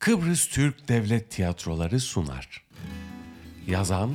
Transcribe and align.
Kıbrıs 0.00 0.46
Türk 0.46 0.88
Devlet 0.88 1.30
Tiyatroları 1.30 2.00
sunar. 2.00 2.64
Yazan 3.66 4.10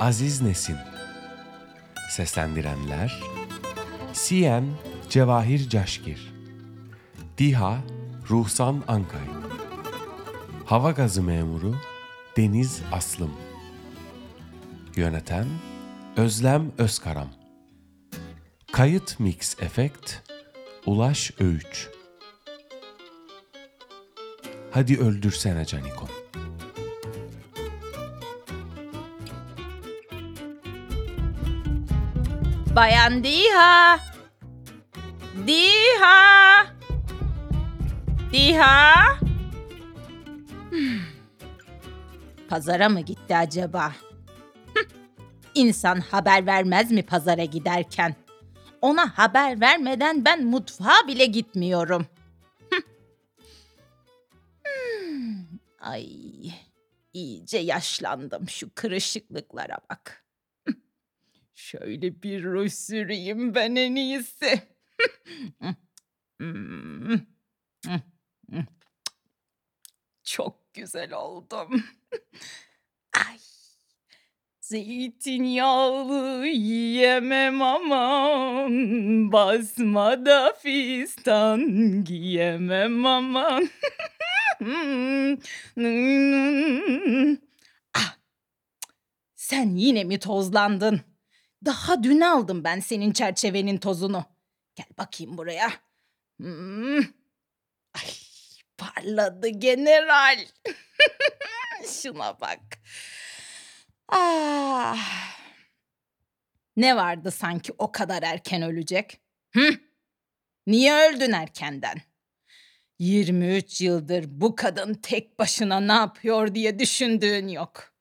Aziz 0.00 0.42
Nesin. 0.42 0.76
Seslendirenler 2.10 3.20
Siyem 4.12 4.64
Cevahir 5.10 5.68
Caşkir. 5.68 6.32
Diha 7.38 7.78
Ruhsan 8.30 8.82
Ankay. 8.88 9.26
Hava 10.64 10.90
Gazı 10.90 11.22
Memuru 11.22 11.76
Deniz 12.36 12.82
Aslım. 12.92 13.32
Yöneten 14.96 15.46
Özlem 16.16 16.72
Özkaram. 16.78 17.28
Kayıt 18.72 19.20
Mix 19.20 19.56
Efekt 19.62 20.14
Ulaş 20.86 21.30
Öğüç 21.40 21.88
Hadi 24.72 24.98
öldürsene 24.98 25.64
Canikon. 25.64 26.08
Bayan 32.76 33.24
Diha. 33.24 33.98
Diha. 35.46 36.66
Diha. 38.32 38.94
Hmm. 40.70 40.78
Pazara 42.48 42.88
mı 42.88 43.00
gitti 43.00 43.36
acaba? 43.36 43.92
İnsan 45.54 46.00
haber 46.00 46.46
vermez 46.46 46.90
mi 46.92 47.02
pazara 47.02 47.44
giderken? 47.44 48.14
Ona 48.80 49.18
haber 49.18 49.60
vermeden 49.60 50.24
ben 50.24 50.44
mutfağa 50.44 51.06
bile 51.08 51.26
gitmiyorum. 51.26 52.06
Ay, 55.82 56.06
iyice 57.12 57.58
yaşlandım 57.58 58.48
şu 58.48 58.74
kırışıklıklara 58.74 59.78
bak. 59.90 60.26
Şöyle 61.54 62.22
bir 62.22 62.44
ruj 62.44 62.72
süreyim 62.72 63.54
ben 63.54 63.76
en 63.76 63.94
iyisi. 63.94 64.62
Çok 70.24 70.74
güzel 70.74 71.12
oldum. 71.12 71.68
Ay. 73.28 73.38
Zeytinyağlı 74.60 76.46
yiyemem 76.46 77.62
aman 77.62 78.72
Basmada 79.32 80.52
fistan 80.52 81.60
giyemem 82.04 83.06
aman 83.06 83.68
ah, 87.94 88.16
Sen 89.34 89.76
yine 89.76 90.04
mi 90.04 90.18
tozlandın? 90.18 91.00
Daha 91.64 92.02
dün 92.02 92.20
aldım 92.20 92.64
ben 92.64 92.80
senin 92.80 93.12
çerçevenin 93.12 93.78
tozunu. 93.78 94.24
Gel 94.74 94.86
bakayım 94.98 95.38
buraya. 95.38 95.70
Hmm. 96.36 96.98
Ay, 97.94 98.10
parladı 98.78 99.48
general. 99.48 100.46
Şuna 102.02 102.40
bak. 102.40 102.60
Ah. 104.08 105.32
Ne 106.76 106.96
vardı 106.96 107.30
sanki 107.30 107.72
o 107.78 107.92
kadar 107.92 108.22
erken 108.22 108.62
ölecek? 108.62 109.20
Hı? 109.54 109.70
Niye 110.66 110.94
öldün 110.94 111.32
erkenden? 111.32 112.02
23 113.02 113.80
yıldır 113.80 114.24
bu 114.28 114.54
kadın 114.54 114.94
tek 114.94 115.38
başına 115.38 115.80
ne 115.80 115.92
yapıyor 115.92 116.54
diye 116.54 116.78
düşündüğün 116.78 117.48
yok. 117.48 117.94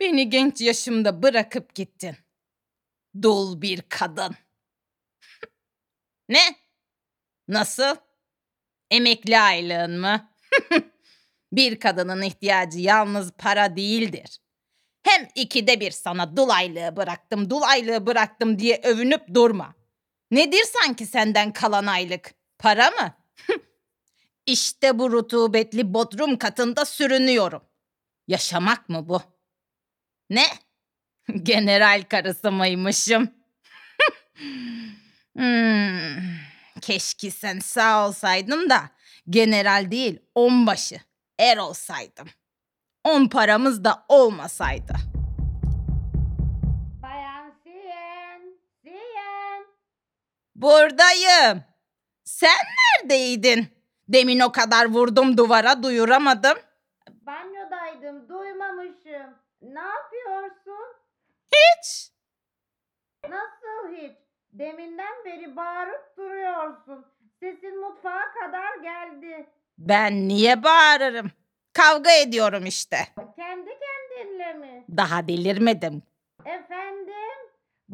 Beni 0.00 0.30
genç 0.30 0.60
yaşımda 0.60 1.22
bırakıp 1.22 1.74
gittin. 1.74 2.16
Dul 3.22 3.62
bir 3.62 3.82
kadın. 3.82 4.34
ne? 6.28 6.40
Nasıl? 7.48 7.96
Emekli 8.90 9.38
aylığın 9.38 10.00
mı? 10.00 10.30
bir 11.52 11.80
kadının 11.80 12.22
ihtiyacı 12.22 12.78
yalnız 12.78 13.32
para 13.32 13.76
değildir. 13.76 14.38
Hem 15.02 15.28
ikide 15.34 15.80
bir 15.80 15.90
sana 15.90 16.36
dul 16.36 16.48
aylığı 16.48 16.96
bıraktım, 16.96 17.50
dul 17.50 17.62
aylığı 17.62 18.06
bıraktım 18.06 18.58
diye 18.58 18.80
övünüp 18.84 19.34
durma. 19.34 19.74
Nedir 20.30 20.64
sanki 20.64 21.06
senden 21.06 21.52
kalan 21.52 21.86
aylık? 21.86 22.34
Para 22.58 22.90
mı? 22.90 23.21
İşte 24.46 24.98
bu 24.98 25.12
rutubetli 25.12 25.94
bodrum 25.94 26.38
katında 26.38 26.84
sürünüyorum. 26.84 27.62
Yaşamak 28.28 28.88
mı 28.88 29.08
bu? 29.08 29.22
Ne? 30.30 30.46
General 31.42 32.02
karısı 32.08 32.52
mıymışım? 32.52 33.30
hmm, 35.36 36.22
keşke 36.80 37.30
sen 37.30 37.58
sağ 37.58 38.08
olsaydın 38.08 38.70
da 38.70 38.90
general 39.30 39.90
değil 39.90 40.18
onbaşı 40.34 41.00
er 41.38 41.56
olsaydım. 41.56 42.28
On 43.04 43.28
paramız 43.28 43.84
da 43.84 44.04
olmasaydı. 44.08 44.94
Bayan 47.02 47.52
Siyen, 47.62 48.42
Siyen. 48.82 49.66
Buradayım. 50.54 51.64
Sen 52.24 52.58
neredeydin? 53.02 53.81
Demin 54.12 54.40
o 54.40 54.52
kadar 54.52 54.86
vurdum 54.86 55.36
duvara 55.36 55.82
duyuramadım. 55.82 56.58
Banyodaydım, 57.10 58.28
duymamışım. 58.28 59.34
Ne 59.62 59.80
yapıyorsun? 59.80 60.86
Hiç. 61.52 62.10
Nasıl 63.28 63.96
hiç? 63.96 64.12
Deminden 64.52 65.24
beri 65.24 65.56
bağırıp 65.56 66.16
duruyorsun. 66.16 67.06
Sesin 67.40 67.80
mutfağa 67.80 68.22
kadar 68.40 68.76
geldi. 68.82 69.46
Ben 69.78 70.28
niye 70.28 70.62
bağırırım? 70.62 71.30
Kavga 71.72 72.10
ediyorum 72.10 72.66
işte. 72.66 72.96
Kendi 73.36 73.70
kendinle 73.80 74.52
mi? 74.52 74.84
Daha 74.96 75.28
delirmedim. 75.28 76.02
Efendim? 76.46 77.38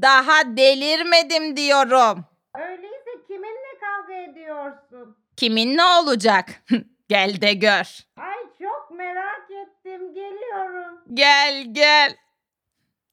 Daha 0.03 0.56
delirmedim 0.56 1.56
diyorum. 1.56 2.25
Öyleyse 2.55 3.11
kiminle 3.27 3.79
kavga 3.81 4.15
ediyorsun? 4.15 5.17
Kimin 5.38 5.76
ne 5.76 5.84
olacak? 5.84 6.62
gel 7.09 7.41
de 7.41 7.53
gör. 7.53 7.99
Ay 8.16 8.38
çok 8.62 8.91
merak 8.99 9.50
ettim, 9.50 10.15
geliyorum. 10.15 11.00
Gel 11.15 11.65
gel. 11.72 12.16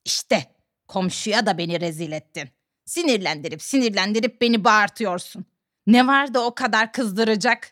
İşte 0.05 0.43
komşuya 0.87 1.45
da 1.45 1.57
beni 1.57 1.81
rezil 1.81 2.11
ettin. 2.11 2.49
Sinirlendirip 2.85 3.61
sinirlendirip 3.61 4.41
beni 4.41 4.63
bağırtıyorsun. 4.63 5.45
Ne 5.87 6.07
vardı 6.07 6.39
o 6.39 6.55
kadar 6.55 6.91
kızdıracak? 6.91 7.71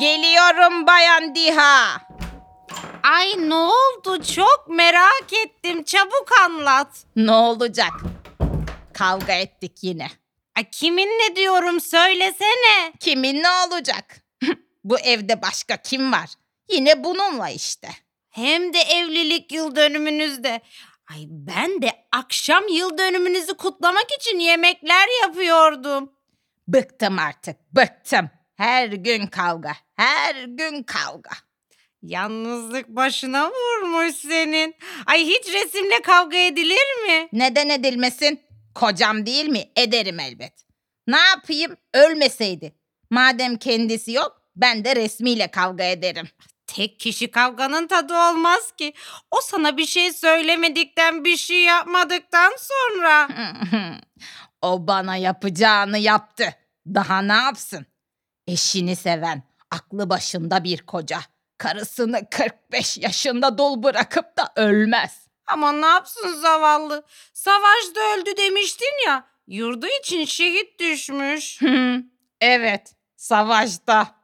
Geliyorum 0.00 0.86
Bayan 0.86 1.34
Diha. 1.34 2.00
Ay 3.02 3.48
ne 3.48 3.54
oldu? 3.54 4.22
Çok 4.22 4.66
merak 4.68 5.32
ettim. 5.46 5.84
Çabuk 5.84 6.28
anlat. 6.44 7.04
Ne 7.16 7.32
olacak? 7.32 7.92
Kavga 8.92 9.32
ettik 9.32 9.78
yine. 9.82 10.08
Ay 10.56 10.70
kiminle 10.70 11.36
diyorum 11.36 11.80
söylesene. 11.80 12.92
Kimin 13.00 13.42
ne 13.42 13.50
olacak? 13.50 14.16
Bu 14.84 14.98
evde 14.98 15.42
başka 15.42 15.76
kim 15.76 16.12
var? 16.12 16.30
Yine 16.70 17.04
bununla 17.04 17.50
işte. 17.50 17.88
Hem 18.30 18.74
de 18.74 18.78
evlilik 18.78 19.52
yıl 19.52 19.76
dönümünüzde. 19.76 20.60
Ay 21.10 21.24
ben 21.28 21.82
de 21.82 21.92
akşam 22.12 22.68
yıl 22.68 22.98
dönümünüzü 22.98 23.54
kutlamak 23.56 24.06
için 24.20 24.38
yemekler 24.38 25.08
yapıyordum. 25.22 26.12
Bıktım 26.68 27.18
artık, 27.18 27.56
bıktım. 27.72 28.30
Her 28.56 28.88
gün 28.88 29.26
kavga, 29.26 29.76
her 29.96 30.44
gün 30.44 30.82
kavga. 30.82 31.30
Yalnızlık 32.02 32.88
başına 32.88 33.50
vurmuş 33.50 34.14
senin. 34.14 34.74
Ay 35.06 35.26
hiç 35.26 35.52
resimle 35.52 36.02
kavga 36.02 36.36
edilir 36.36 37.06
mi? 37.06 37.28
Neden 37.32 37.68
edilmesin? 37.68 38.40
Kocam 38.74 39.26
değil 39.26 39.48
mi? 39.48 39.64
Ederim 39.76 40.20
elbet. 40.20 40.52
Ne 41.06 41.18
yapayım? 41.18 41.76
Ölmeseydi. 41.94 42.74
Madem 43.10 43.56
kendisi 43.56 44.12
yok, 44.12 44.42
ben 44.56 44.84
de 44.84 44.96
resmiyle 44.96 45.48
kavga 45.48 45.84
ederim. 45.84 46.28
Tek 46.66 47.00
kişi 47.00 47.30
kavganın 47.30 47.86
tadı 47.86 48.14
olmaz 48.14 48.72
ki. 48.78 48.94
O 49.30 49.36
sana 49.42 49.76
bir 49.76 49.86
şey 49.86 50.12
söylemedikten, 50.12 51.24
bir 51.24 51.36
şey 51.36 51.62
yapmadıktan 51.62 52.52
sonra. 52.58 53.28
o 54.62 54.86
bana 54.86 55.16
yapacağını 55.16 55.98
yaptı. 55.98 56.54
Daha 56.86 57.22
ne 57.22 57.32
yapsın? 57.32 57.86
Eşini 58.46 58.96
seven, 58.96 59.42
aklı 59.70 60.10
başında 60.10 60.64
bir 60.64 60.78
koca. 60.78 61.20
Karısını 61.58 62.30
45 62.30 62.98
yaşında 62.98 63.58
dul 63.58 63.82
bırakıp 63.82 64.36
da 64.36 64.52
ölmez. 64.56 65.23
Ama 65.46 65.72
ne 65.72 65.86
yapsın 65.86 66.34
zavallı? 66.34 67.04
Savaşta 67.32 68.00
öldü 68.16 68.36
demiştin 68.36 69.06
ya. 69.06 69.26
Yurdu 69.46 69.86
için 70.00 70.24
şehit 70.24 70.80
düşmüş. 70.80 71.60
evet, 72.40 72.94
savaşta. 73.16 74.14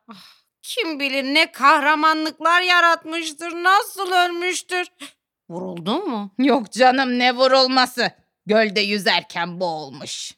Kim 0.63 1.01
bilir 1.01 1.25
ne 1.25 1.53
kahramanlıklar 1.53 2.63
yaratmıştır, 2.63 3.51
nasıl 3.53 4.13
ölmüştür. 4.13 4.87
Vuruldu 5.49 5.95
mu? 6.03 6.35
Yok 6.39 6.73
canım 6.73 7.19
ne 7.19 7.35
vurulması. 7.37 8.13
Gölde 8.47 8.81
yüzerken 8.81 9.61
boğulmuş. 9.61 10.33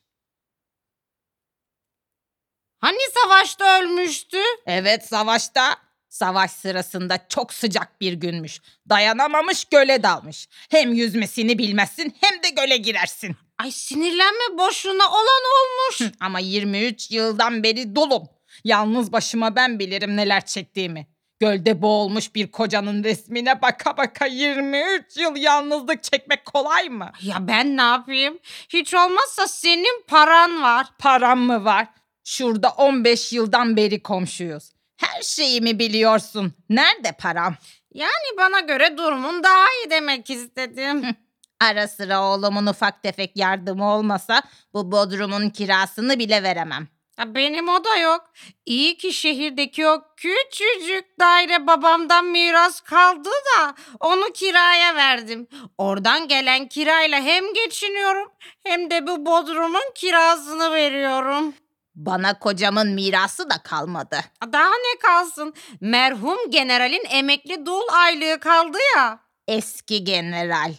Hani 2.79 2.99
savaşta 3.15 3.81
ölmüştü? 3.81 4.39
Evet 4.67 5.07
savaşta. 5.07 5.77
Savaş 6.13 6.51
sırasında 6.51 7.19
çok 7.29 7.53
sıcak 7.55 8.01
bir 8.01 8.13
günmüş. 8.13 8.61
Dayanamamış 8.89 9.65
göle 9.65 10.03
dalmış. 10.03 10.49
Hem 10.71 10.93
yüzmesini 10.93 11.59
bilmezsin 11.59 12.15
hem 12.21 12.43
de 12.43 12.49
göle 12.49 12.77
girersin. 12.77 13.37
Ay 13.59 13.71
sinirlenme 13.71 14.59
boşuna 14.59 15.09
olan 15.09 15.43
olmuş. 15.59 16.13
Ama 16.21 16.39
23 16.39 17.11
yıldan 17.11 17.63
beri 17.63 17.97
dolum. 17.97 18.29
Yalnız 18.65 19.13
başıma 19.13 19.57
ben 19.57 19.79
bilirim 19.79 20.17
neler 20.17 20.47
çektiğimi. 20.47 21.07
Gölde 21.41 21.83
boğulmuş 21.83 22.35
bir 22.35 22.51
kocanın 22.51 23.05
resmine 23.05 23.63
baka 23.63 23.97
baka 23.97 24.27
23 24.27 25.17
yıl 25.17 25.37
yalnızlık 25.37 26.03
çekmek 26.03 26.45
kolay 26.45 26.89
mı? 26.89 27.13
ya 27.23 27.37
ben 27.49 27.77
ne 27.77 27.83
yapayım? 27.83 28.39
Hiç 28.69 28.95
olmazsa 28.95 29.49
senin 29.49 30.05
paran 30.09 30.63
var. 30.63 30.87
Param 30.99 31.41
mı 31.41 31.65
var? 31.65 31.87
Şurada 32.25 32.71
15 32.71 33.33
yıldan 33.33 33.77
beri 33.77 34.03
komşuyuz. 34.03 34.73
Her 34.97 35.23
şeyimi 35.23 35.79
biliyorsun. 35.79 36.53
Nerede 36.69 37.13
param? 37.13 37.57
Yani 37.95 38.37
bana 38.39 38.61
göre 38.61 38.97
durumun 38.97 39.43
daha 39.43 39.65
iyi 39.65 39.91
demek 39.91 40.31
istedim. 40.31 41.17
Ara 41.61 41.89
sıra 41.89 42.23
oğlumun 42.23 42.67
ufak 42.67 43.03
tefek 43.03 43.37
yardımı 43.37 43.95
olmasa 43.95 44.43
bu 44.75 44.93
bodrumun 44.93 45.51
kirasını 45.51 46.19
bile 46.19 46.43
veremem. 46.43 46.89
Ya 47.19 47.35
benim 47.35 47.69
o 47.69 47.85
da 47.85 47.97
yok. 47.97 48.31
İyi 48.67 48.97
ki 48.97 49.13
şehirdeki 49.13 49.87
o 49.87 50.03
küçücük 50.17 51.21
daire 51.21 51.67
babamdan 51.67 52.25
miras 52.25 52.81
kaldı 52.81 53.29
da 53.29 53.75
onu 54.01 54.25
kiraya 54.35 54.95
verdim. 54.95 55.49
Oradan 55.79 56.29
gelen 56.29 56.69
kirayla 56.69 57.21
hem 57.21 57.55
geçiniyorum 57.55 58.33
hem 58.65 58.91
de 58.91 59.07
bu 59.07 59.27
bodrumun 59.27 59.93
kirasını 59.95 60.73
veriyorum. 60.73 61.55
Bana 61.95 62.39
kocamın 62.39 62.89
mirası 62.89 63.51
da 63.51 63.59
kalmadı. 63.63 64.17
Daha 64.53 64.71
ne 64.71 64.99
kalsın? 64.99 65.55
Merhum 65.81 66.51
generalin 66.51 67.05
emekli 67.11 67.67
dul 67.67 67.83
aylığı 67.93 68.41
kaldı 68.41 68.79
ya. 68.97 69.21
Eski 69.49 70.05
general. 70.05 70.75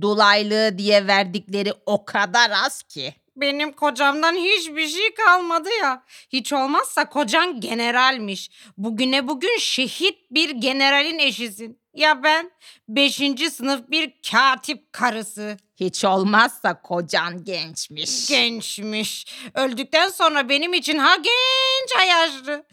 Dulaylığı 0.00 0.78
diye 0.78 1.06
verdikleri 1.06 1.72
o 1.86 2.04
kadar 2.04 2.50
az 2.50 2.82
ki. 2.82 3.14
Benim 3.36 3.72
kocamdan 3.72 4.34
hiçbir 4.34 4.88
şey 4.88 5.14
kalmadı 5.14 5.68
ya. 5.82 6.04
Hiç 6.32 6.52
olmazsa 6.52 7.08
kocan 7.08 7.60
generalmiş. 7.60 8.50
Bugüne 8.78 9.28
bugün 9.28 9.58
şehit 9.58 10.18
bir 10.30 10.50
generalin 10.50 11.18
eşisin. 11.18 11.80
Ya 11.96 12.22
ben 12.22 12.50
5. 12.88 13.16
sınıf 13.52 13.90
bir 13.90 14.12
katip 14.30 14.92
karısı. 14.92 15.56
Hiç 15.76 16.04
olmazsa 16.04 16.82
kocan 16.82 17.44
gençmiş. 17.44 18.28
Gençmiş. 18.28 19.26
Öldükten 19.54 20.08
sonra 20.08 20.48
benim 20.48 20.74
için 20.74 20.98
ha 20.98 21.16
genç 21.16 22.08
yaşlı. 22.08 22.66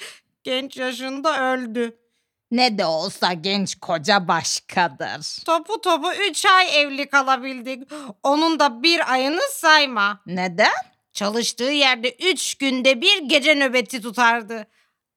Genç 0.43 0.77
yaşında 0.77 1.53
öldü. 1.53 1.97
ne 2.51 2.77
de 2.77 2.85
olsa 2.85 3.33
genç 3.33 3.75
koca 3.79 4.27
başkadır. 4.27 5.43
Topu 5.45 5.81
topu 5.81 6.13
3 6.29 6.45
ay 6.45 6.81
evli 6.81 7.09
kalabildik. 7.09 7.91
Onun 8.23 8.59
da 8.59 8.83
bir 8.83 9.13
ayını 9.13 9.41
sayma. 9.51 10.21
Neden? 10.25 10.73
Çalıştığı 11.13 11.63
yerde 11.71 12.11
üç 12.11 12.55
günde 12.55 13.01
bir 13.01 13.17
gece 13.23 13.55
nöbeti 13.55 14.01
tutardı. 14.01 14.67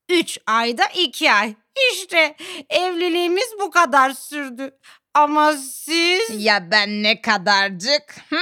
Üç 0.08 0.38
ayda 0.46 0.84
iki 0.86 1.32
ay. 1.32 1.54
İşte 1.92 2.36
evliliğimiz 2.70 3.46
bu 3.60 3.70
kadar 3.70 4.10
sürdü. 4.10 4.78
Ama 5.14 5.52
siz... 5.52 6.44
Ya 6.44 6.70
ben 6.70 7.02
ne 7.02 7.22
kadarcık? 7.22 8.14
Hı? 8.28 8.40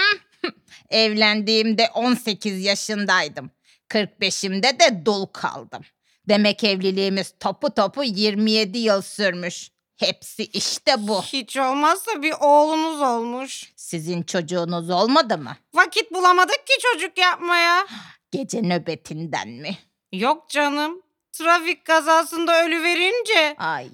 Evlendiğimde 0.91 1.91
18 1.95 2.65
yaşındaydım. 2.65 3.51
45'imde 3.89 4.81
de 4.81 5.07
dul 5.07 5.27
kaldım. 5.27 5.83
Demek 6.29 6.65
evliliğimiz 6.65 7.35
topu 7.41 7.75
topu 7.75 8.05
27 8.05 8.79
yıl 8.79 9.03
sürmüş. 9.03 9.71
Hepsi 9.97 10.45
işte 10.45 10.95
bu. 10.99 11.23
Hiç 11.23 11.57
olmazsa 11.57 12.23
bir 12.23 12.35
oğlunuz 12.41 13.01
olmuş. 13.01 13.73
Sizin 13.77 14.23
çocuğunuz 14.23 14.91
olmadı 14.91 15.39
mı? 15.39 15.57
Vakit 15.75 16.13
bulamadık 16.13 16.67
ki 16.67 16.73
çocuk 16.81 17.19
yapmaya. 17.19 17.87
Gece 18.31 18.63
nöbetinden 18.63 19.49
mi? 19.49 19.79
Yok 20.13 20.49
canım. 20.51 21.03
Trafik 21.39 21.85
kazasında 21.85 22.65
ölüverince 22.65 23.55
Ay 23.59 23.89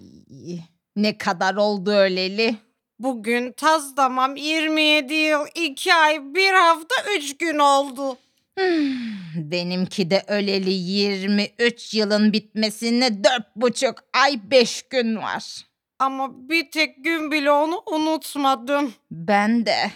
ne 0.96 1.18
kadar 1.18 1.54
oldu 1.54 1.90
öleli? 1.90 2.56
bugün 2.98 3.52
taz 3.52 3.94
tamam 3.94 4.36
27 4.36 5.14
yıl 5.14 5.46
2 5.54 5.94
ay 5.94 6.34
1 6.34 6.52
hafta 6.52 6.94
3 7.16 7.38
gün 7.38 7.58
oldu. 7.58 8.18
Hmm, 8.58 9.50
Benimki 9.50 10.10
de 10.10 10.24
öleli 10.28 10.70
23 10.72 11.94
yılın 11.94 12.32
bitmesine 12.32 13.24
dört 13.24 13.56
buçuk 13.56 13.94
ay 14.12 14.40
beş 14.50 14.82
gün 14.82 15.16
var. 15.16 15.66
Ama 15.98 16.48
bir 16.48 16.70
tek 16.70 17.04
gün 17.04 17.30
bile 17.30 17.50
onu 17.50 17.82
unutmadım. 17.86 18.94
Ben 19.10 19.66
de 19.66 19.90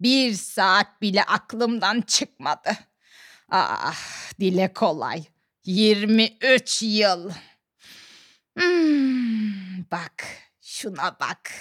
bir 0.00 0.32
saat 0.32 1.02
bile 1.02 1.22
aklımdan 1.24 2.00
çıkmadı. 2.00 2.70
Ah 3.50 3.96
dile 4.40 4.72
kolay. 4.72 5.24
23 5.66 6.82
yıl. 6.82 7.30
Hmm, 8.58 9.84
bak 9.90 10.24
şuna 10.60 11.16
bak. 11.20 11.52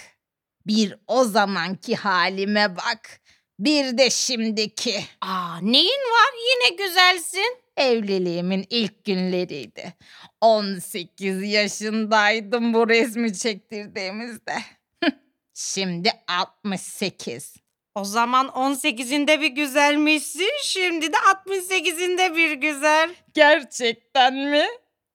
Bir 0.68 0.96
o 1.08 1.24
zamanki 1.24 1.96
halime 1.96 2.76
bak. 2.76 3.22
Bir 3.60 3.98
de 3.98 4.10
şimdiki. 4.10 5.06
Aa 5.22 5.58
neyin 5.62 6.12
var 6.12 6.34
yine 6.52 6.76
güzelsin. 6.76 7.58
Evliliğimin 7.78 8.66
ilk 8.70 9.06
günleriydi. 9.06 9.94
18 10.42 11.44
yaşındaydım 11.44 12.74
bu 12.74 12.90
resmi 12.90 13.38
çektirdiğimizde. 13.38 14.56
Şimdi 15.54 16.12
68. 16.28 17.65
O 17.96 18.04
zaman 18.04 18.48
18'inde 18.48 19.42
bir 19.42 19.48
güzelmişsin 19.48 20.52
şimdi 20.64 21.14
de 21.14 21.18
68'inde 21.18 22.36
bir 22.36 22.52
güzel. 22.52 23.16
Gerçekten 23.34 24.34
mi? 24.34 24.66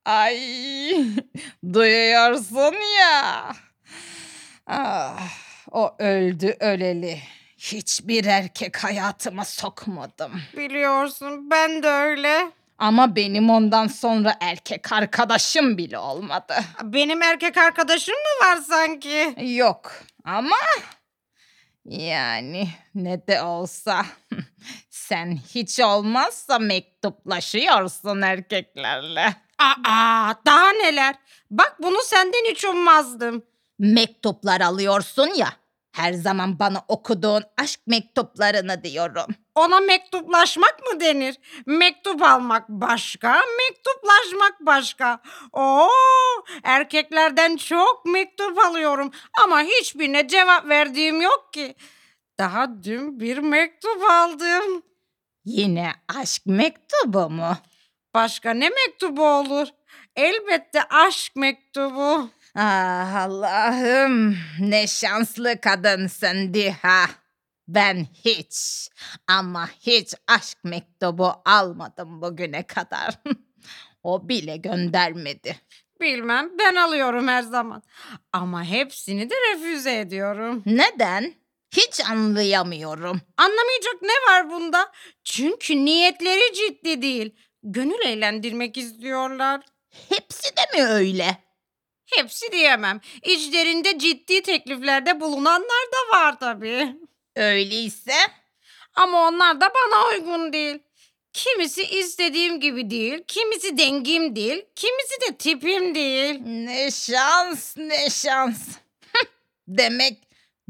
Ay, 0.05 0.39
duyuyorsun 1.73 2.75
ya. 3.01 3.53
Ah, 4.67 5.29
o 5.71 5.95
öldü 5.99 6.57
öleli. 6.61 7.19
Hiçbir 7.59 8.25
erkek 8.25 8.85
hayatıma 8.85 9.45
sokmadım. 9.45 10.33
Biliyorsun 10.57 11.51
ben 11.51 11.83
de 11.83 11.89
öyle. 11.89 12.51
Ama 12.79 13.17
benim 13.17 13.51
ondan 13.51 13.87
sonra 13.87 14.35
erkek 14.41 14.93
arkadaşım 14.93 15.79
bile 15.79 15.99
olmadı. 15.99 16.55
Benim 16.83 17.23
erkek 17.23 17.57
arkadaşım 17.57 18.15
mı 18.15 18.47
var 18.47 18.57
sanki? 18.57 19.35
Yok 19.57 19.93
ama 20.25 20.57
yani 21.85 22.69
ne 22.95 23.27
de 23.27 23.43
olsa 23.43 24.07
sen 24.91 25.39
hiç 25.55 25.81
olmazsa 25.81 26.59
mektuplaşıyorsun 26.59 28.23
erkeklerle. 28.23 29.35
Aa 29.59 30.35
daha 30.47 30.71
neler. 30.73 31.15
Bak 31.51 31.77
bunu 31.83 31.97
senden 32.05 32.51
hiç 32.51 32.65
ummazdım. 32.65 33.43
Mektuplar 33.79 34.61
alıyorsun 34.61 35.27
ya. 35.27 35.49
Her 36.01 36.13
zaman 36.13 36.59
bana 36.59 36.85
okuduğun 36.89 37.43
aşk 37.57 37.81
mektuplarını 37.87 38.85
diyorum. 38.85 39.27
Ona 39.55 39.81
mektuplaşmak 39.81 40.81
mı 40.87 41.01
denir? 41.01 41.37
Mektup 41.67 42.23
almak 42.23 42.69
başka, 42.69 43.43
mektuplaşmak 43.59 44.61
başka. 44.61 45.21
Oo, 45.53 45.89
erkeklerden 46.63 47.57
çok 47.57 48.05
mektup 48.07 48.59
alıyorum 48.59 49.11
ama 49.45 49.63
hiçbirine 49.63 50.29
cevap 50.29 50.69
verdiğim 50.69 51.21
yok 51.21 51.53
ki. 51.53 51.75
Daha 52.39 52.83
dün 52.83 53.21
bir 53.21 53.39
mektup 53.39 54.05
aldım. 54.11 54.83
Yine 55.45 55.93
aşk 56.21 56.43
mektubu 56.47 57.31
mu? 57.31 57.57
Başka 58.15 58.51
ne 58.51 58.69
mektubu 58.69 59.27
olur? 59.27 59.69
Elbette 60.17 60.83
aşk 60.83 61.37
mektubu. 61.37 62.31
Ah 62.55 63.15
Allah'ım 63.15 64.37
ne 64.61 64.87
şanslı 64.87 65.61
kadınsın 65.61 66.55
Diha. 66.55 67.07
Ben 67.69 68.07
hiç 68.25 68.89
ama 69.27 69.69
hiç 69.81 70.15
aşk 70.27 70.59
mektubu 70.65 71.33
almadım 71.45 72.23
bugüne 72.23 72.63
kadar. 72.63 73.15
o 74.03 74.29
bile 74.29 74.57
göndermedi. 74.57 75.57
Bilmem 76.01 76.51
ben 76.59 76.75
alıyorum 76.75 77.29
her 77.29 77.43
zaman. 77.43 77.83
Ama 78.33 78.65
hepsini 78.65 79.31
de 79.31 79.35
refüze 79.35 79.99
ediyorum. 79.99 80.63
Neden? 80.67 81.35
Hiç 81.73 82.01
anlayamıyorum. 82.11 83.21
Anlamayacak 83.37 84.03
ne 84.03 84.33
var 84.33 84.51
bunda? 84.51 84.93
Çünkü 85.25 85.85
niyetleri 85.85 86.55
ciddi 86.55 87.03
değil. 87.03 87.35
Gönül 87.63 88.07
eğlendirmek 88.07 88.77
istiyorlar. 88.77 89.61
Hepsi 90.09 90.57
de 90.57 90.79
mi 90.79 90.87
öyle? 90.87 91.37
Hepsi 92.17 92.53
diyemem. 92.53 93.01
İçlerinde 93.23 93.99
ciddi 93.99 94.43
tekliflerde 94.43 95.21
bulunanlar 95.21 95.87
da 95.93 96.17
var 96.17 96.41
tabii. 96.41 96.97
Öyleyse 97.37 98.15
Ama 98.95 99.29
onlar 99.29 99.61
da 99.61 99.73
bana 99.75 100.09
uygun 100.09 100.53
değil. 100.53 100.79
Kimisi 101.33 101.83
istediğim 101.83 102.61
gibi 102.61 102.91
değil, 102.91 103.25
kimisi 103.29 103.79
dengim 103.79 104.37
değil, 104.37 104.65
kimisi 104.77 105.21
de 105.21 105.37
tipim 105.37 105.95
değil. 105.95 106.41
ne 106.45 106.91
şans 106.91 107.77
ne 107.77 108.11
şans. 108.11 108.69
Demek 109.69 110.19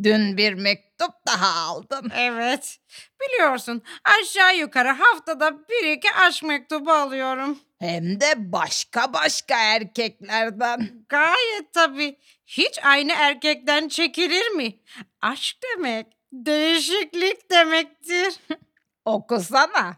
dün 0.02 0.36
bir 0.36 0.54
mektup 0.54 1.10
daha 1.26 1.66
aldın. 1.66 2.12
Evet, 2.16 2.78
biliyorsun 3.20 3.82
aşağı 4.04 4.56
yukarı 4.56 4.88
haftada 4.88 5.68
bir 5.68 5.90
iki 5.92 6.12
aşk 6.12 6.42
mektubu 6.42 6.92
alıyorum. 6.92 7.58
Hem 7.78 8.20
de 8.20 8.52
başka 8.52 9.12
başka 9.12 9.58
erkeklerden. 9.58 10.90
Gayet 11.08 11.72
tabii. 11.72 12.18
Hiç 12.46 12.78
aynı 12.84 13.12
erkekten 13.12 13.88
çekilir 13.88 14.48
mi? 14.48 14.78
Aşk 15.20 15.56
demek, 15.62 16.06
değişiklik 16.32 17.50
demektir. 17.50 18.34
Okusana. 19.04 19.96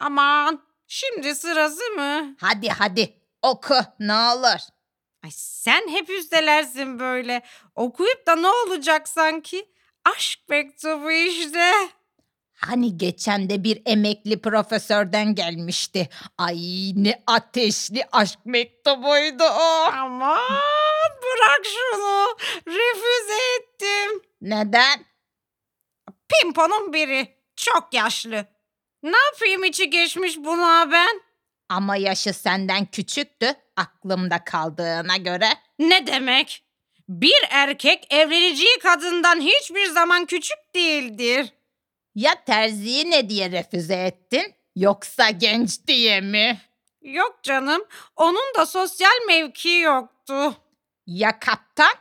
Aman, 0.00 0.62
şimdi 0.86 1.34
sırası 1.34 1.90
mı? 1.90 2.36
Hadi 2.40 2.68
hadi 2.68 3.14
oku 3.42 3.74
ne 4.00 4.14
olur. 4.14 4.60
Ay 5.24 5.30
sen 5.30 5.88
hep 5.88 6.10
üstelersin 6.10 6.98
böyle. 6.98 7.42
Okuyup 7.74 8.26
da 8.26 8.36
ne 8.36 8.48
olacak 8.48 9.08
sanki? 9.08 9.68
Aşk 10.04 10.40
mektubu 10.48 11.10
işte. 11.10 11.72
Hani 12.68 12.98
geçen 12.98 13.50
de 13.50 13.64
bir 13.64 13.82
emekli 13.86 14.40
profesörden 14.40 15.34
gelmişti. 15.34 16.08
Ay 16.38 16.56
ne 16.94 17.22
ateşli 17.26 18.04
aşk 18.12 18.38
mektubuydu 18.44 19.44
o. 19.44 19.90
Aman 19.92 20.38
bırak 21.22 21.60
şunu. 21.64 22.36
Refüze 22.66 23.56
ettim. 23.58 24.22
Neden? 24.40 25.04
Pimponun 26.28 26.92
biri. 26.92 27.36
Çok 27.56 27.88
yaşlı. 27.94 28.46
Ne 29.02 29.16
yapayım 29.32 29.64
içi 29.64 29.90
geçmiş 29.90 30.36
buna 30.36 30.90
ben? 30.92 31.20
Ama 31.68 31.96
yaşı 31.96 32.32
senden 32.32 32.86
küçüktü 32.86 33.54
aklımda 33.76 34.44
kaldığına 34.44 35.16
göre. 35.16 35.48
Ne 35.78 36.06
demek? 36.06 36.62
Bir 37.08 37.44
erkek 37.50 38.14
evleneceği 38.14 38.78
kadından 38.82 39.40
hiçbir 39.40 39.86
zaman 39.86 40.26
küçük 40.26 40.58
değildir. 40.74 41.52
Ya 42.16 42.44
terziyi 42.44 43.10
ne 43.10 43.28
diye 43.28 43.50
refüze 43.50 43.94
ettin? 43.94 44.54
Yoksa 44.76 45.30
genç 45.30 45.86
diye 45.86 46.20
mi? 46.20 46.60
Yok 47.02 47.38
canım, 47.42 47.82
onun 48.16 48.54
da 48.58 48.66
sosyal 48.66 49.26
mevkii 49.26 49.78
yoktu. 49.80 50.54
Ya 51.06 51.38
kaptan? 51.38 51.92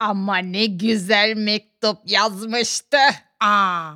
Ama 0.00 0.36
ne 0.36 0.66
güzel 0.66 1.34
mektup 1.36 1.98
yazmıştı. 2.04 2.98
Aa, 3.40 3.92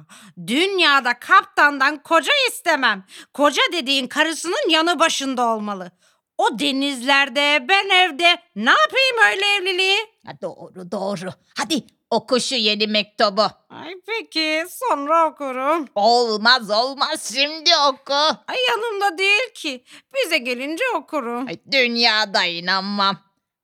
dünyada 0.47 1.19
kaptandan 1.19 2.03
koca 2.03 2.33
istemem. 2.49 3.05
Koca 3.35 3.62
dediğin 3.73 4.07
karısının 4.07 4.71
yanı 4.71 4.99
başında 4.99 5.47
olmalı. 5.47 5.91
O 6.39 6.59
denizlerde, 6.59 7.67
ben 7.69 7.89
evde. 7.89 8.43
Ne 8.57 8.71
yapayım 8.71 9.17
öyle 9.33 9.47
evliliği? 9.57 9.99
Ha, 10.27 10.33
doğru 10.43 10.91
doğru. 10.91 11.31
Hadi 11.59 11.87
oku 12.12 12.40
şu 12.40 12.54
yeni 12.54 12.87
mektubu. 12.87 13.47
Ay 13.71 13.95
peki, 14.07 14.64
sonra 14.71 15.28
okurum. 15.28 15.88
Olmaz 15.95 16.71
olmaz 16.71 17.35
şimdi 17.35 17.71
oku. 17.88 18.14
Ay 18.49 18.57
yanımda 18.69 19.19
değil 19.19 19.52
ki. 19.54 19.85
Bize 20.14 20.38
gelince 20.38 20.85
okurum. 20.95 21.47
Ay, 21.47 21.59
dünyada 21.73 22.45
inanmam. 22.45 23.16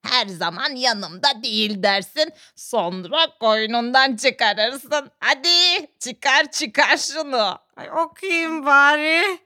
Her 0.03 0.27
zaman 0.27 0.71
yanımda 0.71 1.43
değil 1.43 1.83
dersin. 1.83 2.33
Sonra 2.57 3.39
koynundan 3.41 4.17
çıkarırsın. 4.17 5.11
Hadi 5.21 5.87
çıkar 5.99 6.51
çıkar 6.51 6.97
şunu. 6.97 7.59
Ay 7.77 7.91
okuyayım 7.91 8.67
bari. 8.67 9.23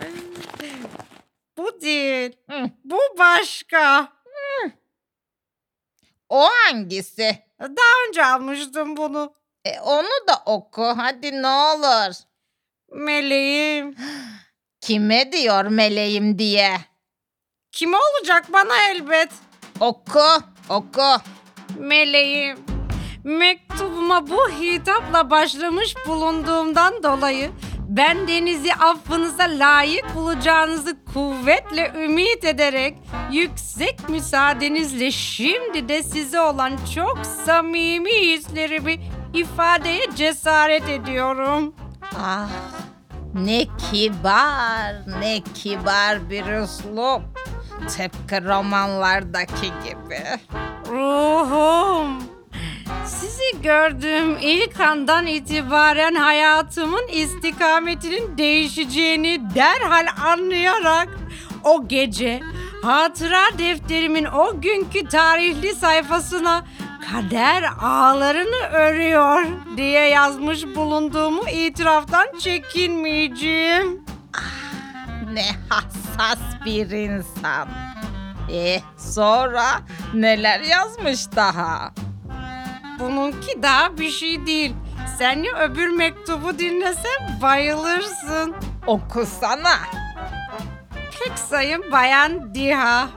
Ay, 0.00 0.10
bu 1.56 1.80
değil. 1.80 2.36
Hı. 2.50 2.70
Bu 2.84 2.98
başka. 3.18 4.12
O 6.28 6.48
hangisi? 6.48 7.38
Daha 7.62 8.08
önce 8.08 8.24
almıştım 8.24 8.96
bunu. 8.96 9.34
E, 9.64 9.80
onu 9.80 10.28
da 10.28 10.42
oku. 10.46 10.84
Hadi 10.96 11.42
ne 11.42 11.46
olur. 11.48 12.14
Meleğim. 12.92 13.96
Kime 14.80 15.32
diyor 15.32 15.64
meleğim 15.64 16.38
diye. 16.38 16.76
Kim 17.72 17.94
olacak 17.94 18.52
bana 18.52 18.90
elbet. 18.90 19.30
Oku, 19.80 20.26
oku. 20.68 21.16
Meleğim. 21.78 22.58
Mektubuma 23.24 24.28
bu 24.28 24.48
hitapla 24.48 25.30
başlamış 25.30 25.94
bulunduğumdan 26.06 27.02
dolayı 27.02 27.50
ben 27.96 28.28
denizi 28.28 28.74
affınıza 28.74 29.44
layık 29.44 30.14
bulacağınızı 30.14 30.96
kuvvetle 31.14 31.92
ümit 32.04 32.44
ederek 32.44 32.98
yüksek 33.32 34.08
müsaadenizle 34.08 35.10
şimdi 35.10 35.88
de 35.88 36.02
size 36.02 36.40
olan 36.40 36.72
çok 36.94 37.18
samimi 37.46 38.10
hislerimi 38.12 38.96
ifadeye 39.34 40.06
cesaret 40.16 40.88
ediyorum. 40.88 41.74
Ah, 42.20 42.48
ne 43.34 43.66
kibar, 43.90 44.94
ne 45.20 45.40
kibar 45.54 46.30
bir 46.30 46.46
üslup. 46.46 47.22
Tıpkı 47.88 48.48
romanlardaki 48.48 49.66
gibi. 49.66 50.20
Ruhum. 50.88 52.31
Sizi 53.06 53.62
gördüğüm 53.62 54.38
ilk 54.38 54.80
andan 54.80 55.26
itibaren 55.26 56.14
hayatımın 56.14 57.08
istikametinin 57.08 58.38
değişeceğini 58.38 59.40
derhal 59.54 60.06
anlayarak 60.24 61.08
o 61.64 61.88
gece 61.88 62.40
hatıra 62.82 63.58
defterimin 63.58 64.24
o 64.24 64.60
günkü 64.60 65.08
tarihli 65.08 65.74
sayfasına 65.74 66.64
kader 67.12 67.64
ağlarını 67.80 68.66
örüyor 68.72 69.46
diye 69.76 70.08
yazmış 70.08 70.66
bulunduğumu 70.76 71.48
itiraftan 71.48 72.26
çekinmeyeceğim. 72.38 74.04
Ne 75.32 75.46
hassas 75.68 76.38
bir 76.64 76.90
insan. 76.90 77.68
E 78.52 78.80
sonra 78.98 79.64
neler 80.14 80.60
yazmış 80.60 81.32
daha? 81.36 81.92
Bununki 83.02 83.62
daha 83.62 83.98
bir 83.98 84.10
şey 84.10 84.46
değil. 84.46 84.74
Sen 85.18 85.42
ya 85.42 85.58
öbür 85.58 85.88
mektubu 85.88 86.58
dinlesen 86.58 87.38
bayılırsın. 87.42 88.54
Okusana. 88.86 89.78
Pek 91.18 91.38
sayın 91.38 91.92
Bayan 91.92 92.54
Diha. 92.54 93.08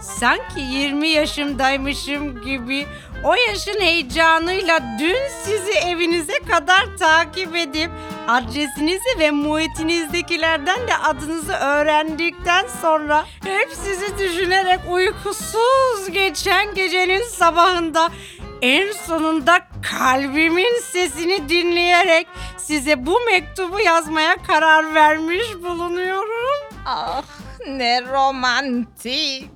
Sanki 0.00 0.60
20 0.60 1.08
yaşımdaymışım 1.08 2.42
gibi 2.42 2.86
o 3.24 3.34
yaşın 3.34 3.80
heyecanıyla 3.80 4.80
dün 4.98 5.16
sizi 5.44 5.72
evinize 5.72 6.38
kadar 6.38 6.96
takip 6.98 7.56
edip 7.56 7.90
adresinizi 8.28 9.18
ve 9.18 9.30
muhitinizdekilerden 9.30 10.88
de 10.88 10.96
adınızı 10.96 11.52
öğrendikten 11.52 12.66
sonra 12.82 13.24
hep 13.44 13.68
sizi 13.72 14.18
düşünerek 14.18 14.80
uykusuz 14.90 16.10
geçen 16.12 16.74
gecenin 16.74 17.22
sabahında 17.22 18.10
en 18.62 18.92
sonunda 18.92 19.68
kalbimin 19.82 20.80
sesini 20.80 21.48
dinleyerek 21.48 22.26
size 22.56 23.06
bu 23.06 23.20
mektubu 23.20 23.80
yazmaya 23.80 24.42
karar 24.42 24.94
vermiş 24.94 25.54
bulunuyorum. 25.62 26.76
Ah 26.86 27.24
ne 27.66 28.02
romantik. 28.02 29.50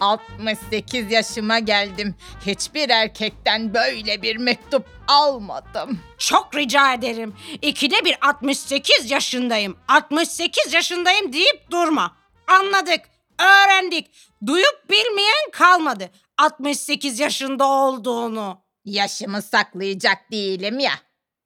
68 0.00 1.12
yaşıma 1.12 1.58
geldim. 1.58 2.14
Hiçbir 2.46 2.90
erkekten 2.90 3.74
böyle 3.74 4.22
bir 4.22 4.36
mektup 4.36 4.86
almadım. 5.08 6.00
Çok 6.18 6.56
rica 6.56 6.94
ederim. 6.94 7.34
İkide 7.62 8.04
bir 8.04 8.16
68 8.20 9.10
yaşındayım. 9.10 9.76
68 9.88 10.72
yaşındayım 10.72 11.32
deyip 11.32 11.70
durma. 11.70 12.16
Anladık, 12.46 13.00
öğrendik. 13.38 14.10
Duyup 14.46 14.90
bilmeyen 14.90 15.50
kalmadı. 15.52 16.10
68 16.38 17.20
yaşında 17.20 17.66
olduğunu. 17.66 18.62
Yaşımı 18.84 19.42
saklayacak 19.42 20.30
değilim 20.32 20.78
ya. 20.78 20.92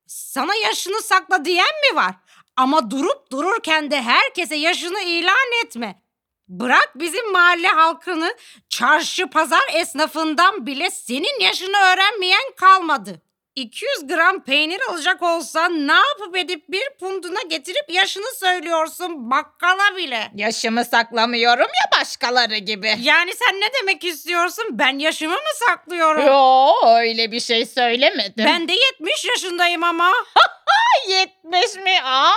Sana 0.07 0.55
yaşını 0.55 1.03
sakla 1.03 1.45
diyen 1.45 1.67
mi 1.91 1.97
var? 1.97 2.15
Ama 2.57 2.91
durup 2.91 3.33
dururken 3.33 3.91
de 3.91 4.03
herkese 4.03 4.57
yaşını 4.57 5.01
ilan 5.01 5.65
etme. 5.65 6.03
Bırak 6.49 6.93
bizim 6.95 7.33
mahalle 7.33 7.69
halkını, 7.69 8.37
çarşı 8.69 9.27
pazar 9.27 9.63
esnafından 9.75 10.67
bile 10.67 10.91
senin 10.91 11.41
yaşını 11.41 11.77
öğrenmeyen 11.77 12.53
kalmadı. 12.57 13.23
200 13.57 14.07
gram 14.07 14.45
peynir 14.45 14.81
alacak 14.91 15.23
olsan 15.23 15.89
ne 15.89 15.93
yapıp 15.93 16.37
edip 16.37 16.69
bir 16.69 16.91
punduna 17.01 17.43
getirip 17.49 17.85
yaşını 17.89 18.35
söylüyorsun 18.39 19.31
bakkala 19.31 19.97
bile. 19.97 20.31
Yaşımı 20.35 20.85
saklamıyorum 20.85 21.67
ya 21.67 22.01
başkaları 22.01 22.57
gibi. 22.57 22.95
Yani 23.01 23.33
sen 23.35 23.61
ne 23.61 23.67
demek 23.81 24.05
istiyorsun? 24.05 24.65
Ben 24.71 24.99
yaşımı 24.99 25.35
mı 25.35 25.67
saklıyorum? 25.69 26.27
Yo 26.27 26.73
öyle 26.99 27.33
bir 27.33 27.41
şey 27.41 27.67
söylemedim. 27.67 28.45
Ben 28.47 28.69
de 28.69 28.73
70 28.73 29.25
yaşındayım 29.25 29.85
ama. 29.85 30.13
70 31.09 31.77
mi? 31.77 32.03
Aa! 32.05 32.33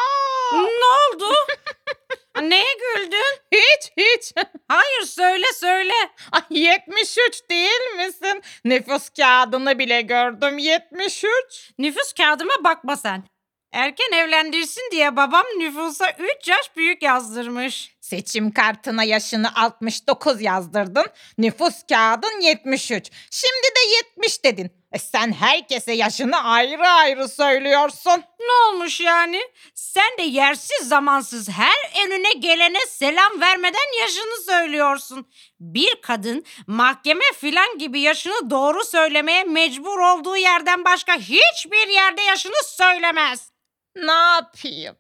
ne 0.54 1.16
oldu? 1.16 1.34
Neye 2.42 2.74
güldün? 2.80 3.40
Hiç 3.52 3.92
hiç. 3.98 4.34
Hayır 4.68 5.06
söyle 5.06 5.46
söyle. 5.56 5.94
Ay 6.32 6.42
73 6.50 7.50
değil 7.50 7.96
misin? 7.98 8.44
Nüfus 8.66 9.10
kağıdını 9.10 9.80
bile 9.80 10.02
gördüm 10.02 10.58
73. 10.58 11.72
Nüfus 11.78 12.14
kağıdıma 12.14 12.54
bakma 12.64 12.96
sen. 12.96 13.24
Erken 13.72 14.18
evlendirsin 14.18 14.90
diye 14.92 15.16
babam 15.16 15.46
nüfusa 15.58 16.12
3 16.42 16.48
yaş 16.48 16.76
büyük 16.78 17.04
yazdırmış. 17.04 17.96
Seçim 18.02 18.52
kartına 18.52 19.04
yaşını 19.04 19.56
69 19.56 20.42
yazdırdın. 20.42 21.06
Nüfus 21.38 21.84
kağıdın 21.90 22.42
73. 22.42 23.12
Şimdi 23.32 23.68
de 23.76 23.96
70 24.18 24.44
dedin. 24.44 24.72
E 24.94 25.00
sen 25.00 25.32
herkese 25.32 25.94
yaşını 25.94 26.44
ayrı 26.44 26.88
ayrı 26.88 27.30
söylüyorsun. 27.30 28.24
Ne 28.40 28.70
olmuş 28.70 29.00
yani? 29.00 29.42
Sen 29.76 30.18
de 30.18 30.22
yersiz 30.22 30.88
zamansız 30.88 31.50
her 31.50 32.06
önüne 32.06 32.34
gelene 32.34 32.80
selam 32.88 33.42
vermeden 33.42 34.02
yaşını 34.02 34.46
söylüyorsun. 34.46 35.28
Bir 35.60 36.02
kadın 36.02 36.44
mahkeme 36.68 37.26
filan 37.40 37.78
gibi 37.78 38.00
yaşını 38.00 38.50
doğru 38.50 38.84
söylemeye 38.84 39.44
mecbur 39.44 40.00
olduğu 40.00 40.38
yerden 40.38 40.86
başka 40.86 41.14
hiçbir 41.16 41.88
yerde 41.88 42.22
yaşını 42.22 42.64
söylemez. 42.66 43.52
Ne 43.96 44.12
yapayım? 44.12 44.98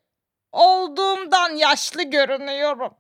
Olduğumdan 0.52 1.56
yaşlı 1.56 2.04
görünüyorum. 2.04 2.94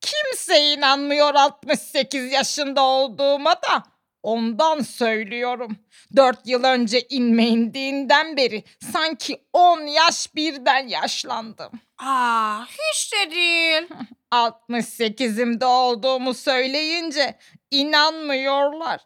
Kimse 0.00 0.60
inanmıyor 0.60 1.34
68 1.34 2.32
yaşında 2.32 2.82
olduğuma 2.82 3.52
da 3.52 3.82
ondan 4.22 4.80
söylüyorum. 4.80 5.76
4 6.16 6.46
yıl 6.46 6.64
önce 6.64 7.00
inme 7.08 7.46
indiğinden 7.46 8.36
beri 8.36 8.64
sanki 8.92 9.42
10 9.52 9.80
yaş 9.80 10.34
birden 10.34 10.88
yaşlandım. 10.88 11.70
Aa, 11.98 12.64
hiç 12.66 13.12
de 13.12 13.30
değil. 13.30 13.88
68'imde 14.32 15.64
olduğumu 15.64 16.34
söyleyince 16.34 17.38
inanmıyorlar. 17.70 19.00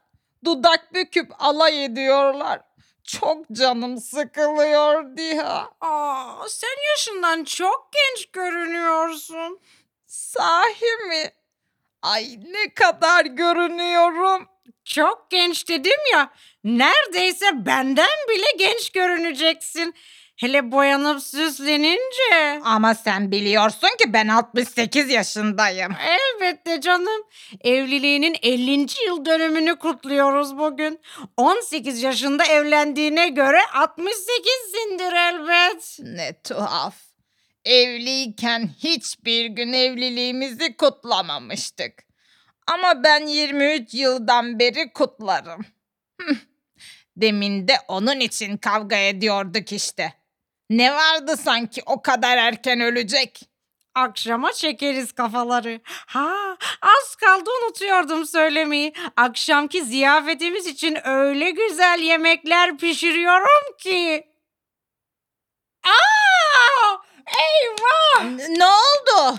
Dudak 0.44 0.94
büküp 0.94 1.32
alay 1.38 1.84
ediyorlar. 1.84 2.60
Çok 3.04 3.50
canım 3.52 3.98
sıkılıyor 3.98 5.16
Diha. 5.16 5.70
Aa, 5.80 6.48
sen 6.48 6.76
yaşından 6.90 7.44
çok 7.44 7.90
genç 7.92 8.26
görünüyorsun. 8.26 9.60
Sahi 10.06 11.06
mi? 11.08 11.32
Ay 12.02 12.38
ne 12.52 12.74
kadar 12.74 13.24
görünüyorum. 13.24 14.48
Çok 14.84 15.30
genç 15.30 15.68
dedim 15.68 16.00
ya. 16.12 16.30
Neredeyse 16.64 17.66
benden 17.66 18.28
bile 18.28 18.46
genç 18.58 18.90
görüneceksin. 18.90 19.94
Hele 20.36 20.72
boyanıp 20.72 21.22
süslenince. 21.22 22.60
Ama 22.64 22.94
sen 22.94 23.30
biliyorsun 23.30 23.88
ki 23.98 24.12
ben 24.12 24.28
68 24.28 25.10
yaşındayım. 25.10 25.92
Elbette 26.06 26.80
canım. 26.80 27.22
Evliliğinin 27.64 28.36
50. 28.42 28.86
yıl 29.06 29.24
dönümünü 29.24 29.76
kutluyoruz 29.78 30.58
bugün. 30.58 31.00
18 31.36 32.02
yaşında 32.02 32.44
evlendiğine 32.44 33.28
göre 33.28 33.58
68'sindir 33.74 35.28
elbet. 35.28 35.98
Ne 35.98 36.40
tuhaf. 36.42 36.94
Evliyken 37.64 38.70
hiçbir 38.82 39.46
gün 39.46 39.72
evliliğimizi 39.72 40.76
kutlamamıştık. 40.76 42.11
Ama 42.66 43.04
ben 43.04 43.26
23 43.26 43.94
yıldan 43.94 44.58
beri 44.58 44.92
kutlarım. 44.92 45.66
Demin 47.16 47.68
de 47.68 47.74
onun 47.88 48.20
için 48.20 48.56
kavga 48.56 48.96
ediyorduk 48.96 49.72
işte. 49.72 50.14
Ne 50.70 50.94
vardı 50.94 51.36
sanki 51.36 51.82
o 51.86 52.02
kadar 52.02 52.36
erken 52.36 52.80
ölecek? 52.80 53.40
Akşama 53.94 54.52
çekeriz 54.52 55.12
kafaları. 55.12 55.80
Ha, 55.86 56.56
az 56.82 57.16
kaldı 57.16 57.50
unutuyordum 57.62 58.26
söylemeyi. 58.26 58.92
Akşamki 59.16 59.84
ziyafetimiz 59.84 60.66
için 60.66 60.98
öyle 61.08 61.50
güzel 61.50 61.98
yemekler 62.00 62.78
pişiriyorum 62.78 63.76
ki. 63.78 64.26
Aa! 65.84 66.96
Eyvah! 67.26 68.24
N- 68.24 68.58
ne 68.58 68.66
oldu? 68.66 69.38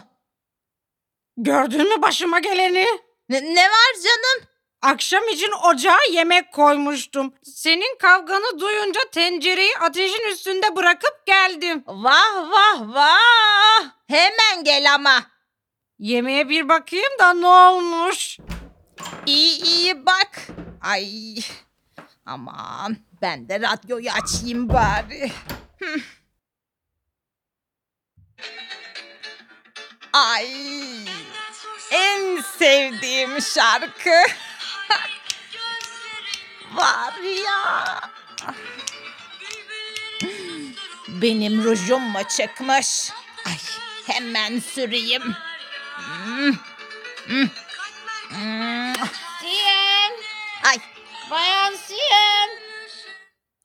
Gördün 1.37 1.89
mü 1.95 2.01
başıma 2.01 2.39
geleni? 2.39 2.85
N- 3.33 3.55
ne 3.55 3.63
var 3.69 3.93
canım? 4.03 4.47
Akşam 4.81 5.27
için 5.27 5.51
ocağa 5.69 5.99
yemek 6.11 6.51
koymuştum. 6.53 7.33
Senin 7.43 7.97
kavganı 7.97 8.59
duyunca 8.59 8.99
tencereyi 9.11 9.77
ateşin 9.77 10.29
üstünde 10.31 10.75
bırakıp 10.75 11.25
geldim. 11.25 11.83
Vah 11.87 12.49
vah 12.51 12.81
vah. 12.95 13.83
Hemen 14.07 14.63
gel 14.63 14.93
ama. 14.93 15.23
Yemeğe 15.99 16.49
bir 16.49 16.69
bakayım 16.69 17.11
da 17.19 17.33
ne 17.33 17.47
olmuş? 17.47 18.39
İyi 19.25 19.63
iyi 19.63 20.05
bak. 20.05 20.47
Ay. 20.81 21.35
Aman 22.25 22.97
ben 23.21 23.49
de 23.49 23.59
radyoyu 23.59 24.09
açayım 24.11 24.69
bari. 24.69 25.31
Hıh. 25.79 25.99
Ay. 30.13 30.47
En 31.91 32.41
sevdiğim 32.57 33.41
şarkı. 33.41 34.09
Var 36.73 37.13
ya. 37.45 38.01
Benim 41.07 41.63
rujum 41.63 42.01
mu 42.01 42.19
çıkmış? 42.37 43.09
Ay 43.45 43.57
hemen 44.07 44.59
süreyim. 44.59 45.35
Hmm. 45.97 46.53
Hmm. 47.27 47.47
Hmm. 48.29 48.93
Siyen, 49.41 50.11
Ay 50.63 50.77
bayan 51.31 51.75
Siyen. 51.75 52.49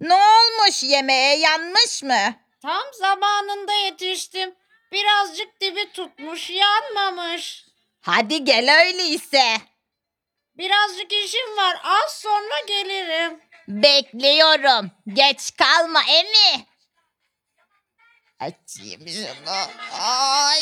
ne 0.01 0.15
olmuş 0.15 0.83
yemeğe 0.83 1.39
yanmış 1.39 2.03
mı? 2.03 2.35
Tam 2.63 2.83
zamanında 3.01 3.73
yetiştim. 3.73 4.55
Birazcık 4.93 5.61
dibi 5.61 5.93
tutmuş, 5.93 6.51
yanmamış. 6.51 7.65
Hadi 8.01 8.45
gel 8.45 8.81
öyleyse. 8.81 9.57
Birazcık 10.59 11.13
işim 11.13 11.57
var. 11.57 11.81
Az 11.85 12.13
sonra 12.21 12.61
gelirim. 12.67 13.41
Bekliyorum. 13.69 14.91
Geç 15.13 15.57
kalma 15.57 16.03
Emi. 16.03 16.67
Açayım 18.41 19.09
şunu. 19.09 19.57
Ay. 20.01 20.61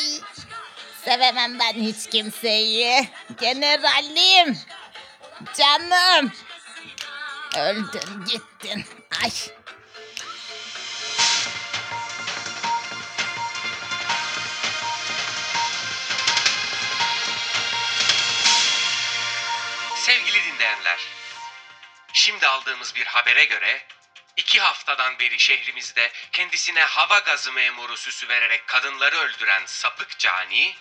Sevemem 1.05 1.59
ben 1.59 1.73
hiç 1.73 2.11
kimseyi. 2.11 3.09
Generalim. 3.41 4.59
Canım. 5.59 6.33
Öldün 7.57 8.25
gittin. 8.29 8.85
Ay. 9.23 9.31
Sevgili 20.67 20.79
dinleyenler, 20.79 21.01
şimdi 22.13 22.47
aldığımız 22.47 22.95
bir 22.95 23.07
habere 23.07 23.45
göre 23.45 23.87
iki 24.37 24.61
haftadan 24.61 25.19
beri 25.19 25.41
şehrimizde 25.41 26.13
kendisine 26.33 26.81
hava 26.83 27.19
gazı 27.19 27.53
memuru 27.53 27.97
süsü 27.97 28.29
vererek 28.29 28.67
kadınları 28.67 29.17
öldüren 29.17 29.67
sapık 29.67 30.19
cani 30.19 30.77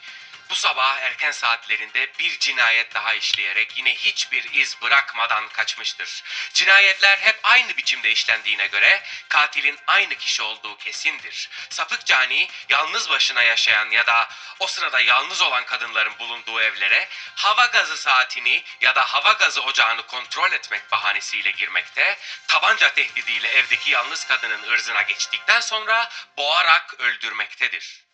bu 0.50 0.56
sabah 0.56 0.98
erken 0.98 1.32
saatlerinde 1.32 2.10
bir 2.20 2.40
cinayet 2.40 2.94
daha 2.94 3.14
işleyerek 3.14 3.78
yine 3.78 3.96
hiçbir 3.96 4.54
iz 4.54 4.82
bırakmadan 4.82 5.48
kaçmıştır. 5.48 6.24
Cinayetler 6.54 7.18
hep 7.18 7.40
aynı 7.44 7.78
biçimde 7.78 8.12
işlendiğine 8.12 8.68
göre 8.68 9.04
katilin 9.30 9.80
aynı 9.88 10.16
kişi 10.16 10.42
olduğu 10.42 10.78
kesindir. 10.78 11.50
Sapık 11.70 12.06
cani 12.06 12.50
yalnız 12.70 13.10
başına 13.10 13.44
yaşayan 13.44 13.90
ya 13.90 14.06
da 14.06 14.30
o 14.60 14.68
sırada 14.68 15.00
yalnız 15.00 15.42
olan 15.42 15.66
kadınların 15.66 16.20
bulunduğu 16.20 16.62
evlere 16.62 17.08
hava 17.36 17.66
gazı 17.66 17.98
saatini 17.98 18.64
ya 18.82 18.96
da 18.96 19.04
hava 19.04 19.32
gazı 19.32 19.62
ocağını 19.62 20.08
kontrol 20.08 20.52
etmek 20.52 20.92
bahanesiyle 20.92 21.52
girmekte, 21.52 22.18
tabanca 22.48 22.94
tehdidiyle 22.94 23.48
evdeki 23.48 23.92
yalnız 23.92 24.28
kadının 24.28 24.64
ırzına 24.64 25.02
geçtikten 25.02 25.60
sonra 25.60 26.10
boğarak 26.38 26.94
öldürmektedir. 27.00 28.05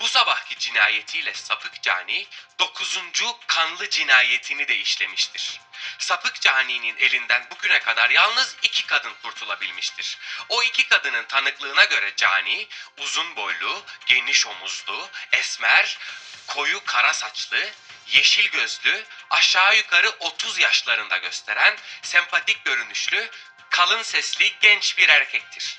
Bu 0.00 0.08
sabahki 0.08 0.58
cinayetiyle 0.58 1.34
sapık 1.34 1.82
cani 1.82 2.26
dokuzuncu 2.58 3.38
kanlı 3.46 3.90
cinayetini 3.90 4.68
de 4.68 4.76
işlemiştir. 4.76 5.60
Sapık 5.98 6.40
caninin 6.40 6.96
elinden 6.96 7.46
bugüne 7.50 7.78
kadar 7.78 8.10
yalnız 8.10 8.56
iki 8.62 8.86
kadın 8.86 9.14
kurtulabilmiştir. 9.22 10.18
O 10.48 10.62
iki 10.62 10.88
kadının 10.88 11.24
tanıklığına 11.24 11.84
göre 11.84 12.12
cani 12.16 12.68
uzun 12.98 13.36
boylu, 13.36 13.84
geniş 14.06 14.46
omuzlu, 14.46 15.08
esmer, 15.32 15.98
koyu 16.46 16.84
kara 16.84 17.14
saçlı, 17.14 17.70
yeşil 18.06 18.48
gözlü, 18.50 19.04
aşağı 19.30 19.76
yukarı 19.76 20.10
30 20.10 20.58
yaşlarında 20.58 21.16
gösteren, 21.16 21.76
sempatik 22.02 22.64
görünüşlü, 22.64 23.30
kalın 23.70 24.02
sesli 24.02 24.54
genç 24.60 24.98
bir 24.98 25.08
erkektir. 25.08 25.78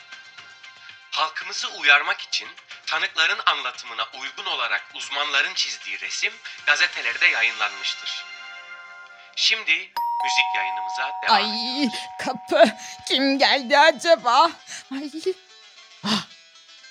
Halkımızı 1.11 1.67
uyarmak 1.67 2.21
için 2.21 2.49
tanıkların 2.87 3.39
anlatımına 3.45 4.03
uygun 4.21 4.51
olarak 4.51 4.83
uzmanların 4.95 5.53
çizdiği 5.53 5.99
resim 5.99 6.33
gazetelerde 6.65 7.27
yayınlanmıştır. 7.27 8.25
Şimdi 9.35 9.71
müzik 10.23 10.55
yayınımıza 10.55 11.11
devam 11.23 11.35
Ay 11.35 11.89
kapı 12.19 12.71
kim 13.07 13.39
geldi 13.39 13.77
acaba? 13.77 14.51
Ay. 14.91 15.11
Ah, 16.03 16.27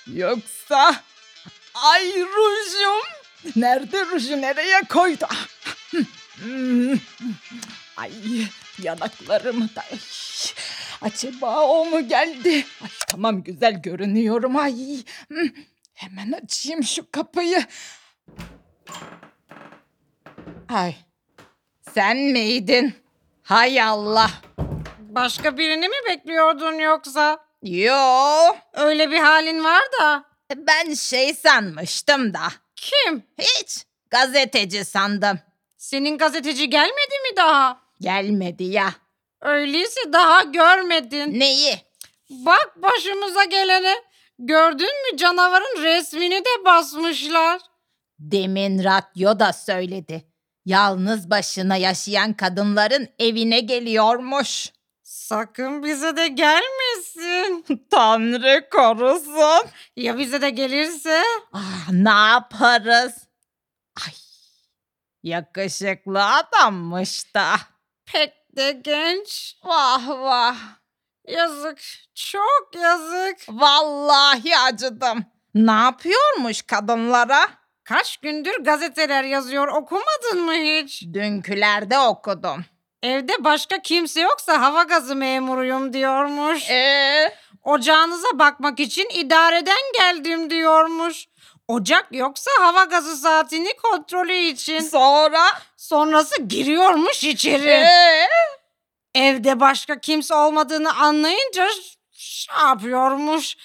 yoksa 0.07 1.03
ay 1.73 2.13
rujum. 2.21 3.01
Nerede 3.55 4.05
ruju 4.05 4.41
nereye 4.41 4.81
koydu? 4.81 5.27
Ah, 5.31 5.47
hmm, 6.39 6.99
Ay 7.97 8.11
yanaklarımı 8.81 9.75
da 9.75 9.81
ay, 9.91 9.99
acaba 11.01 11.61
o 11.61 11.85
mu 11.85 12.07
geldi? 12.07 12.65
Ay 12.83 12.89
tamam 13.07 13.43
güzel 13.43 13.81
görünüyorum 13.81 14.55
ay. 14.55 14.75
Hmm, 15.27 15.49
Hemen 15.97 16.31
açayım 16.31 16.83
şu 16.83 17.11
kapıyı. 17.11 17.65
Ay 20.69 20.95
sen 21.93 22.17
miydin? 22.17 22.95
Hay 23.43 23.81
Allah. 23.81 24.31
Başka 24.99 25.57
birini 25.57 25.87
mi 25.89 25.95
bekliyordun 26.09 26.73
yoksa? 26.73 27.39
Yo, 27.63 27.97
Öyle 28.73 29.11
bir 29.11 29.19
halin 29.19 29.63
var 29.63 29.81
da. 30.01 30.23
ben 30.55 30.93
şey 30.93 31.33
sanmıştım 31.33 32.33
da. 32.33 32.47
Kim? 32.75 33.23
Hiç. 33.39 33.85
Gazeteci 34.09 34.85
sandım. 34.85 35.39
Senin 35.77 36.17
gazeteci 36.17 36.69
gelmedi 36.69 37.15
mi 37.31 37.37
daha? 37.37 37.79
Gelmedi 38.01 38.63
ya. 38.63 38.93
Öyleyse 39.41 40.13
daha 40.13 40.43
görmedin. 40.43 41.39
Neyi? 41.39 41.81
Bak 42.29 42.73
başımıza 42.75 43.43
gelene. 43.43 43.95
Gördün 44.39 45.11
mü 45.11 45.17
canavarın 45.17 45.83
resmini 45.83 46.39
de 46.39 46.65
basmışlar. 46.65 47.61
Demin 48.19 48.83
radyo 48.83 49.39
da 49.39 49.53
söyledi. 49.53 50.27
Yalnız 50.65 51.29
başına 51.29 51.75
yaşayan 51.75 52.33
kadınların 52.33 53.07
evine 53.19 53.59
geliyormuş. 53.59 54.71
Sakın 55.03 55.83
bize 55.83 56.17
de 56.17 56.27
gelmesin. 56.27 57.65
Tanrı 57.91 58.69
korusun. 58.69 59.69
Ya 59.95 60.17
bize 60.17 60.41
de 60.41 60.49
gelirse? 60.49 61.23
Ah, 61.53 61.89
ne 61.91 62.09
yaparız? 62.09 63.27
Ay, 64.05 64.13
yakışıklı 65.23 66.25
adammış 66.25 67.35
da. 67.35 67.55
Pek 68.05 68.33
de 68.57 68.71
genç. 68.71 69.57
Vah 69.63 70.09
vah. 70.09 70.76
Yazık. 71.27 71.77
Çok 72.15 72.69
yazık. 72.81 73.37
Vallahi 73.49 74.57
acıdım. 74.57 75.25
Ne 75.55 75.71
yapıyormuş 75.71 76.61
kadınlara? 76.61 77.47
Kaç 77.83 78.17
gündür 78.17 78.63
gazeteler 78.63 79.23
yazıyor 79.23 79.67
okumadın 79.67 80.41
mı 80.41 80.53
hiç? 80.53 81.03
Dünkülerde 81.13 81.99
okudum. 81.99 82.65
Evde 83.03 83.43
başka 83.43 83.81
kimse 83.81 84.21
yoksa 84.21 84.61
hava 84.61 84.83
gazı 84.83 85.15
memuruyum 85.15 85.93
diyormuş. 85.93 86.69
Ee, 86.69 87.33
Ocağınıza 87.63 88.27
bakmak 88.33 88.79
için 88.79 89.09
idareden 89.13 89.77
geldim 89.93 90.49
diyormuş. 90.49 91.27
Ocak 91.67 92.07
yoksa 92.11 92.51
hava 92.59 92.83
gazı 92.83 93.17
saatini 93.17 93.77
kontrolü 93.77 94.33
için. 94.33 94.79
sonra? 94.79 95.41
Sonrası 95.77 96.41
giriyormuş 96.41 97.23
içeri. 97.23 97.69
Ee, 97.69 98.27
Evde 99.17 99.59
başka 99.59 99.99
kimse 99.99 100.33
olmadığını 100.35 100.93
anlayınca 100.95 101.67
ş- 102.11 102.51
ne 102.57 102.67
yapıyormuş? 102.67 103.57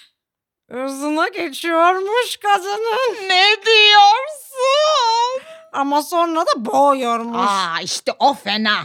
Hızına 0.71 1.27
geçiyormuş 1.27 2.37
kadının. 2.37 3.29
ne 3.29 3.45
diyorsun? 3.65 5.41
Ama 5.73 6.01
sonra 6.03 6.41
da 6.41 6.65
boğuyormuş. 6.65 7.49
Aa 7.49 7.81
işte 7.83 8.11
o 8.19 8.33
fena. 8.33 8.77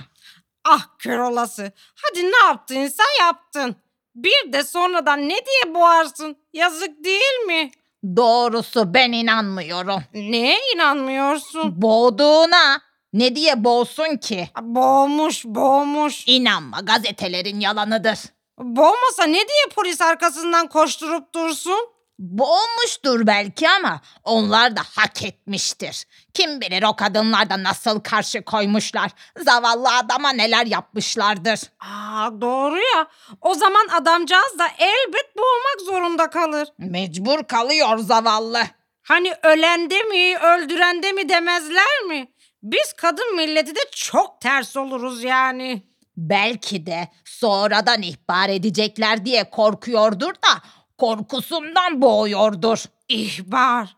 Ah 0.64 0.86
kör 0.98 1.18
olası. 1.18 1.72
Hadi 2.02 2.24
ne 2.32 2.46
yaptıysa 2.46 3.02
yaptın. 3.20 3.76
Bir 4.14 4.52
de 4.52 4.64
sonradan 4.64 5.22
ne 5.28 5.36
diye 5.46 5.74
boğarsın? 5.74 6.36
Yazık 6.52 7.04
değil 7.04 7.38
mi? 7.46 7.70
Doğrusu 8.16 8.94
ben 8.94 9.12
inanmıyorum. 9.12 10.02
Neye 10.14 10.58
inanmıyorsun? 10.74 11.82
Boğduğuna 11.82 12.80
ne 13.12 13.36
diye 13.36 13.64
boğsun 13.64 14.16
ki? 14.16 14.48
Boğmuş, 14.60 15.44
boğmuş. 15.44 16.24
İnanma 16.26 16.80
gazetelerin 16.80 17.60
yalanıdır. 17.60 18.18
Boğmasa 18.58 19.24
ne 19.24 19.32
diye 19.48 19.64
polis 19.74 20.00
arkasından 20.00 20.66
koşturup 20.66 21.34
dursun? 21.34 21.78
Boğmuştur 22.18 23.26
belki 23.26 23.68
ama 23.68 24.00
onlar 24.24 24.76
da 24.76 24.80
hak 24.96 25.24
etmiştir. 25.24 26.04
Kim 26.34 26.60
bilir 26.60 26.82
o 26.82 26.96
kadınlar 26.96 27.50
da 27.50 27.62
nasıl 27.62 28.00
karşı 28.00 28.42
koymuşlar. 28.44 29.10
Zavallı 29.38 29.96
adama 29.96 30.30
neler 30.30 30.66
yapmışlardır. 30.66 31.60
Aa 31.80 32.40
doğru 32.40 32.76
ya. 32.76 33.06
O 33.40 33.54
zaman 33.54 33.88
adamcağız 34.00 34.58
da 34.58 34.66
elbet 34.78 35.36
boğmak 35.36 35.80
zorunda 35.86 36.30
kalır. 36.30 36.68
Mecbur 36.78 37.44
kalıyor 37.44 37.98
zavallı. 37.98 38.62
Hani 39.02 39.34
ölende 39.42 40.02
mi, 40.02 40.38
öldürende 40.38 41.12
mi 41.12 41.28
demezler 41.28 42.02
mi? 42.06 42.28
Biz 42.62 42.92
kadın 42.92 43.36
milleti 43.36 43.74
de 43.74 43.80
çok 43.92 44.40
ters 44.40 44.76
oluruz 44.76 45.24
yani. 45.24 45.82
Belki 46.16 46.86
de 46.86 47.08
sonradan 47.24 48.02
ihbar 48.02 48.48
edecekler 48.48 49.24
diye 49.24 49.50
korkuyordur 49.50 50.34
da 50.34 50.62
korkusundan 50.98 52.02
boğuyordur. 52.02 52.84
İhbar. 53.08 53.96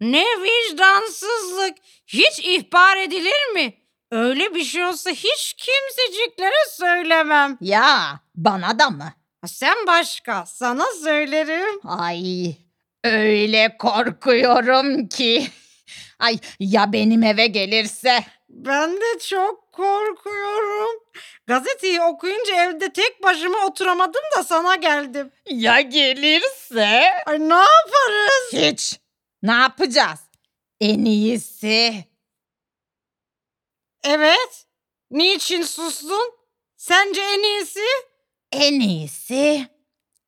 Ne 0.00 0.24
vicdansızlık. 0.24 1.76
Hiç 2.06 2.40
ihbar 2.44 2.96
edilir 2.96 3.52
mi? 3.54 3.74
Öyle 4.10 4.54
bir 4.54 4.64
şey 4.64 4.84
olsa 4.84 5.10
hiç 5.10 5.54
kimseciklere 5.58 6.70
söylemem. 6.70 7.58
Ya 7.60 8.20
bana 8.34 8.78
da 8.78 8.90
mı? 8.90 9.12
Sen 9.46 9.76
başka, 9.86 10.46
sana 10.46 10.84
söylerim. 11.04 11.80
Ay 11.84 12.54
öyle 13.04 13.76
korkuyorum 13.78 15.08
ki. 15.08 15.48
Ay 16.18 16.38
ya 16.60 16.92
benim 16.92 17.22
eve 17.22 17.46
gelirse? 17.46 18.24
Ben 18.48 18.96
de 18.96 19.18
çok 19.18 19.72
korkuyorum. 19.72 21.00
Gazeteyi 21.46 22.00
okuyunca 22.00 22.54
evde 22.64 22.92
tek 22.92 23.22
başıma 23.22 23.66
oturamadım 23.66 24.22
da 24.36 24.44
sana 24.44 24.74
geldim. 24.76 25.32
Ya 25.50 25.80
gelirse? 25.80 27.12
Ay 27.26 27.38
ne 27.40 27.54
yaparız? 27.54 28.52
Hiç. 28.52 29.00
Ne 29.42 29.52
yapacağız? 29.52 30.20
En 30.80 31.04
iyisi. 31.04 32.04
Evet. 34.04 34.66
Niçin 35.10 35.62
sustun? 35.62 36.32
Sence 36.76 37.20
en 37.20 37.42
iyisi? 37.42 37.84
En 38.52 38.80
iyisi 38.80 39.68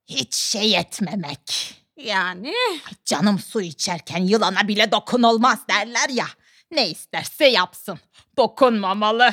hiç 0.07 0.35
şey 0.35 0.77
etmemek. 0.77 1.74
Yani 1.98 2.48
Ay, 2.70 2.92
canım 3.04 3.38
su 3.38 3.61
içerken 3.61 4.22
yılana 4.22 4.68
bile 4.68 4.92
dokunulmaz 4.92 5.58
derler 5.70 6.08
ya. 6.08 6.26
Ne 6.70 6.88
isterse 6.88 7.46
yapsın. 7.46 7.98
Dokunmamalı. 8.37 9.30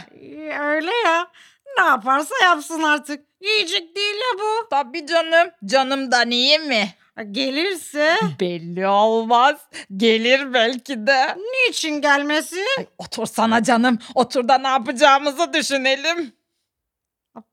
öyle 0.59 0.91
ya. 1.05 1.31
Ne 1.77 1.85
yaparsa 1.85 2.35
yapsın 2.43 2.83
artık. 2.83 3.25
Yiyecek 3.41 3.95
değil 3.95 4.15
ya 4.15 4.39
bu. 4.39 4.69
Tabii 4.69 5.05
canım. 5.07 5.49
Canımdan 5.65 6.31
iyi 6.31 6.59
mi? 6.59 6.89
Gelirse 7.31 8.17
Belli 8.39 8.87
olmaz. 8.87 9.57
Gelir 9.97 10.53
belki 10.53 11.07
de. 11.07 11.37
niçin 11.37 12.01
gelmesin? 12.01 12.65
Ay, 12.77 12.87
otursana 12.97 13.63
canım. 13.63 13.99
Otur 14.15 14.47
da 14.47 14.57
ne 14.57 14.67
yapacağımızı 14.67 15.53
düşünelim. 15.53 16.33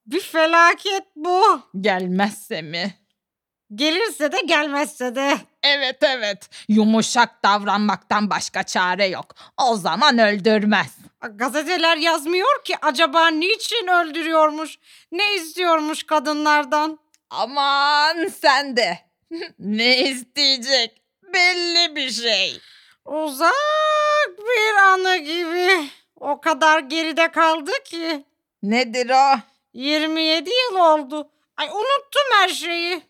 Bir 0.07 0.21
felaket 0.21 1.05
bu. 1.17 1.61
Gelmezse 1.81 2.63
mi? 2.63 2.95
Gelirse 3.75 4.33
de 4.33 4.41
gelmezse 4.47 5.15
de. 5.15 5.37
Evet 5.63 5.99
evet. 6.03 6.51
Yumuşak 6.69 7.43
davranmaktan 7.45 8.31
başka 8.31 8.63
çare 8.63 9.07
yok. 9.07 9.27
O 9.59 9.77
zaman 9.77 10.19
öldürmez. 10.19 10.97
Gazeteler 11.35 11.97
yazmıyor 11.97 12.65
ki 12.65 12.75
acaba 12.83 13.29
niçin 13.29 13.87
öldürüyormuş? 13.87 14.79
Ne 15.13 15.35
istiyormuş 15.35 16.03
kadınlardan? 16.03 16.99
Aman 17.31 18.29
sen 18.41 18.77
de. 18.77 18.99
ne 19.59 19.99
isteyecek? 19.99 21.03
belli 21.35 21.97
bir 21.97 22.11
şey. 22.11 22.61
Uzak 23.05 23.53
bir 24.39 24.83
anı 24.83 25.17
gibi. 25.17 25.89
O 26.21 26.41
kadar 26.41 26.79
geride 26.79 27.31
kaldı 27.31 27.71
ki. 27.85 28.25
Nedir 28.63 29.11
o? 29.11 29.39
27 29.73 30.51
yıl 30.51 30.77
oldu. 30.79 31.31
Ay 31.63 31.69
unuttum 31.69 32.29
her 32.33 32.49
şeyi. 32.49 33.03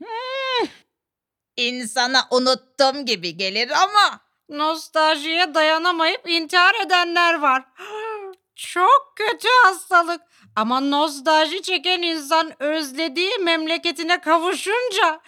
İnsana 1.57 2.27
unuttum 2.31 3.07
gibi 3.07 3.37
gelir 3.37 3.71
ama 3.83 4.21
Nostaljiye 4.49 5.55
dayanamayıp 5.55 6.29
intihar 6.29 6.75
edenler 6.87 7.39
var. 7.39 7.65
Çok 8.57 9.13
kötü 9.17 9.49
hastalık. 9.65 10.21
Ama 10.57 10.81
nostalji 10.81 11.63
çeken 11.63 12.03
insan 12.03 12.63
özlediği 12.63 13.39
memleketine 13.39 14.21
kavuşunca 14.21 15.21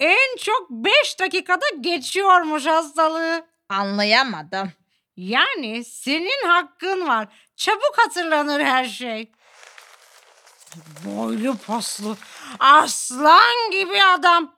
en 0.00 0.36
çok 0.36 0.70
5 0.70 1.20
dakikada 1.20 1.66
geçiyormuş 1.80 2.66
hastalığı. 2.66 3.46
anlayamadım. 3.68 4.72
Yani 5.16 5.84
senin 5.84 6.48
hakkın 6.48 7.08
var. 7.08 7.28
Çabuk 7.56 7.94
hatırlanır 7.96 8.60
her 8.60 8.84
şey. 8.84 9.32
Boylu 11.04 11.56
poslu, 11.56 12.16
aslan 12.58 13.70
gibi 13.72 14.02
adam. 14.02 14.54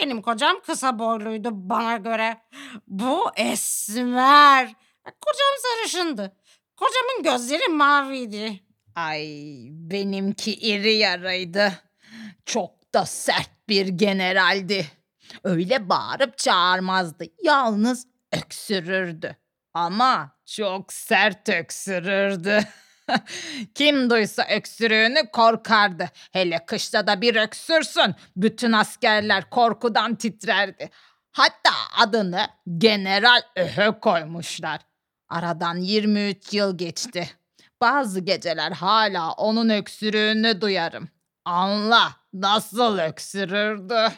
Benim 0.00 0.22
kocam 0.22 0.60
kısa 0.66 0.98
boyluydu 0.98 1.48
bana 1.52 1.96
göre. 1.96 2.38
Bu 2.86 3.30
esmer. 3.36 4.74
Kocam 5.04 5.54
sarışındı. 5.58 6.36
Kocamın 6.76 7.22
gözleri 7.22 7.68
maviydi. 7.68 8.60
Ay 8.94 9.26
benimki 9.70 10.54
iri 10.54 10.94
yaraydı. 10.94 11.72
Çok 12.46 12.94
da 12.94 13.06
sert 13.06 13.50
bir 13.68 13.86
generaldi. 13.88 14.86
Öyle 15.44 15.88
bağırıp 15.88 16.38
çağırmazdı. 16.38 17.24
Yalnız 17.42 18.06
öksürürdü. 18.32 19.36
Ama 19.74 20.36
çok 20.46 20.92
sert 20.92 21.48
öksürürdü. 21.48 22.60
Kim 23.74 24.10
duysa 24.10 24.46
öksürüğünü 24.50 25.30
korkardı. 25.32 26.08
Hele 26.32 26.66
kışta 26.66 27.06
da 27.06 27.20
bir 27.20 27.36
öksürsün. 27.36 28.14
Bütün 28.36 28.72
askerler 28.72 29.50
korkudan 29.50 30.14
titrerdi. 30.14 30.90
Hatta 31.32 31.70
adını 31.98 32.46
General 32.78 33.42
Öhö 33.56 34.00
koymuşlar. 34.00 34.80
Aradan 35.28 35.76
23 35.76 36.54
yıl 36.54 36.78
geçti. 36.78 37.30
Bazı 37.80 38.20
geceler 38.20 38.72
hala 38.72 39.32
onun 39.32 39.68
öksürüğünü 39.68 40.60
duyarım. 40.60 41.08
Anla 41.44 42.12
nasıl 42.32 42.98
öksürürdü. 42.98 44.12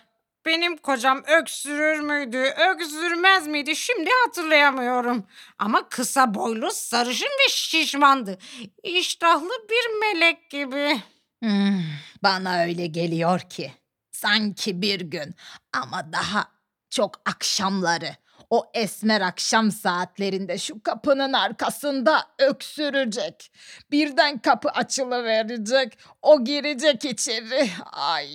Benim 0.46 0.76
kocam 0.76 1.22
öksürür 1.40 2.00
müydü, 2.00 2.38
öksürmez 2.38 3.46
miydi 3.46 3.76
şimdi 3.76 4.10
hatırlayamıyorum. 4.26 5.26
Ama 5.58 5.88
kısa 5.88 6.34
boylu, 6.34 6.70
sarışın 6.70 7.26
ve 7.26 7.48
şişmandı. 7.50 8.38
İştahlı 8.82 9.50
bir 9.70 10.00
melek 10.00 10.50
gibi. 10.50 11.02
Hmm, 11.42 11.82
bana 12.22 12.62
öyle 12.62 12.86
geliyor 12.86 13.40
ki 13.40 13.72
sanki 14.10 14.82
bir 14.82 15.00
gün 15.00 15.34
ama 15.72 16.12
daha 16.12 16.48
çok 16.90 17.20
akşamları 17.24 18.16
o 18.50 18.70
esmer 18.74 19.20
akşam 19.20 19.70
saatlerinde 19.72 20.58
şu 20.58 20.82
kapının 20.82 21.32
arkasında 21.32 22.24
öksürecek. 22.38 23.52
Birden 23.90 24.38
kapı 24.38 24.68
açılıverecek. 24.68 25.98
O 26.22 26.44
girecek 26.44 27.04
içeri. 27.04 27.70
Ay. 27.92 28.28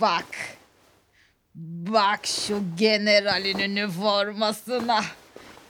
Bak. 0.00 0.26
Bak 1.54 2.26
şu 2.26 2.62
generalin 2.76 3.58
üniformasına. 3.58 5.04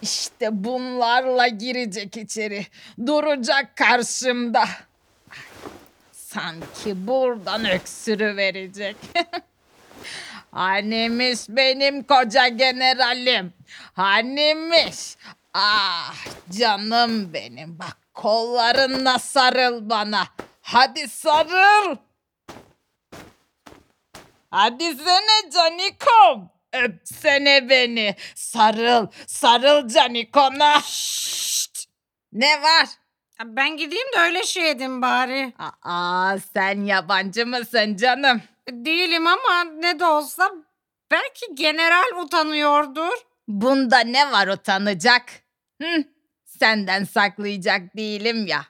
İşte 0.03 0.65
bunlarla 0.65 1.49
girecek 1.49 2.17
içeri. 2.17 2.67
Duracak 3.07 3.77
karşımda. 3.77 4.65
Sanki 6.13 7.07
buradan 7.07 7.65
öksürü 7.71 8.37
verecek. 8.37 8.97
Hanimiş 10.51 11.41
benim 11.49 12.03
koca 12.03 12.49
generalim. 12.49 13.53
Hanimiş. 13.93 15.17
Ah 15.55 16.15
canım 16.59 17.33
benim. 17.33 17.79
Bak 17.79 17.97
kollarınla 18.15 19.19
sarıl 19.19 19.91
bana. 19.91 20.25
Hadi 20.63 21.09
sarıl. 21.09 21.97
Hadi 24.51 24.85
sene 24.95 25.51
canikom. 25.55 26.51
Öpsene 26.73 27.69
beni. 27.71 28.17
Sarıl. 28.35 29.07
Sarıl 29.27 29.89
canikona. 29.89 30.81
Ne 32.33 32.63
var? 32.63 32.89
Ben 33.45 33.77
gideyim 33.77 34.07
de 34.17 34.21
öyle 34.21 34.43
şey 34.43 34.71
edin 34.71 35.03
bari. 35.03 35.53
Aa 35.83 36.37
sen 36.53 36.85
yabancı 36.85 37.47
mısın 37.47 37.97
canım? 37.97 38.43
Değilim 38.71 39.27
ama 39.27 39.65
ne 39.65 40.01
de 40.01 40.05
olsa 40.05 40.51
belki 41.11 41.55
general 41.55 42.23
utanıyordur. 42.25 43.13
Bunda 43.49 43.99
ne 43.99 44.33
var 44.33 44.49
utanacak? 44.49 45.23
Hı, 45.83 46.05
senden 46.45 47.05
saklayacak 47.05 47.97
değilim 47.97 48.47
ya. 48.47 48.65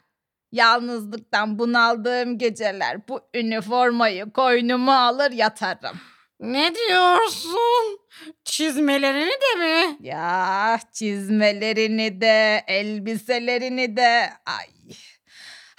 Yalnızlıktan 0.53 1.59
bunaldığım 1.59 2.39
geceler 2.39 3.09
bu 3.09 3.21
üniformayı 3.35 4.33
koynuma 4.33 4.99
alır 4.99 5.31
yatarım. 5.31 5.97
Ne 6.41 6.75
diyorsun? 6.75 7.99
Çizmelerini 8.45 9.31
de 9.31 9.55
mi? 9.59 9.97
Ya 10.01 10.79
çizmelerini 10.93 12.21
de 12.21 12.65
elbiselerini 12.67 13.97
de 13.97 14.31
ay. 14.47 14.67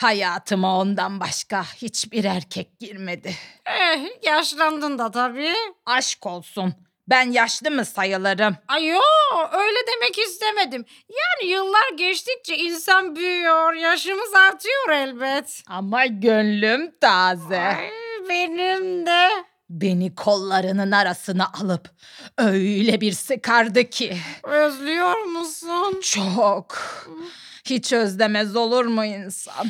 Hayatıma 0.02 0.80
ondan 0.80 1.20
başka 1.20 1.64
hiçbir 1.64 2.24
erkek 2.24 2.80
girmedi. 2.80 3.34
Eh, 3.66 4.06
yaşlandın 4.24 4.98
da 5.00 5.12
tabii. 5.12 5.54
Aşk 5.86 6.26
olsun. 6.26 6.74
Ben 7.10 7.32
yaşlı 7.32 7.72
mı 7.72 7.86
sayılırım? 7.86 8.56
Ay 8.68 8.86
yo, 8.86 9.00
öyle 9.52 9.78
demek 9.88 10.18
istemedim. 10.20 10.86
Yani 11.10 11.52
yıllar 11.52 11.98
geçtikçe 11.98 12.58
insan 12.58 13.16
büyüyor, 13.16 13.74
yaşımız 13.74 14.34
artıyor 14.36 14.90
elbet. 14.90 15.64
Ama 15.68 16.06
gönlüm 16.06 16.92
taze. 17.02 17.60
Ay, 17.60 17.90
benim 18.30 19.06
de. 19.06 19.30
Beni 19.70 20.16
kollarının 20.16 20.92
arasına 20.92 21.52
alıp 21.62 21.90
öyle 22.38 23.02
bir 23.02 23.12
sıkardı 23.12 23.84
ki. 23.84 24.18
Özlüyor 24.44 25.18
musun? 25.24 26.02
Çok. 26.04 26.78
Hiç 27.66 27.94
özlemez 27.94 28.56
olur 28.56 28.86
mu 28.86 29.06
insan? 29.06 29.68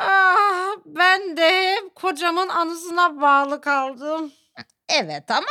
Ah, 0.00 0.76
ben 0.86 1.36
de 1.36 1.74
hep 1.74 1.94
kocamın 1.94 2.48
anısına 2.48 3.20
bağlı 3.20 3.60
kaldım. 3.60 4.32
Evet 4.88 5.30
ama 5.30 5.46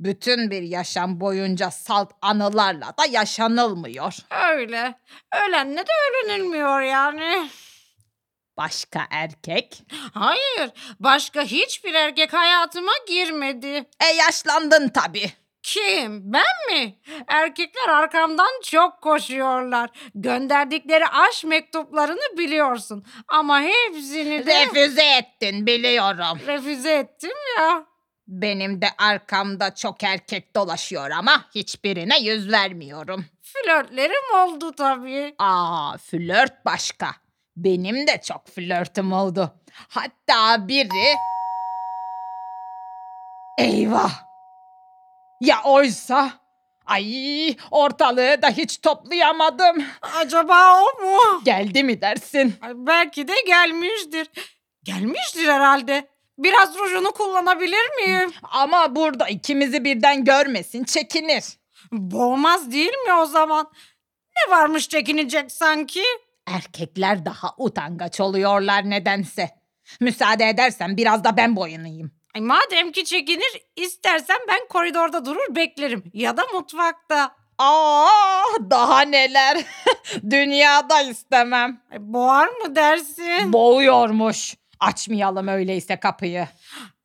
bütün 0.00 0.50
bir 0.50 0.62
yaşam 0.62 1.20
boyunca 1.20 1.70
salt 1.70 2.12
anılarla 2.22 2.86
da 2.98 3.04
yaşanılmıyor. 3.10 4.14
Öyle. 4.54 4.94
Ölenle 5.46 5.78
de 5.86 5.90
öğrenilmiyor 6.10 6.80
yani. 6.80 7.48
Başka 8.56 9.06
erkek? 9.10 9.82
Hayır, 10.14 10.70
başka 11.00 11.42
hiçbir 11.42 11.94
erkek 11.94 12.32
hayatıma 12.32 12.92
girmedi. 13.08 13.84
E 14.00 14.06
yaşlandın 14.18 14.88
tabii. 14.88 15.32
Kim? 15.62 16.32
Ben 16.32 16.74
mi? 16.76 16.98
Erkekler 17.28 17.88
arkamdan 17.88 18.60
çok 18.64 19.02
koşuyorlar. 19.02 19.90
Gönderdikleri 20.14 21.06
aşk 21.06 21.44
mektuplarını 21.44 22.38
biliyorsun. 22.38 23.04
Ama 23.28 23.60
hepsini 23.60 24.46
de 24.46 24.60
Refüze 24.66 25.04
ettin 25.04 25.66
biliyorum. 25.66 26.38
refüze 26.46 26.92
ettim 26.92 27.30
ya. 27.58 27.86
Benim 28.28 28.82
de 28.82 28.88
arkamda 28.98 29.74
çok 29.74 30.02
erkek 30.02 30.56
dolaşıyor 30.56 31.10
ama 31.10 31.44
hiçbirine 31.54 32.20
yüz 32.20 32.52
vermiyorum. 32.52 33.24
Flörtlerim 33.42 34.34
oldu 34.34 34.72
tabii. 34.72 35.34
Aa 35.38 35.96
flört 35.98 36.64
başka. 36.64 37.10
Benim 37.56 38.06
de 38.06 38.20
çok 38.22 38.48
flörtüm 38.48 39.12
oldu. 39.12 39.54
Hatta 39.88 40.68
biri... 40.68 41.14
Eyvah! 43.58 44.12
Ya 45.40 45.62
oysa... 45.64 46.30
Ay 46.86 47.56
ortalığı 47.70 48.42
da 48.42 48.50
hiç 48.50 48.80
toplayamadım. 48.80 49.84
Acaba 50.16 50.82
o 50.82 51.02
mu? 51.02 51.42
Geldi 51.44 51.84
mi 51.84 52.00
dersin? 52.00 52.54
Ay, 52.62 52.72
belki 52.74 53.28
de 53.28 53.32
gelmiştir. 53.46 54.30
Gelmiştir 54.84 55.48
herhalde. 55.48 56.08
Biraz 56.38 56.78
rujunu 56.78 57.12
kullanabilir 57.12 57.90
miyim? 57.96 58.32
Ama 58.42 58.96
burada 58.96 59.28
ikimizi 59.28 59.84
birden 59.84 60.24
görmesin 60.24 60.84
çekinir. 60.84 61.44
Boğmaz 61.92 62.72
değil 62.72 62.92
mi 63.06 63.12
o 63.12 63.26
zaman? 63.26 63.70
Ne 64.36 64.56
varmış 64.56 64.88
çekinecek 64.88 65.52
sanki? 65.52 66.02
Erkekler 66.46 67.24
daha 67.24 67.54
utangaç 67.58 68.20
oluyorlar 68.20 68.90
nedense. 68.90 69.50
Müsaade 70.00 70.48
edersen 70.48 70.96
biraz 70.96 71.24
da 71.24 71.36
ben 71.36 71.56
boyunayım. 71.56 72.12
Ay, 72.34 72.40
madem 72.40 72.92
ki 72.92 73.04
çekinir 73.04 73.62
istersen 73.76 74.38
ben 74.48 74.68
koridorda 74.68 75.24
durur 75.24 75.56
beklerim 75.56 76.04
ya 76.12 76.36
da 76.36 76.42
mutfakta. 76.54 77.36
Aa, 77.58 78.08
daha 78.70 79.00
neler. 79.00 79.58
Dünyada 80.30 81.00
istemem. 81.02 81.80
Ay, 81.92 81.98
boğar 82.00 82.48
mı 82.48 82.76
dersin? 82.76 83.52
Boğuyormuş. 83.52 84.54
Açmayalım 84.80 85.48
öyleyse 85.48 86.00
kapıyı. 86.00 86.48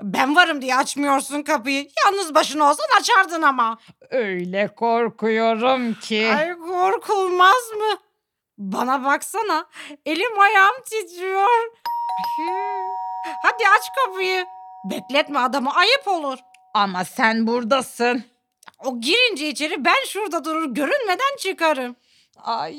ben 0.02 0.36
varım 0.36 0.62
diye 0.62 0.76
açmıyorsun 0.76 1.42
kapıyı. 1.44 1.88
Yalnız 2.06 2.36
başına 2.36 2.70
olsan 2.70 2.86
açardın 3.00 3.42
ama. 3.42 3.78
Öyle 4.10 4.68
korkuyorum 4.68 5.94
ki. 5.94 6.32
Ay 6.38 6.58
korkulmaz 6.58 7.70
mı? 7.78 7.98
Bana 8.58 9.04
baksana. 9.06 9.66
Elim 10.06 10.40
ayağım 10.40 10.76
titriyor. 10.90 11.72
Hadi 13.44 13.64
aç 13.78 13.84
kapıyı. 14.06 14.46
Bekletme 14.86 15.40
adamı 15.40 15.76
ayıp 15.76 16.08
olur. 16.08 16.38
Ama 16.74 17.06
sen 17.06 17.48
buradasın. 17.48 18.24
O 18.80 19.00
girince 19.02 19.50
içeri 19.50 19.86
ben 19.86 20.06
şurada 20.08 20.46
durur 20.46 20.66
görünmeden 20.74 21.38
çıkarım. 21.40 21.96
Ay 22.38 22.76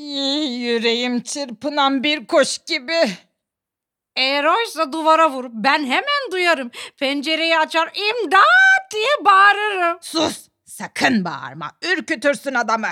yüreğim 0.61 1.21
çırpınan 1.23 2.03
bir 2.03 2.27
kuş 2.27 2.59
gibi. 2.59 3.11
Eğer 4.17 4.45
oysa 4.45 4.93
duvara 4.93 5.31
vur. 5.31 5.45
Ben 5.53 5.85
hemen 5.85 6.33
duyarım. 6.33 6.71
Pencereyi 6.99 7.59
açar 7.59 7.91
imdat 7.95 8.91
diye 8.93 9.25
bağırırım. 9.25 9.99
Sus 10.01 10.49
sakın 10.65 11.25
bağırma 11.25 11.71
ürkütürsün 11.83 12.55
adamı. 12.55 12.89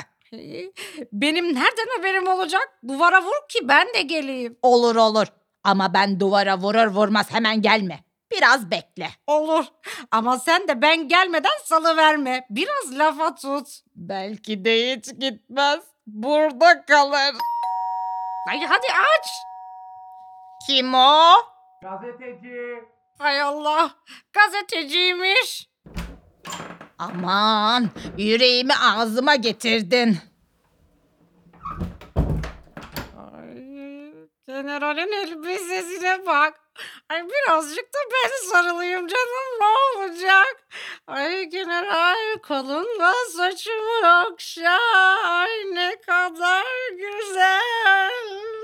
Benim 1.13 1.45
nereden 1.55 1.97
haberim 1.97 2.29
olacak? 2.29 2.69
Duvara 2.89 3.23
vur 3.23 3.49
ki 3.49 3.69
ben 3.69 3.89
de 3.95 4.03
geleyim. 4.03 4.59
Olur 4.63 4.97
olur 4.97 5.27
ama 5.65 5.95
ben 5.95 6.21
duvara 6.21 6.59
vurur 6.59 6.87
vurmaz 6.87 7.31
hemen 7.31 7.63
gelme. 7.63 8.05
Biraz 8.33 8.71
bekle. 8.71 9.11
Olur. 9.27 9.65
Ama 10.11 10.39
sen 10.39 10.69
de 10.69 10.83
ben 10.83 11.09
gelmeden 11.09 11.59
salıverme. 11.65 12.47
Biraz 12.51 12.99
lafa 12.99 13.35
tut. 13.35 13.69
Belki 13.97 14.65
de 14.65 14.97
hiç 14.97 15.07
gitmez. 15.21 15.81
Burada 16.07 16.85
kalır. 16.85 17.35
Ay 18.49 18.61
hadi 18.61 18.87
aç. 18.87 19.27
Kim 20.67 20.95
o? 20.95 21.37
Hay 23.19 23.43
Allah. 23.43 23.91
Gazeteciymiş. 24.33 25.71
Aman 26.99 27.91
yüreğimi 28.19 28.73
ağzıma 28.75 29.35
getirdin. 29.35 30.19
Ay, 33.17 33.55
generalin 34.49 35.13
elbisesine 35.13 36.27
bak. 36.27 36.61
Ay 37.09 37.23
birazcık 37.29 37.95
da 37.95 37.99
ben 38.13 38.51
sarılayım 38.53 39.07
canım 39.07 39.61
ne 39.61 39.67
olacak? 40.03 40.67
Ay 41.07 41.45
general 41.45 42.39
kolunla 42.49 43.13
saçımı 43.37 44.27
okşa. 44.31 44.79
Ay 45.25 45.51
ne 45.73 45.97
kadar 46.07 46.65
güzel. 46.91 48.60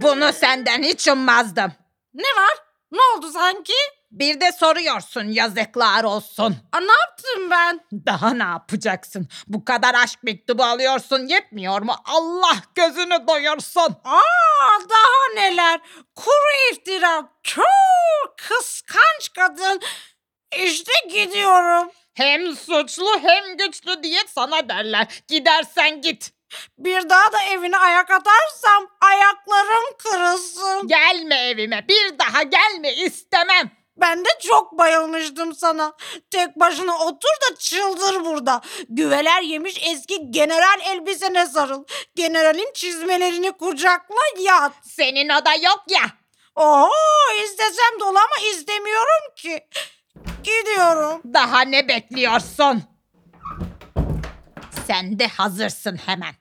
Bunu 0.00 0.32
senden 0.32 0.82
hiç 0.82 1.08
ummazdım. 1.08 1.72
Ne 2.14 2.22
var? 2.22 2.58
Ne 2.92 2.98
oldu 3.16 3.30
sanki? 3.32 3.72
Bir 4.10 4.40
de 4.40 4.52
soruyorsun 4.52 5.24
yazıklar 5.24 6.04
olsun. 6.04 6.56
Aa, 6.72 6.80
ne 6.80 6.92
yaptım 6.92 7.50
ben? 7.50 7.80
Daha 8.06 8.30
ne 8.34 8.42
yapacaksın? 8.42 9.28
Bu 9.46 9.64
kadar 9.64 9.94
aşk 9.94 10.18
mektubu 10.22 10.64
alıyorsun 10.64 11.26
yetmiyor 11.26 11.82
mu? 11.82 11.94
Allah 12.04 12.56
gözünü 12.74 13.26
doyursun. 13.28 13.96
Aa, 14.04 14.80
daha 14.90 15.34
neler? 15.34 15.80
Kuru 16.16 16.72
iftira. 16.72 17.28
Çok 17.42 18.36
kıskanç 18.48 19.32
kadın. 19.34 19.80
İşte 20.64 20.92
gidiyorum. 21.08 21.90
Hem 22.14 22.56
suçlu 22.56 23.20
hem 23.22 23.56
güçlü 23.56 24.02
diye 24.02 24.20
sana 24.28 24.68
derler. 24.68 25.22
Gidersen 25.28 26.00
git. 26.00 26.32
Bir 26.78 27.08
daha 27.08 27.32
da 27.32 27.42
evine 27.42 27.78
ayak 27.78 28.10
atarsam 28.10 28.86
ayaklarım 29.00 29.84
kırılsın. 29.98 30.88
Gelme 30.88 31.48
evime. 31.48 31.88
Bir 31.88 32.18
daha 32.18 32.42
gelme 32.42 32.94
istemem. 32.94 33.70
Ben 33.96 34.24
de 34.24 34.28
çok 34.42 34.78
bayılmıştım 34.78 35.54
sana. 35.54 35.92
Tek 36.30 36.60
başına 36.60 36.98
otur 36.98 37.28
da 37.50 37.56
çıldır 37.56 38.24
burada. 38.24 38.60
Güveler 38.88 39.42
yemiş 39.42 39.78
eski 39.90 40.30
general 40.30 40.80
elbisene 40.86 41.46
sarıl. 41.46 41.84
Generalin 42.14 42.72
çizmelerini 42.74 43.52
kucakla 43.52 44.22
yat. 44.38 44.72
Senin 44.82 45.28
o 45.28 45.44
da 45.44 45.54
yok 45.54 45.84
ya. 45.88 46.02
Oo 46.56 46.88
istesem 47.44 48.00
de 48.00 48.04
ol 48.04 48.16
ama 48.16 48.48
istemiyorum 48.52 49.34
ki. 49.36 49.68
Gidiyorum. 50.42 51.22
Daha 51.34 51.60
ne 51.60 51.88
bekliyorsun? 51.88 52.82
Sen 54.86 55.18
de 55.18 55.26
hazırsın 55.26 55.96
hemen. 56.06 56.39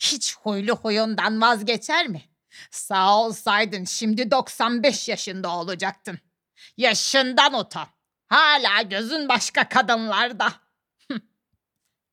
Hiç 0.00 0.36
huylu 0.36 0.76
huyundan 0.76 1.40
vazgeçer 1.40 2.08
mi? 2.08 2.22
Sağ 2.70 3.18
olsaydın 3.18 3.84
şimdi 3.84 4.30
95 4.30 5.08
yaşında 5.08 5.56
olacaktın. 5.56 6.18
Yaşından 6.76 7.54
utan. 7.54 7.86
Hala 8.28 8.82
gözün 8.82 9.28
başka 9.28 9.68
kadınlarda. 9.68 10.52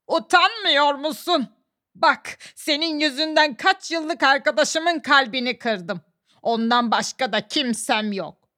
Utanmıyor 0.07 0.95
musun? 0.95 1.47
Bak 1.95 2.37
senin 2.55 2.99
yüzünden 2.99 3.55
kaç 3.55 3.91
yıllık 3.91 4.23
arkadaşımın 4.23 4.99
kalbini 4.99 5.57
kırdım. 5.57 6.01
Ondan 6.41 6.91
başka 6.91 7.33
da 7.33 7.47
kimsem 7.47 8.11
yok. 8.11 8.49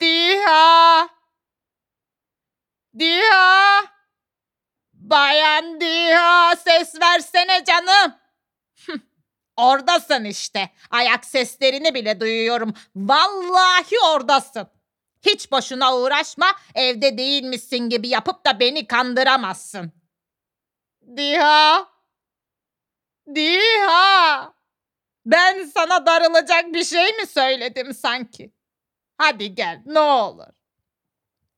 Diha! 0.00 1.08
Diha! 2.98 3.97
Bayan 5.10 5.80
Diha 5.80 6.56
ses 6.56 7.00
versene 7.00 7.64
canım. 7.64 8.14
Oradasın 9.56 10.24
işte. 10.24 10.70
Ayak 10.90 11.24
seslerini 11.24 11.94
bile 11.94 12.20
duyuyorum. 12.20 12.74
Vallahi 12.96 13.96
oradasın. 14.14 14.68
Hiç 15.26 15.52
boşuna 15.52 15.96
uğraşma. 15.96 16.46
Evde 16.74 17.18
değilmişsin 17.18 17.78
gibi 17.88 18.08
yapıp 18.08 18.46
da 18.46 18.60
beni 18.60 18.86
kandıramazsın. 18.86 19.92
Diha! 21.16 21.88
Diha! 23.34 24.52
Ben 25.26 25.64
sana 25.64 26.06
darılacak 26.06 26.74
bir 26.74 26.84
şey 26.84 27.12
mi 27.12 27.26
söyledim 27.26 27.94
sanki? 27.94 28.52
Hadi 29.18 29.54
gel 29.54 29.82
ne 29.86 30.00
olur. 30.00 30.57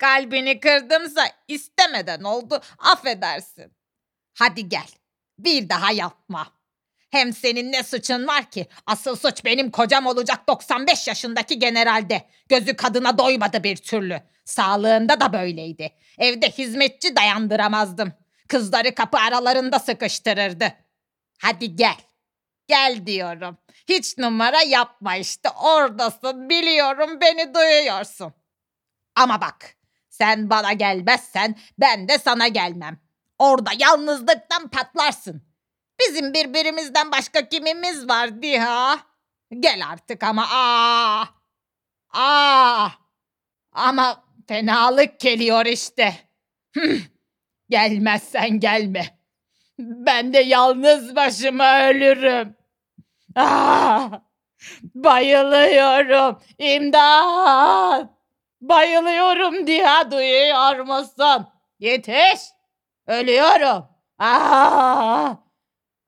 Kalbini 0.01 0.61
kırdımsa 0.61 1.27
istemeden 1.49 2.21
oldu 2.23 2.61
affedersin. 2.79 3.73
Hadi 4.39 4.69
gel 4.69 4.89
bir 5.39 5.69
daha 5.69 5.93
yapma. 5.93 6.53
Hem 7.11 7.33
senin 7.33 7.73
ne 7.73 7.83
suçun 7.83 8.27
var 8.27 8.51
ki? 8.51 8.67
Asıl 8.87 9.17
suç 9.17 9.45
benim 9.45 9.71
kocam 9.71 10.07
olacak 10.07 10.49
95 10.49 11.09
yaşındaki 11.09 11.59
generalde. 11.59 12.29
Gözü 12.49 12.77
kadına 12.77 13.19
doymadı 13.19 13.65
bir 13.65 13.77
türlü. 13.77 14.21
Sağlığında 14.45 15.21
da 15.21 15.33
böyleydi. 15.33 15.93
Evde 16.19 16.51
hizmetçi 16.51 17.17
dayandıramazdım. 17.17 18.13
Kızları 18.49 18.95
kapı 18.95 19.19
aralarında 19.19 19.79
sıkıştırırdı. 19.79 20.73
Hadi 21.43 21.77
gel. 21.77 21.97
Gel 22.69 23.07
diyorum. 23.07 23.59
Hiç 23.89 24.19
numara 24.19 24.63
yapma 24.63 25.17
işte 25.17 25.49
oradasın 25.51 26.49
biliyorum 26.49 27.21
beni 27.21 27.55
duyuyorsun. 27.55 28.33
Ama 29.17 29.41
bak 29.41 29.80
sen 30.21 30.51
bana 30.51 30.73
gelmezsen 30.73 31.55
ben 31.79 32.09
de 32.09 32.19
sana 32.19 32.49
gelmem. 32.49 32.99
Orada 33.39 33.71
yalnızlıktan 33.79 34.69
patlarsın. 34.69 35.43
Bizim 36.01 36.35
birbirimizden 36.35 37.13
başka 37.13 37.49
kimimiz 37.49 38.09
var 38.09 38.43
Diha? 38.43 38.99
Gel 39.61 39.81
artık 39.93 40.23
ama 40.23 40.47
aa. 40.51 41.25
Aa. 42.11 42.89
Ama 43.73 44.25
fenalık 44.49 45.21
geliyor 45.21 45.67
işte. 45.67 46.15
Gelmezsen 47.71 48.61
gelme. 48.61 49.19
Ben 49.79 50.33
de 50.33 50.39
yalnız 50.39 51.17
başıma 51.17 51.89
ölürüm. 51.89 52.57
Ah, 53.37 54.11
bayılıyorum. 54.95 56.43
İmdat. 56.59 58.20
Bayılıyorum 58.61 59.67
diye 59.67 59.89
duyuyor 60.11 60.79
musun? 60.81 61.47
Yetiş. 61.79 62.41
Ölüyorum. 63.07 63.85
Ah. 64.19 65.37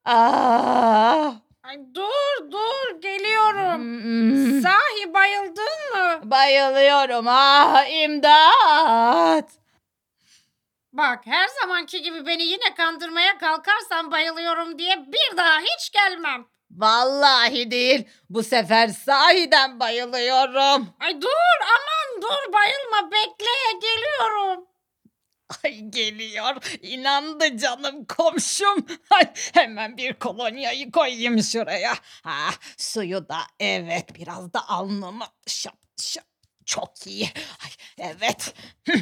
Ah. 0.05 1.33
Ay 1.63 1.77
dur 1.93 2.51
dur 2.51 3.01
geliyorum. 3.01 3.81
Hmm. 4.03 4.61
Sahi 4.61 5.13
bayıldın 5.13 5.91
mı? 5.93 6.31
Bayılıyorum. 6.31 7.25
Ah 7.27 7.85
imdat. 8.03 9.49
Bak 10.93 11.19
her 11.25 11.47
zamanki 11.61 12.01
gibi 12.01 12.25
beni 12.25 12.43
yine 12.43 12.75
kandırmaya 12.77 13.37
kalkarsan 13.37 14.11
bayılıyorum 14.11 14.79
diye 14.79 15.05
bir 15.07 15.37
daha 15.37 15.59
hiç 15.59 15.91
gelmem. 15.91 16.45
Vallahi 16.71 17.71
değil. 17.71 18.07
Bu 18.29 18.43
sefer 18.43 18.87
sahiden 18.87 19.79
bayılıyorum. 19.79 20.87
Ay 20.99 21.21
dur 21.21 21.59
aman 21.61 22.02
dur 22.23 22.53
bayılma 22.53 23.11
bekle 23.11 23.79
geliyorum. 23.81 24.65
Ay 25.63 25.79
geliyor. 25.79 26.55
İnandı 26.81 27.57
canım 27.57 28.05
komşum. 28.05 28.85
Ay, 29.09 29.33
hemen 29.53 29.97
bir 29.97 30.13
kolonyayı 30.13 30.91
koyayım 30.91 31.43
şuraya. 31.43 31.93
Ha, 32.23 32.49
suyu 32.77 33.29
da 33.29 33.37
evet 33.59 34.15
biraz 34.15 34.53
da 34.53 34.69
alnıma 34.69 35.27
şap 35.47 35.75
şap. 36.01 36.25
Çok 36.65 37.07
iyi. 37.07 37.29
Ay, 37.63 37.71
evet. 37.97 38.53
Hıh, 38.89 38.99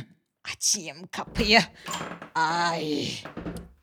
Açayım 0.56 1.08
kapıyı. 1.08 1.62
Ay 2.36 3.08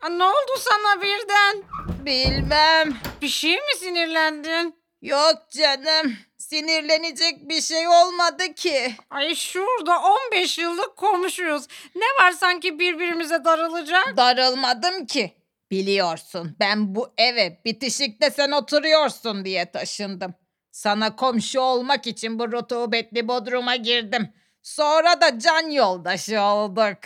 Aa, 0.02 0.08
ne 0.08 0.24
oldu 0.24 0.52
sana 0.58 1.02
birden? 1.02 1.62
bilmem. 2.06 2.98
Bir 3.22 3.28
şey 3.28 3.54
mi 3.56 3.76
sinirlendin? 3.78 4.82
Yok 5.02 5.50
canım. 5.50 6.16
Sinirlenecek 6.48 7.48
bir 7.48 7.60
şey 7.60 7.88
olmadı 7.88 8.54
ki. 8.56 8.94
Ay 9.10 9.34
şurada 9.34 9.98
15 10.32 10.58
yıllık 10.58 10.96
komşuyuz. 10.96 11.66
Ne 11.94 12.24
var 12.24 12.32
sanki 12.32 12.78
birbirimize 12.78 13.44
darılacak? 13.44 14.16
Darılmadım 14.16 15.06
ki. 15.06 15.32
Biliyorsun 15.70 16.56
ben 16.60 16.94
bu 16.94 17.12
eve 17.18 17.60
bitişikte 17.64 18.30
sen 18.30 18.50
oturuyorsun 18.50 19.44
diye 19.44 19.70
taşındım. 19.70 20.34
Sana 20.72 21.16
komşu 21.16 21.60
olmak 21.60 22.06
için 22.06 22.38
bu 22.38 22.52
rutubetli 22.52 23.28
bodruma 23.28 23.76
girdim. 23.76 24.28
Sonra 24.62 25.20
da 25.20 25.38
can 25.38 25.70
yoldaşı 25.70 26.40
olduk. 26.40 26.98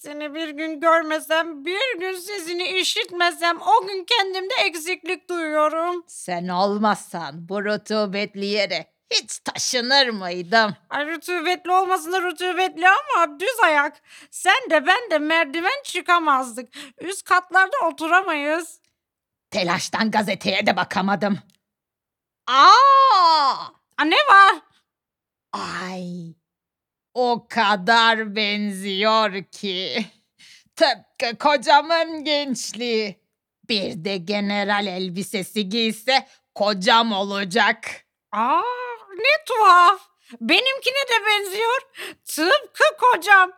Seni 0.00 0.34
bir 0.34 0.48
gün 0.48 0.80
görmesem, 0.80 1.64
bir 1.64 1.98
gün 2.00 2.12
sesini 2.12 2.68
işitmesem 2.68 3.58
o 3.60 3.86
gün 3.86 4.04
kendimde 4.04 4.54
eksiklik 4.64 5.30
duyuyorum. 5.30 6.04
Sen 6.06 6.48
olmazsan 6.48 7.48
bu 7.48 7.64
rutubetli 7.64 8.46
yere 8.46 8.86
hiç 9.10 9.38
taşınır 9.38 10.08
mıydım? 10.08 10.76
Ay 10.90 11.06
rutubetli 11.06 11.70
olmasına 11.72 12.22
rutubetli 12.22 12.88
ama 12.88 13.40
düz 13.40 13.60
ayak. 13.64 14.00
Sen 14.30 14.70
de 14.70 14.86
ben 14.86 15.10
de 15.10 15.18
merdiven 15.18 15.82
çıkamazdık. 15.84 16.68
Üst 17.00 17.24
katlarda 17.24 17.76
oturamayız. 17.92 18.80
Telaştan 19.50 20.10
gazeteye 20.10 20.66
de 20.66 20.76
bakamadım. 20.76 21.38
Aa! 22.46 23.68
Aa, 23.98 24.04
ne 24.04 24.16
var? 24.16 24.54
Ay, 25.52 26.34
o 27.18 27.46
kadar 27.48 28.36
benziyor 28.36 29.44
ki. 29.44 30.06
Tıpkı 30.76 31.38
kocamın 31.38 32.24
gençliği. 32.24 33.20
Bir 33.68 34.04
de 34.04 34.16
general 34.16 34.86
elbisesi 34.86 35.68
giyse 35.68 36.26
kocam 36.54 37.12
olacak. 37.12 37.76
Aa, 38.32 38.62
ne 39.16 39.44
tuhaf. 39.46 40.00
Benimkine 40.40 41.08
de 41.08 41.26
benziyor. 41.26 41.80
Tıpkı 42.24 42.84
kocam. 43.00 43.52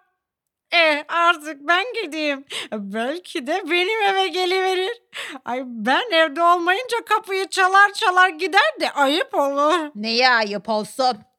E 0.74 1.04
artık 1.08 1.56
ben 1.60 1.84
gideyim. 2.02 2.44
Belki 2.72 3.46
de 3.46 3.62
benim 3.70 4.02
eve 4.02 4.28
geliverir. 4.28 5.02
Ay 5.44 5.62
ben 5.64 6.10
evde 6.12 6.42
olmayınca 6.42 7.04
kapıyı 7.04 7.48
çalar 7.48 7.92
çalar 7.92 8.28
gider 8.28 8.80
de 8.80 8.90
ayıp 8.90 9.34
olur. 9.34 9.90
Neye 9.94 10.30
ayıp 10.30 10.68
olsun? 10.68 11.29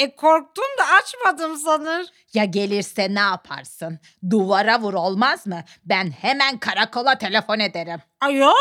E 0.00 0.16
korktum 0.16 0.64
da 0.78 0.84
açmadım 0.86 1.56
sanır. 1.56 2.06
Ya 2.34 2.44
gelirse 2.44 3.14
ne 3.14 3.18
yaparsın? 3.20 3.98
Duvara 4.30 4.80
vur 4.80 4.94
olmaz 4.94 5.46
mı? 5.46 5.64
Ben 5.84 6.10
hemen 6.10 6.58
karakola 6.58 7.18
telefon 7.18 7.58
ederim. 7.58 8.00
Ay 8.20 8.34
yo, 8.34 8.52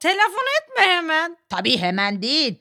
telefon 0.00 0.46
etme 0.60 0.82
hemen. 0.82 1.36
Tabii 1.48 1.78
hemen 1.78 2.22
değil. 2.22 2.58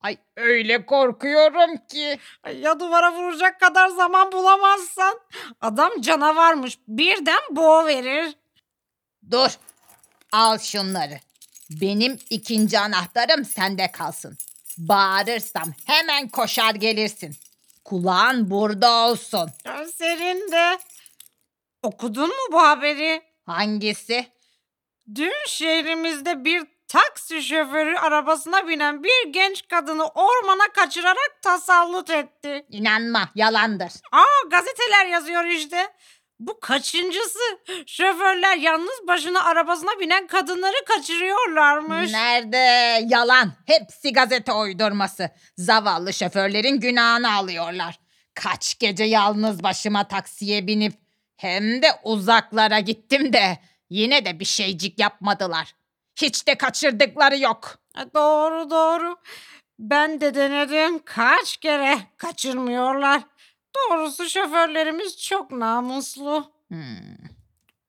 Ay 0.00 0.16
öyle 0.36 0.86
korkuyorum 0.86 1.76
ki. 1.76 2.18
Ay, 2.42 2.58
ya 2.60 2.80
duvara 2.80 3.12
vuracak 3.12 3.60
kadar 3.60 3.88
zaman 3.88 4.32
bulamazsan. 4.32 5.20
Adam 5.60 6.00
canavarmış. 6.00 6.78
Birden 6.88 7.42
boğ 7.50 7.86
verir. 7.86 8.36
Dur. 9.30 9.50
Al 10.32 10.58
şunları. 10.58 11.18
Benim 11.70 12.18
ikinci 12.30 12.78
anahtarım 12.78 13.44
sende 13.44 13.92
kalsın. 13.92 14.38
Bağırırsam 14.78 15.72
hemen 15.86 16.28
koşar 16.28 16.74
gelirsin. 16.74 17.36
Kulağın 17.88 18.50
burada 18.50 18.90
olsun. 18.90 19.50
Senin 19.96 20.52
de. 20.52 20.78
Okudun 21.82 22.28
mu 22.28 22.52
bu 22.52 22.62
haberi? 22.62 23.22
Hangisi? 23.46 24.26
Dün 25.14 25.46
şehrimizde 25.46 26.44
bir 26.44 26.62
taksi 26.88 27.42
şoförü 27.42 27.96
arabasına 27.96 28.68
binen 28.68 29.04
bir 29.04 29.32
genç 29.32 29.68
kadını 29.68 30.06
ormana 30.06 30.72
kaçırarak 30.74 31.38
tasallut 31.42 32.10
etti. 32.10 32.66
İnanma, 32.70 33.28
yalandır. 33.34 33.92
Aa 34.12 34.48
gazeteler 34.50 35.06
yazıyor 35.06 35.44
işte. 35.44 35.94
Bu 36.40 36.60
kaçıncısı? 36.60 37.38
Şoförler 37.86 38.56
yalnız 38.56 39.06
başına 39.08 39.44
arabasına 39.44 39.90
binen 40.00 40.26
kadınları 40.26 40.84
kaçırıyorlarmış. 40.88 42.12
Nerede? 42.12 42.56
Yalan. 43.08 43.52
Hepsi 43.66 44.12
gazete 44.12 44.52
uydurması. 44.52 45.30
Zavallı 45.56 46.12
şoförlerin 46.12 46.80
günahını 46.80 47.32
alıyorlar. 47.34 47.98
Kaç 48.34 48.78
gece 48.78 49.04
yalnız 49.04 49.62
başıma 49.62 50.08
taksiye 50.08 50.66
binip 50.66 50.92
hem 51.36 51.82
de 51.82 51.88
uzaklara 52.04 52.80
gittim 52.80 53.32
de 53.32 53.58
yine 53.90 54.24
de 54.24 54.40
bir 54.40 54.44
şeycik 54.44 54.98
yapmadılar. 54.98 55.74
Hiç 56.16 56.46
de 56.46 56.54
kaçırdıkları 56.54 57.38
yok. 57.38 57.78
E, 57.96 58.14
Doğru 58.14 58.70
doğru. 58.70 59.16
Ben 59.78 60.20
de 60.20 60.34
denedim 60.34 61.00
kaç 61.04 61.56
kere 61.56 61.98
kaçırmıyorlar. 62.16 63.22
Doğrusu 63.90 64.28
şoförlerimiz 64.30 65.22
çok 65.22 65.50
namuslu. 65.52 66.52
Hmm. 66.68 67.16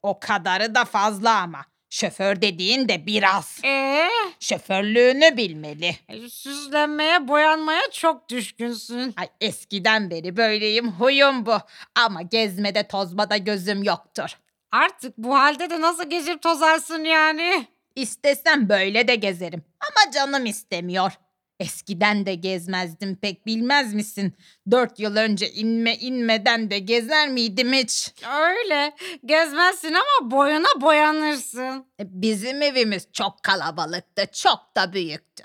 O 0.03 0.19
kadarı 0.19 0.75
da 0.75 0.85
fazla 0.85 1.35
ama. 1.41 1.65
Şoför 1.89 2.41
dediğin 2.41 2.89
de 2.89 3.05
biraz. 3.05 3.59
Ee, 3.65 4.09
Şoförlüğünü 4.39 5.37
bilmeli. 5.37 5.95
e, 6.09 6.29
süslenmeye 6.29 7.27
boyanmaya 7.27 7.91
çok 7.91 8.29
düşkünsün. 8.29 9.13
Ay 9.17 9.29
eskiden 9.41 10.09
beri 10.09 10.37
böyleyim 10.37 10.91
huyum 10.91 11.45
bu. 11.45 11.57
Ama 11.95 12.21
gezmede 12.21 12.87
tozmada 12.87 13.37
gözüm 13.37 13.83
yoktur. 13.83 14.37
Artık 14.71 15.17
bu 15.17 15.35
halde 15.39 15.69
de 15.69 15.81
nasıl 15.81 16.09
gezip 16.09 16.41
tozarsın 16.41 17.03
yani? 17.03 17.67
İstesem 17.95 18.69
böyle 18.69 19.07
de 19.07 19.15
gezerim. 19.15 19.63
Ama 19.81 20.11
canım 20.11 20.45
istemiyor. 20.45 21.11
Eskiden 21.60 22.26
de 22.26 22.36
gezmezdim 22.36 23.16
pek 23.16 23.45
bilmez 23.45 23.93
misin? 23.93 24.34
Dört 24.72 24.99
yıl 24.99 25.16
önce 25.16 25.49
inme 25.51 25.95
inmeden 25.95 26.70
de 26.72 26.80
gezer 26.80 27.30
miydim 27.30 27.74
hiç? 27.74 28.12
Öyle. 28.39 28.95
Gezmezsin 29.26 29.93
ama 29.93 30.32
boyuna 30.32 30.82
boyanırsın. 30.82 31.86
E, 31.99 32.03
Bizim 32.22 32.62
evimiz 32.62 33.07
çok 33.14 33.43
kalabalıktı, 33.43 34.26
çok 34.34 34.60
da 34.76 34.93
büyüktü. 34.93 35.43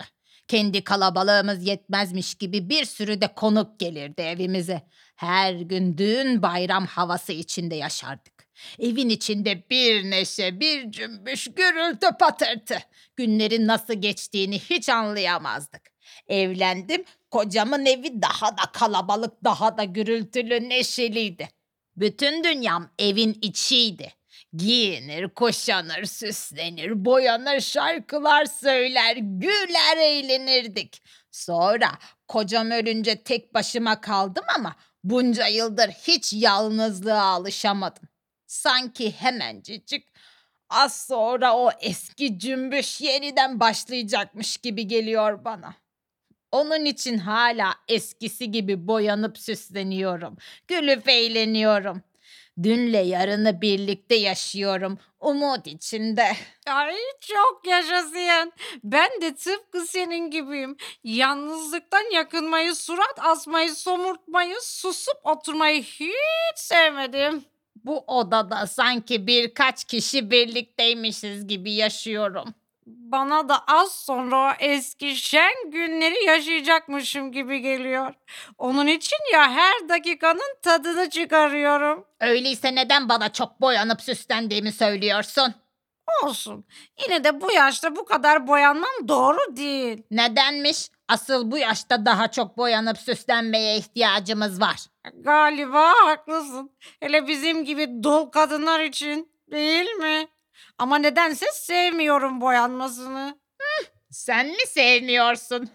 Kendi 0.48 0.84
kalabalığımız 0.84 1.66
yetmezmiş 1.66 2.34
gibi 2.34 2.68
bir 2.68 2.84
sürü 2.84 3.20
de 3.20 3.28
konuk 3.34 3.80
gelirdi 3.80 4.22
evimize. 4.22 4.82
Her 5.16 5.54
gün 5.54 5.98
düğün 5.98 6.42
bayram 6.42 6.86
havası 6.86 7.32
içinde 7.32 7.74
yaşardık. 7.74 8.34
Evin 8.78 9.08
içinde 9.08 9.70
bir 9.70 10.10
neşe, 10.10 10.60
bir 10.60 10.90
cümbüş, 10.90 11.48
gürültü 11.56 12.06
patırtı. 12.20 12.78
Günlerin 13.16 13.66
nasıl 13.66 13.94
geçtiğini 13.94 14.58
hiç 14.58 14.88
anlayamazdık. 14.88 15.93
Evlendim, 16.28 17.04
kocamın 17.30 17.86
evi 17.86 18.22
daha 18.22 18.56
da 18.56 18.62
kalabalık, 18.72 19.44
daha 19.44 19.78
da 19.78 19.84
gürültülü, 19.84 20.68
neşeliydi. 20.68 21.48
Bütün 21.96 22.44
dünyam 22.44 22.90
evin 22.98 23.38
içiydi. 23.42 24.12
Giyinir, 24.52 25.28
kuşanır, 25.28 26.04
süslenir, 26.04 27.04
boyanır, 27.04 27.60
şarkılar 27.60 28.44
söyler, 28.44 29.16
güler, 29.16 29.96
eğlenirdik. 29.96 31.02
Sonra 31.30 31.90
kocam 32.28 32.70
ölünce 32.70 33.22
tek 33.22 33.54
başıma 33.54 34.00
kaldım 34.00 34.44
ama 34.56 34.76
bunca 35.04 35.46
yıldır 35.46 35.88
hiç 35.88 36.32
yalnızlığa 36.32 37.24
alışamadım. 37.24 38.08
Sanki 38.46 39.10
hemencecik 39.12 40.08
az 40.70 41.06
sonra 41.06 41.56
o 41.56 41.70
eski 41.80 42.38
cümbüş 42.38 43.00
yeniden 43.00 43.60
başlayacakmış 43.60 44.56
gibi 44.56 44.86
geliyor 44.86 45.44
bana. 45.44 45.83
Onun 46.54 46.84
için 46.84 47.18
hala 47.18 47.74
eskisi 47.88 48.50
gibi 48.50 48.88
boyanıp 48.88 49.38
süsleniyorum. 49.38 50.36
Gülüp 50.68 51.08
eğleniyorum. 51.08 52.02
Dünle 52.62 52.98
yarını 52.98 53.60
birlikte 53.60 54.14
yaşıyorum. 54.14 54.98
Umut 55.20 55.66
içinde. 55.66 56.32
Ay 56.66 56.94
çok 57.20 57.66
yaşasın. 57.66 58.52
Ben 58.84 59.10
de 59.22 59.34
tıpkı 59.34 59.86
senin 59.86 60.30
gibiyim. 60.30 60.76
Yalnızlıktan 61.04 62.14
yakınmayı, 62.14 62.74
surat 62.74 63.18
asmayı, 63.18 63.74
somurtmayı, 63.74 64.54
susup 64.60 65.18
oturmayı 65.24 65.82
hiç 65.82 66.58
sevmedim. 66.58 67.44
Bu 67.84 67.98
odada 67.98 68.66
sanki 68.66 69.26
birkaç 69.26 69.84
kişi 69.84 70.30
birlikteymişiz 70.30 71.46
gibi 71.46 71.72
yaşıyorum. 71.72 72.54
Bana 72.86 73.48
da 73.48 73.58
az 73.66 73.92
sonra 73.94 74.36
o 74.36 74.52
eski 74.58 75.16
şen 75.16 75.70
günleri 75.70 76.24
yaşayacakmışım 76.24 77.32
gibi 77.32 77.60
geliyor. 77.60 78.14
Onun 78.58 78.86
için 78.86 79.16
ya 79.32 79.50
her 79.50 79.88
dakikanın 79.88 80.56
tadını 80.62 81.10
çıkarıyorum. 81.10 82.04
Öyleyse 82.20 82.74
neden 82.74 83.08
bana 83.08 83.32
çok 83.32 83.60
boyanıp 83.60 84.02
süslendiğimi 84.02 84.72
söylüyorsun? 84.72 85.54
Olsun. 86.22 86.64
Yine 87.02 87.24
de 87.24 87.40
bu 87.40 87.52
yaşta 87.52 87.96
bu 87.96 88.04
kadar 88.04 88.46
boyanmam 88.46 89.08
doğru 89.08 89.56
değil. 89.56 90.02
Nedenmiş? 90.10 90.88
Asıl 91.08 91.50
bu 91.50 91.58
yaşta 91.58 92.06
daha 92.06 92.30
çok 92.30 92.56
boyanıp 92.56 92.98
süslenmeye 92.98 93.76
ihtiyacımız 93.76 94.60
var. 94.60 94.76
Galiba 95.14 95.92
haklısın. 96.06 96.70
Hele 97.00 97.26
bizim 97.28 97.64
gibi 97.64 98.02
dul 98.02 98.26
kadınlar 98.26 98.80
için 98.80 99.32
değil 99.50 99.90
mi? 99.90 100.28
Ama 100.78 100.98
nedense 100.98 101.46
sevmiyorum 101.52 102.40
boyanmasını. 102.40 103.38
Sen 104.10 104.46
mi 104.46 104.66
sevmiyorsun? 104.66 105.70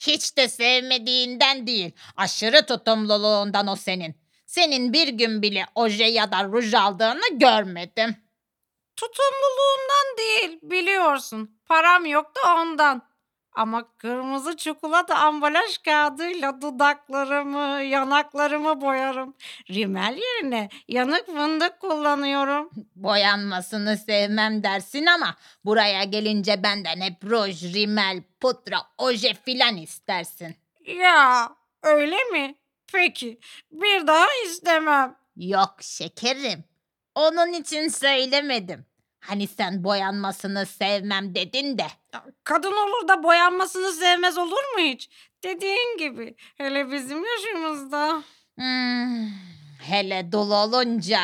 Hiç 0.00 0.36
de 0.36 0.48
sevmediğinden 0.48 1.66
değil. 1.66 1.92
Aşırı 2.16 2.66
tutumluluğundan 2.66 3.66
o 3.66 3.76
senin. 3.76 4.14
Senin 4.46 4.92
bir 4.92 5.08
gün 5.08 5.42
bile 5.42 5.66
oje 5.74 6.04
ya 6.04 6.32
da 6.32 6.44
ruj 6.44 6.74
aldığını 6.74 7.38
görmedim. 7.38 8.16
Tutumluluğumdan 8.96 10.18
değil 10.18 10.58
biliyorsun. 10.62 11.60
Param 11.66 12.06
yok 12.06 12.32
da 12.36 12.54
ondan. 12.54 13.13
Ama 13.54 13.88
kırmızı 13.98 14.56
çikolata 14.56 15.14
ambalaj 15.14 15.78
kağıdıyla 15.84 16.62
dudaklarımı, 16.62 17.82
yanaklarımı 17.82 18.80
boyarım. 18.80 19.34
Rimel 19.70 20.16
yerine 20.16 20.68
yanık 20.88 21.26
fındık 21.26 21.80
kullanıyorum. 21.80 22.70
Boyanmasını 22.96 23.96
sevmem 23.96 24.62
dersin 24.62 25.06
ama 25.06 25.36
buraya 25.64 26.04
gelince 26.04 26.62
benden 26.62 27.00
hep 27.00 27.24
ruj, 27.24 27.74
rimel, 27.74 28.22
pudra, 28.40 28.76
oje 28.98 29.34
filan 29.44 29.76
istersin. 29.76 30.56
Ya 30.86 31.50
öyle 31.82 32.16
mi? 32.24 32.54
Peki 32.92 33.38
bir 33.72 34.06
daha 34.06 34.26
istemem. 34.46 35.16
Yok 35.36 35.76
şekerim. 35.80 36.64
Onun 37.14 37.52
için 37.52 37.88
söylemedim. 37.88 38.86
Hani 39.26 39.46
sen 39.46 39.84
boyanmasını 39.84 40.66
sevmem 40.66 41.34
dedin 41.34 41.78
de. 41.78 41.86
Ya, 42.14 42.24
Kadın 42.44 42.72
olur 42.72 43.08
da 43.08 43.22
boyanmasını 43.22 43.92
sevmez 43.92 44.38
olur 44.38 44.74
mu 44.74 44.78
hiç? 44.80 45.10
Dediğin 45.44 45.98
gibi 45.98 46.36
hele 46.56 46.90
bizim 46.90 47.24
yaşımızda. 47.24 48.22
Hmm, 48.58 49.26
hele 49.82 50.32
dul 50.32 50.50
olunca 50.50 51.20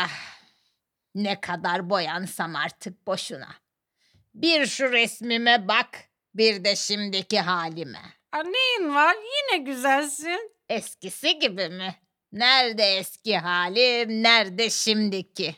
ne 1.14 1.40
kadar 1.40 1.90
boyansam 1.90 2.56
artık 2.56 3.06
boşuna. 3.06 3.48
Bir 4.34 4.66
şu 4.66 4.92
resmime 4.92 5.68
bak, 5.68 5.88
bir 6.34 6.64
de 6.64 6.76
şimdiki 6.76 7.40
halime. 7.40 8.00
Aa, 8.32 8.42
neyin 8.42 8.94
var? 8.94 9.16
Yine 9.16 9.64
güzelsin. 9.64 10.52
Eskisi 10.68 11.38
gibi 11.38 11.68
mi? 11.68 11.94
Nerede 12.32 12.82
eski 12.84 13.38
halim, 13.38 14.22
nerede 14.22 14.70
şimdiki? 14.70 15.56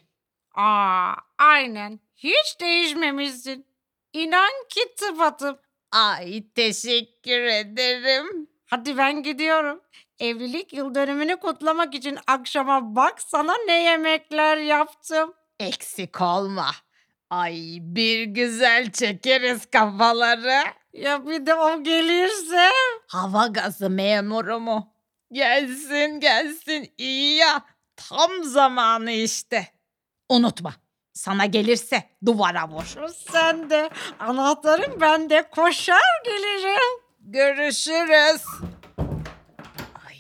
Aa, 0.54 1.14
aynen. 1.38 2.00
Hiç 2.22 2.60
değişmemişsin. 2.60 3.66
İnan 4.12 4.52
ki 4.68 4.80
tıpatıp. 4.98 5.60
Ay 5.92 6.44
teşekkür 6.54 7.42
ederim. 7.42 8.48
Hadi 8.66 8.96
ben 8.96 9.22
gidiyorum. 9.22 9.80
Evlilik 10.18 10.72
yıl 10.72 10.94
dönümünü 10.94 11.36
kutlamak 11.36 11.94
için 11.94 12.18
akşama 12.26 12.96
bak 12.96 13.22
sana 13.22 13.54
ne 13.66 13.82
yemekler 13.82 14.56
yaptım. 14.56 15.34
Eksik 15.60 16.20
olma. 16.20 16.70
Ay 17.30 17.78
bir 17.80 18.22
güzel 18.22 18.92
çekeriz 18.92 19.66
kafaları. 19.66 20.62
Ya 20.92 21.26
bir 21.26 21.46
de 21.46 21.54
o 21.54 21.82
gelirse. 21.82 22.70
Hava 23.06 23.46
gazı 23.46 23.90
memuru 23.90 24.60
mu? 24.60 24.94
Gelsin 25.32 26.20
gelsin 26.20 26.94
iyi 26.98 27.36
ya. 27.36 27.64
Tam 27.96 28.44
zamanı 28.44 29.10
işte. 29.10 29.68
Unutma. 30.28 30.81
Sana 31.12 31.46
gelirse 31.46 32.10
duvara 32.26 32.68
vur. 32.68 32.96
Sen 33.32 33.70
de 33.70 33.90
anahtarım 34.18 35.00
bende 35.00 35.50
koşar 35.50 36.22
gelirim. 36.24 37.02
Görüşürüz. 37.20 38.42
Ay, 40.08 40.16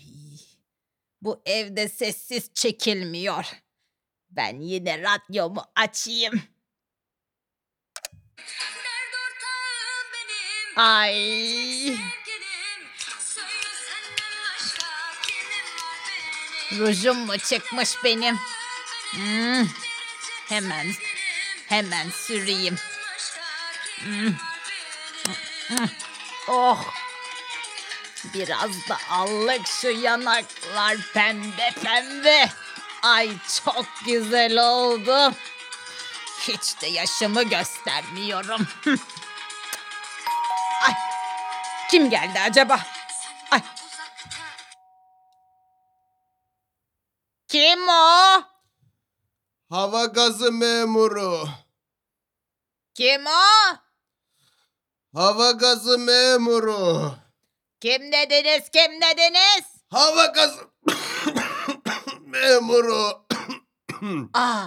bu 1.22 1.42
evde 1.46 1.88
sessiz 1.88 2.54
çekilmiyor. 2.54 3.44
Ben 4.30 4.60
yine 4.60 5.02
radyomu 5.02 5.64
açayım. 5.76 6.42
Ay, 10.76 11.96
rujum 16.78 17.18
mu 17.18 17.38
çıkmış 17.38 17.90
benim? 18.04 18.36
Hmm, 19.12 19.66
hemen, 20.52 20.86
hemen 21.68 22.10
süreyim. 22.10 22.76
Oh, 26.48 26.84
biraz 28.34 28.88
da 28.88 28.98
allık 29.10 29.66
şu 29.66 29.88
yanaklar 29.90 30.96
pembe 31.14 31.70
pembe. 31.82 32.48
Ay 33.02 33.30
çok 33.64 33.86
güzel 34.06 34.58
oldu. 34.58 35.34
Hiç 36.40 36.80
de 36.80 36.86
yaşımı 36.86 37.42
göstermiyorum. 37.42 38.66
Ay, 40.86 40.94
kim 41.90 42.10
geldi 42.10 42.40
acaba? 42.40 42.80
Ay. 43.50 43.60
Kim 47.48 47.88
o? 47.88 48.11
Hava 49.72 50.04
gazı 50.04 50.52
memuru. 50.52 51.48
Kim 52.94 53.26
o? 53.26 53.76
Hava 55.14 55.50
gazı 55.50 55.98
memuru. 55.98 57.14
Kim 57.80 58.12
dediniz, 58.12 58.68
kim 58.70 59.00
dediniz? 59.00 59.64
Hava 59.90 60.26
gazı 60.26 60.60
memuru. 62.20 63.26
Aa, 64.34 64.66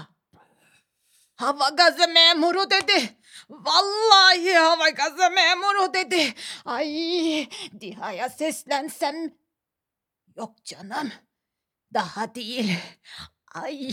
hava 1.36 1.70
gazı 1.70 2.08
memuru 2.08 2.70
dedi. 2.70 3.18
Vallahi 3.50 4.54
hava 4.54 4.90
gazı 4.90 5.30
memuru 5.30 5.94
dedi. 5.94 6.34
Ay, 6.66 7.50
Diha'ya 7.80 8.30
seslensem. 8.30 9.34
Yok 10.38 10.66
canım, 10.66 11.12
daha 11.94 12.36
değil. 12.36 12.78
Ay, 13.64 13.90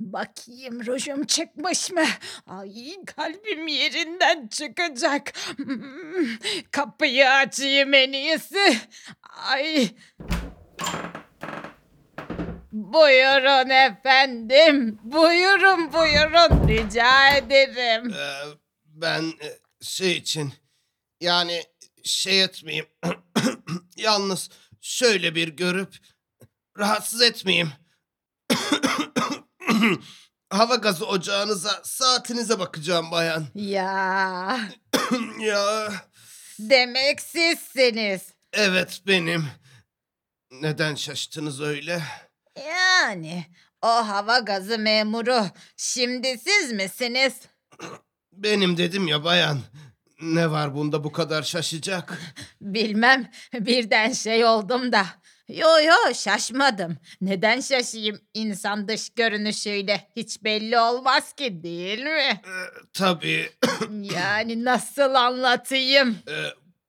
bakayım 0.00 0.86
rujum 0.86 1.26
çıkmış 1.26 1.90
mı? 1.90 2.04
Ay, 2.46 3.04
kalbim 3.06 3.66
yerinden 3.66 4.48
çıkacak. 4.48 5.32
Hmm, 5.56 6.28
Kapıyı 6.70 7.30
açayım 7.30 7.94
en 7.94 8.12
iyisi. 8.12 8.78
Ay, 9.48 9.88
Buyurun 12.72 13.70
efendim. 13.70 14.98
Buyurun 15.02 15.92
buyurun. 15.92 16.68
Rica 16.68 17.36
ederim. 17.36 18.14
Ee, 18.14 18.44
ben 18.86 19.22
e, 19.22 19.58
şey 19.80 20.12
için 20.12 20.52
yani 21.20 21.62
şey 22.04 22.42
etmeyeyim. 22.42 22.86
Yalnız 23.96 24.50
şöyle 24.80 25.34
bir 25.34 25.48
görüp 25.48 25.94
rahatsız 26.78 27.22
etmeyeyim. 27.22 27.72
Hava 30.50 30.74
gazı 30.76 31.06
ocağınıza, 31.06 31.80
saatinize 31.84 32.58
bakacağım 32.58 33.10
bayan. 33.10 33.46
Ya 33.54 34.60
ya 35.40 35.92
demek 36.58 37.20
sizsiniz. 37.20 38.22
evet 38.52 39.00
benim. 39.06 39.44
Neden 40.50 40.94
şaştınız 40.94 41.60
öyle? 41.60 42.02
Yani 42.68 43.46
o 43.82 43.88
hava 43.88 44.38
gazı 44.38 44.78
memuru 44.78 45.46
şimdi 45.76 46.38
siz 46.38 46.72
misiniz? 46.72 47.34
Benim 48.32 48.76
dedim 48.76 49.08
ya 49.08 49.24
bayan. 49.24 49.58
Ne 50.20 50.50
var 50.50 50.74
bunda 50.74 51.04
bu 51.04 51.12
kadar 51.12 51.42
şaşacak? 51.42 52.18
Bilmem 52.60 53.30
birden 53.54 54.12
şey 54.12 54.44
oldum 54.44 54.92
da. 54.92 55.06
Yo 55.48 55.68
yo 55.84 56.14
şaşmadım. 56.14 56.96
Neden 57.20 57.60
şaşayım 57.60 58.20
insan 58.34 58.88
dış 58.88 59.10
görünüşüyle 59.14 60.10
hiç 60.16 60.44
belli 60.44 60.78
olmaz 60.78 61.32
ki 61.32 61.62
değil 61.62 61.98
mi? 62.02 62.40
Ee, 62.46 62.64
tabii. 62.92 63.50
Yani 64.14 64.64
nasıl 64.64 65.14
anlatayım? 65.14 66.18
Ee, 66.28 66.46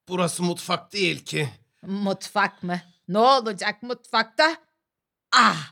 burası 0.07 0.43
mutfak 0.43 0.93
değil 0.93 1.25
ki. 1.25 1.49
Mutfak 1.81 2.63
mı? 2.63 2.81
Ne 3.07 3.17
olacak 3.17 3.83
mutfakta? 3.83 4.55
Ah! 5.31 5.71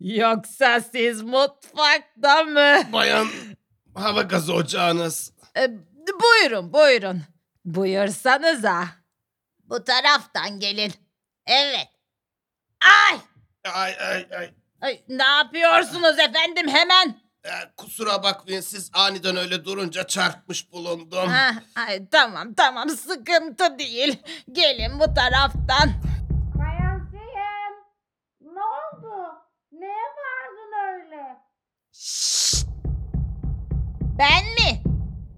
Yoksa 0.00 0.80
siz 0.80 1.22
mutfakta 1.22 2.44
mı? 2.44 2.92
Bayan 2.92 3.28
hava 3.94 4.22
gazı 4.22 4.52
ocağınız. 4.52 5.32
E, 5.56 5.70
Buyurun 6.20 6.72
buyurun. 6.72 7.22
Buyursanıza. 7.64 8.88
Bu 9.64 9.84
taraftan 9.84 10.60
gelin. 10.60 10.92
Evet. 11.46 11.88
Ay! 12.88 13.18
Ay 13.74 13.96
ay 14.00 14.26
ay. 14.38 14.50
Ay, 14.80 15.00
ne 15.08 15.24
yapıyorsunuz 15.24 16.18
efendim 16.18 16.68
hemen? 16.68 17.20
Ee, 17.44 17.50
kusura 17.76 18.22
bakmayın 18.22 18.60
siz 18.60 18.90
aniden 18.94 19.36
öyle 19.36 19.64
durunca 19.64 20.06
çarpmış 20.06 20.72
bulundum. 20.72 21.28
Ha, 21.28 21.50
ay, 21.76 22.08
tamam 22.10 22.54
tamam 22.54 22.88
sıkıntı 22.88 23.78
değil. 23.78 24.22
Gelin 24.52 25.00
bu 25.00 25.14
taraftan. 25.14 25.90
Bayan 26.58 27.08
Siyen. 27.10 27.72
Ne 28.40 28.60
oldu? 28.60 29.24
Neye 29.72 30.04
bağırdın 30.16 30.72
öyle? 30.94 31.36
Şşt! 31.92 32.66
Ben 34.18 34.44
mi? 34.44 34.82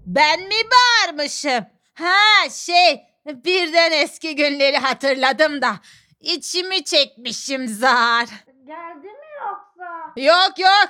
Ben 0.05 0.39
mi 0.39 0.55
bağırmışım? 0.71 1.65
Ha 1.93 2.49
şey 2.51 3.03
birden 3.25 3.91
eski 3.91 4.35
günleri 4.35 4.77
hatırladım 4.77 5.61
da 5.61 5.75
içimi 6.21 6.83
çekmişim 6.83 7.67
zar. 7.67 8.25
Geldi 8.65 9.07
mi 9.07 9.27
yoksa? 9.45 10.13
Yok 10.17 10.59
yok. 10.59 10.89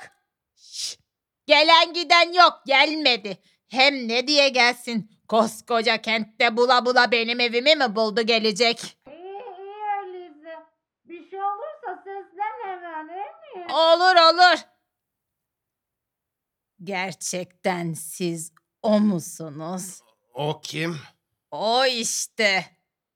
Şşt! 0.56 1.00
Gelen 1.48 1.94
giden 1.94 2.34
yok 2.34 2.54
gelmedi. 2.66 3.38
Hem 3.70 4.08
ne 4.08 4.28
diye 4.28 4.50
gelsin? 4.50 5.12
Koskoca 5.28 6.02
kentte 6.02 6.58
bula 6.58 6.86
bula 6.86 7.12
benim 7.12 7.40
evimi 7.40 7.76
mi 7.76 7.96
buldu 7.96 8.22
gelecek? 8.22 8.98
İyi 9.08 9.42
iyi 9.60 9.76
öyleyse. 10.04 10.60
Bir 11.06 11.30
şey 11.30 11.40
olursa 11.44 12.04
seslen 12.04 12.68
hemen 12.70 13.08
değil 13.10 13.66
mi? 13.66 13.74
Olur 13.74 14.16
olur. 14.34 14.60
Gerçekten 16.84 17.94
siz 17.94 18.54
o 18.82 19.00
musunuz? 19.00 20.02
O 20.34 20.62
kim? 20.62 20.98
O 21.52 21.86
işte. 21.86 22.66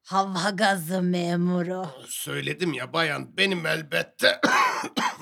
Hava 0.05 0.49
gazı 0.49 1.01
memuru. 1.01 1.85
Söyledim 2.07 2.73
ya 2.73 2.93
bayan 2.93 3.37
benim 3.37 3.65
elbette. 3.65 4.41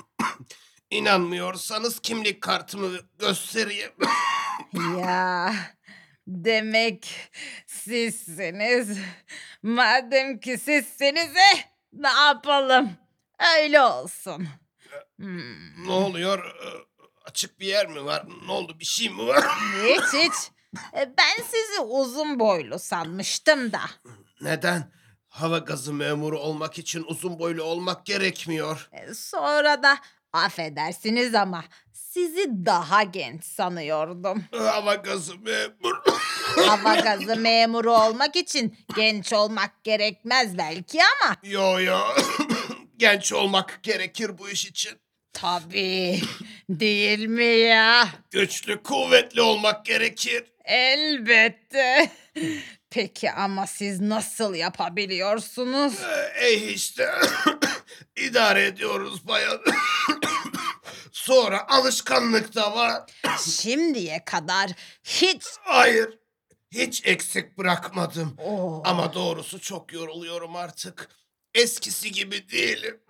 İnanmıyorsanız 0.90 2.00
kimlik 2.00 2.42
kartımı 2.42 2.98
göstereyim. 3.18 3.90
ya 4.98 5.54
demek 6.26 7.30
sizsiniz. 7.66 8.98
Madem 9.62 10.40
ki 10.40 10.58
sizsiniz 10.58 11.36
eh, 11.36 11.64
ne 11.92 12.08
yapalım? 12.08 12.90
Öyle 13.58 13.80
olsun. 13.80 14.48
Hmm, 15.18 15.86
ne 15.86 15.92
oluyor? 15.92 16.44
Ee, 16.44 16.84
Açık 17.24 17.60
bir 17.60 17.66
yer 17.66 17.86
mi 17.86 18.04
var? 18.04 18.26
Ne 18.46 18.52
oldu? 18.52 18.76
Bir 18.80 18.84
şey 18.84 19.08
mi 19.10 19.26
var? 19.26 19.44
hiç 19.84 20.12
hiç. 20.14 20.34
E, 20.96 21.12
Ben 21.18 21.42
sizi 21.44 21.80
uzun 21.80 22.38
boylu 22.38 22.78
sanmıştım 22.78 23.72
da. 23.72 23.80
Neden? 24.48 24.92
Hava 25.28 25.58
gazı 25.58 25.92
memuru 25.92 26.38
olmak 26.40 26.78
için 26.78 27.04
uzun 27.08 27.38
boylu 27.38 27.62
olmak 27.62 28.06
gerekmiyor. 28.06 28.88
E, 28.92 29.14
Sonra 29.14 29.82
da 29.82 29.98
affedersiniz 30.32 31.34
ama 31.34 31.64
sizi 31.92 32.66
daha 32.66 33.02
genç 33.02 33.44
sanıyordum. 33.44 34.44
Hava 34.56 34.94
gazı 34.94 35.38
memuru. 35.38 36.02
Hava 36.66 36.94
gazı 36.94 37.36
memuru 37.36 37.92
olmak 37.92 38.36
için 38.36 38.76
genç 38.96 39.32
olmak 39.32 39.84
gerekmez 39.84 40.58
belki 40.58 40.98
ama 41.02 41.36
yo 41.42 41.80
yo. 41.80 41.98
Genç 42.96 43.32
olmak 43.32 43.80
gerekir 43.82 44.38
bu 44.38 44.50
iş 44.50 44.66
için. 44.66 44.92
tabii 45.32 46.20
değil 46.68 47.26
mi 47.26 47.44
ya? 47.44 48.08
Güçlü, 48.30 48.82
kuvvetli 48.82 49.42
olmak 49.42 49.86
gerekir. 49.86 50.44
Elbette. 50.64 52.10
Peki 52.94 53.30
ama 53.32 53.66
siz 53.66 54.00
nasıl 54.00 54.54
yapabiliyorsunuz? 54.54 55.94
Eh 56.34 56.62
işte. 56.74 57.10
İdare 58.16 58.66
ediyoruz 58.66 59.28
bayan. 59.28 59.60
Sonra 61.12 61.68
alışkanlık 61.68 62.54
da 62.54 62.74
var. 62.76 63.02
Şimdiye 63.60 64.24
kadar 64.24 64.70
hiç... 65.04 65.42
Hayır. 65.60 66.18
Hiç 66.72 67.06
eksik 67.06 67.58
bırakmadım. 67.58 68.36
Oo, 68.38 68.82
Ama 68.84 69.14
doğrusu 69.14 69.60
çok 69.60 69.92
yoruluyorum 69.92 70.56
artık. 70.56 71.08
Eskisi 71.54 72.12
gibi 72.12 72.50
değilim. 72.50 73.00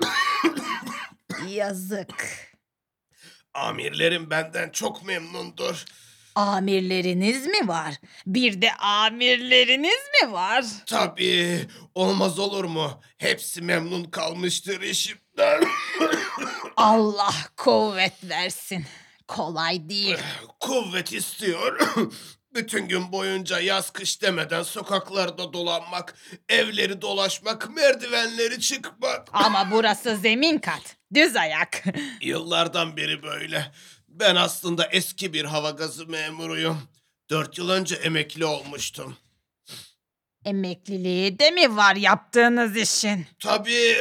yazık. 1.48 2.26
Amirlerim 3.54 4.30
benden 4.30 4.70
çok 4.70 5.04
memnundur. 5.04 5.84
Amirleriniz 6.34 7.46
mi 7.46 7.68
var? 7.68 7.94
Bir 8.26 8.62
de 8.62 8.72
amirleriniz 8.74 10.00
mi 10.22 10.32
var? 10.32 10.64
Tabii. 10.86 11.60
Olmaz 11.94 12.38
olur 12.38 12.64
mu? 12.64 13.00
Hepsi 13.18 13.62
memnun 13.62 14.04
kalmıştır 14.04 14.80
işimden. 14.82 15.64
Allah 16.76 17.34
kuvvet 17.56 18.24
versin. 18.24 18.84
Kolay 19.28 19.88
değil. 19.88 20.16
Kuvvet 20.60 21.12
istiyor. 21.12 21.94
Bütün 22.54 22.88
gün 22.88 23.12
boyunca 23.12 23.60
yaz 23.60 23.90
kış 23.90 24.22
demeden 24.22 24.62
sokaklarda 24.62 25.52
dolanmak, 25.52 26.14
evleri 26.48 27.02
dolaşmak, 27.02 27.76
merdivenleri 27.76 28.60
çıkmak. 28.60 29.28
Ama 29.32 29.68
burası 29.70 30.16
zemin 30.16 30.58
kat. 30.58 30.96
Düz 31.14 31.36
ayak. 31.36 31.84
Yıllardan 32.20 32.96
beri 32.96 33.22
böyle. 33.22 33.72
Ben 34.20 34.36
aslında 34.36 34.86
eski 34.86 35.32
bir 35.32 35.44
hava 35.44 35.70
gazı 35.70 36.06
memuruyum. 36.06 36.82
Dört 37.30 37.58
yıl 37.58 37.70
önce 37.70 37.94
emekli 37.94 38.44
olmuştum. 38.44 39.16
Emekliliği 40.44 41.38
de 41.38 41.50
mi 41.50 41.76
var 41.76 41.96
yaptığınız 41.96 42.76
işin? 42.76 43.26
Tabii 43.38 43.96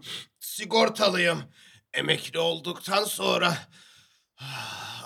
sigortalıyım. 0.40 1.42
Emekli 1.94 2.38
olduktan 2.38 3.04
sonra 3.04 3.58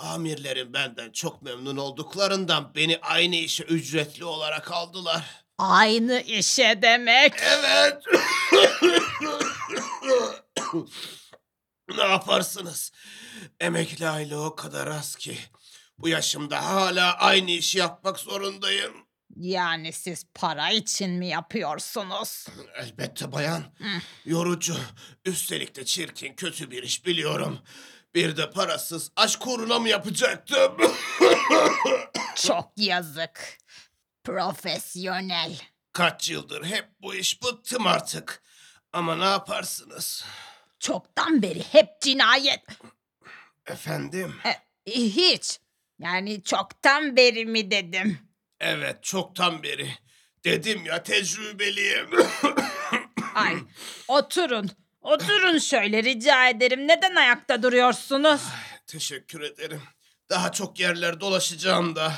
amirlerim 0.03 0.73
benden 0.73 1.11
çok 1.13 1.43
memnun 1.43 1.77
olduklarından 1.77 2.75
beni 2.75 2.99
aynı 3.03 3.37
işe 3.37 3.65
ücretli 3.65 4.25
olarak 4.25 4.73
aldılar. 4.73 5.25
Aynı 5.59 6.21
işe 6.21 6.79
demek. 6.83 7.33
Evet. 7.43 8.03
ne 11.97 12.03
yaparsınız? 12.03 12.93
Emekli 13.61 14.09
aylığı 14.09 14.45
o 14.45 14.55
kadar 14.57 14.87
az 14.87 15.17
ki. 15.17 15.39
Bu 15.99 16.09
yaşımda 16.09 16.65
hala 16.65 17.15
aynı 17.19 17.51
işi 17.51 17.79
yapmak 17.79 18.19
zorundayım. 18.19 18.93
Yani 19.37 19.93
siz 19.93 20.25
para 20.35 20.71
için 20.71 21.11
mi 21.11 21.27
yapıyorsunuz? 21.29 22.47
Elbette 22.75 23.33
bayan. 23.33 23.63
Yorucu. 24.25 24.77
Üstelik 25.25 25.77
de 25.77 25.85
çirkin, 25.85 26.35
kötü 26.35 26.71
bir 26.71 26.83
iş 26.83 27.07
biliyorum. 27.07 27.59
Bir 28.15 28.37
de 28.37 28.51
parasız 28.51 29.11
aşk 29.17 29.47
uğruna 29.47 29.79
mı 29.79 29.89
yapacaktım? 29.89 30.77
Çok 32.37 32.73
yazık. 32.77 33.59
Profesyonel. 34.25 35.61
Kaç 35.93 36.31
yıldır 36.31 36.65
hep 36.65 36.89
bu 37.03 37.15
iş 37.15 37.43
bıktım 37.43 37.87
artık. 37.87 38.43
Ama 38.93 39.17
ne 39.17 39.25
yaparsınız? 39.25 40.25
Çoktan 40.79 41.43
beri 41.43 41.63
hep 41.73 42.01
cinayet. 42.01 42.63
Efendim? 43.67 44.35
E, 44.45 44.53
hiç. 44.93 45.59
Yani 45.99 46.43
çoktan 46.43 47.17
beri 47.17 47.47
mi 47.47 47.71
dedim. 47.71 48.19
Evet, 48.61 49.03
çoktan 49.03 49.63
beri. 49.63 49.89
Dedim 50.45 50.85
ya 50.87 51.03
tecrübeliyim. 51.03 52.11
Ay 53.35 53.57
oturun. 54.09 54.71
Oturun 55.01 55.59
şöyle 55.59 56.03
rica 56.03 56.49
ederim. 56.49 56.89
Neden 56.89 57.17
ayakta 57.17 57.63
duruyorsunuz? 57.63 58.41
Teşekkür 58.87 59.41
ederim. 59.41 59.83
Daha 60.31 60.53
çok 60.53 60.81
yerler 60.81 61.21
dolaşacağım 61.21 61.97
da. 61.97 62.13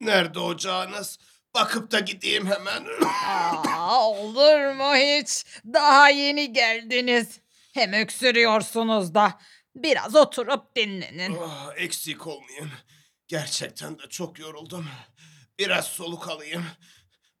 Nerede 0.00 0.38
ocağınız? 0.38 1.18
Bakıp 1.54 1.90
da 1.92 2.00
gideyim 2.00 2.46
hemen. 2.46 2.84
Aa, 3.26 4.10
olur 4.10 4.74
mu 4.74 4.94
hiç? 4.96 5.44
Daha 5.72 6.08
yeni 6.08 6.52
geldiniz. 6.52 7.40
Hem 7.74 7.92
öksürüyorsunuz 7.92 9.14
da. 9.14 9.38
Biraz 9.74 10.14
oturup 10.14 10.76
dinlenin. 10.76 11.38
Ah, 11.42 11.72
eksik 11.76 12.26
olmayın. 12.26 12.70
Gerçekten 13.28 13.98
de 13.98 14.02
çok 14.08 14.38
yoruldum. 14.38 14.86
Biraz 15.58 15.86
soluk 15.86 16.28
alayım. 16.28 16.64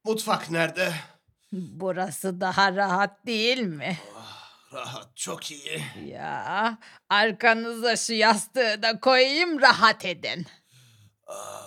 Mutfak 0.04 0.50
nerede? 0.50 0.92
Burası 1.52 2.40
daha 2.40 2.72
rahat 2.76 3.26
değil 3.26 3.58
mi? 3.58 3.98
Ah, 4.16 4.72
rahat, 4.72 5.16
çok 5.16 5.50
iyi. 5.50 5.82
Ya 6.06 6.78
arkanıza 7.08 7.96
şu 7.96 8.12
yastığı 8.12 8.82
da 8.82 9.00
koyayım 9.00 9.60
rahat 9.60 10.04
edin. 10.04 10.46
Ah, 11.26 11.66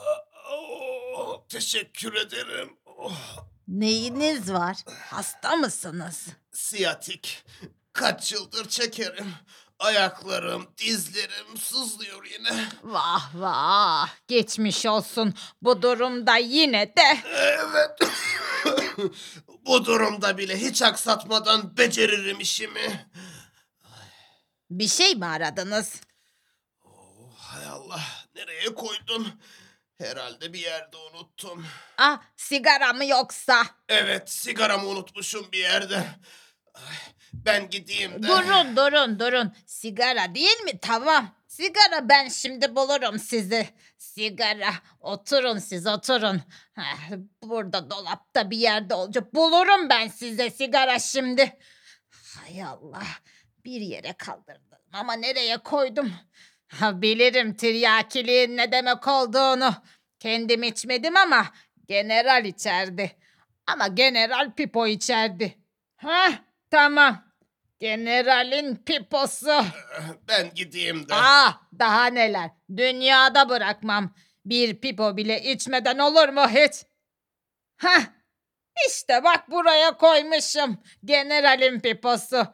oh, 1.18 1.47
teşekkür 1.49 2.13
ederim. 2.15 2.78
Oh, 2.86 3.18
Neyiniz 3.68 4.53
var? 4.53 4.78
Hasta 5.09 5.55
mısınız? 5.55 6.28
siyatik. 6.53 7.43
Kaç 7.93 8.34
yıldır 8.34 8.70
çekerim. 8.70 9.34
Ayaklarım, 9.80 10.67
dizlerim 10.78 11.57
sızlıyor 11.57 12.25
yine. 12.25 12.65
Vah 12.84 13.30
vah 13.36 14.09
geçmiş 14.28 14.86
olsun. 14.86 15.34
Bu 15.61 15.82
durumda 15.82 16.38
yine 16.38 16.93
de 16.97 17.17
Evet. 17.34 17.99
Bu 19.65 19.86
durumda 19.86 20.38
bile 20.38 20.57
hiç 20.61 20.82
aksatmadan 20.82 21.78
beceririm 21.78 22.39
işimi. 22.39 23.09
bir 24.69 24.88
şey 24.88 25.15
mi 25.15 25.25
aradınız? 25.25 26.01
Hay 27.38 27.65
Allah, 27.65 28.01
nereye 28.36 28.75
koydun? 28.75 29.39
Herhalde 29.97 30.53
bir 30.53 30.59
yerde 30.59 30.97
unuttum. 30.97 31.65
Ah 31.97 32.21
sigara 32.38 32.93
mı 32.93 33.05
yoksa? 33.05 33.65
Evet, 33.89 34.32
sigaramı 34.32 34.88
unutmuşum 34.88 35.51
bir 35.51 35.59
yerde. 35.59 36.07
Ay, 36.73 36.95
Ben 37.34 37.69
gideyim 37.69 38.23
de. 38.23 38.28
Durun 38.28 38.75
durun 38.75 39.19
durun. 39.19 39.53
Sigara 39.65 40.36
değil 40.36 40.59
mi? 40.59 40.80
Tamam. 40.82 41.36
Sigara 41.47 42.09
ben 42.09 42.28
şimdi 42.28 42.75
bulurum 42.75 43.19
sizi. 43.19 43.67
Sigara. 43.97 44.73
Oturun 44.99 45.57
siz 45.57 45.88
oturun. 45.88 46.41
Heh, 46.73 47.17
burada 47.43 47.89
dolapta 47.89 48.51
bir 48.51 48.57
yerde 48.57 48.93
olacak. 48.93 49.34
Bulurum 49.36 49.89
ben 49.89 50.07
size 50.07 50.49
sigara 50.49 50.99
şimdi. 50.99 51.57
Hay 52.09 52.63
Allah. 52.63 53.03
Bir 53.65 53.82
yere 53.82 54.13
kaldırdım 54.13 54.80
ama 54.93 55.13
nereye 55.13 55.57
koydum? 55.57 56.13
Ha, 56.67 57.01
bilirim 57.01 57.53
tiryakiliğin 57.53 58.57
ne 58.57 58.71
demek 58.71 59.07
olduğunu. 59.07 59.73
Kendim 60.19 60.63
içmedim 60.63 61.17
ama 61.17 61.47
general 61.88 62.45
içerdi. 62.45 63.15
Ama 63.67 63.88
general 63.88 64.51
pipo 64.51 64.88
içerdi. 64.88 65.57
Hah 65.95 66.47
tamam. 66.72 67.28
Generalin 67.80 68.76
piposu. 68.76 69.63
Ben 70.28 70.53
gideyim 70.55 71.09
de. 71.09 71.13
Aa 71.13 71.53
daha 71.80 72.05
neler. 72.05 72.49
Dünyada 72.78 73.49
bırakmam. 73.49 74.13
Bir 74.45 74.82
pipo 74.82 75.18
bile 75.18 75.43
içmeden 75.43 75.97
olur 75.97 76.30
mu 76.30 76.47
hiç? 76.49 76.74
Hah 77.78 78.01
işte 78.88 79.24
bak 79.24 79.51
buraya 79.51 79.97
koymuşum. 79.97 80.78
Generalin 81.05 81.80
piposu. 81.80 82.47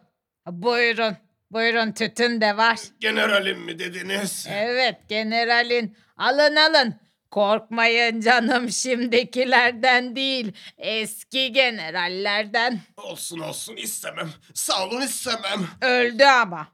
Buyurun. 0.47 1.17
Buyurun 1.51 1.91
tütün 1.91 2.41
de 2.41 2.57
var. 2.57 2.79
Generalim 2.99 3.59
mi 3.59 3.79
dediniz? 3.79 4.47
Evet 4.51 5.09
generalin. 5.09 5.97
Alın 6.17 6.55
alın. 6.55 6.95
Korkmayın 7.33 8.21
canım 8.21 8.69
şimdikilerden 8.69 10.15
değil. 10.15 10.51
Eski 10.77 11.51
generallerden. 11.51 12.81
Olsun 12.97 13.39
olsun 13.39 13.75
istemem. 13.75 14.29
Sağ 14.53 14.85
olun 14.85 15.01
istemem. 15.01 15.67
Öldü 15.81 16.23
ama. 16.23 16.67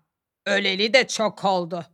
Öleli 0.46 0.94
de 0.94 1.08
çok 1.08 1.46
oldu. 1.46 1.86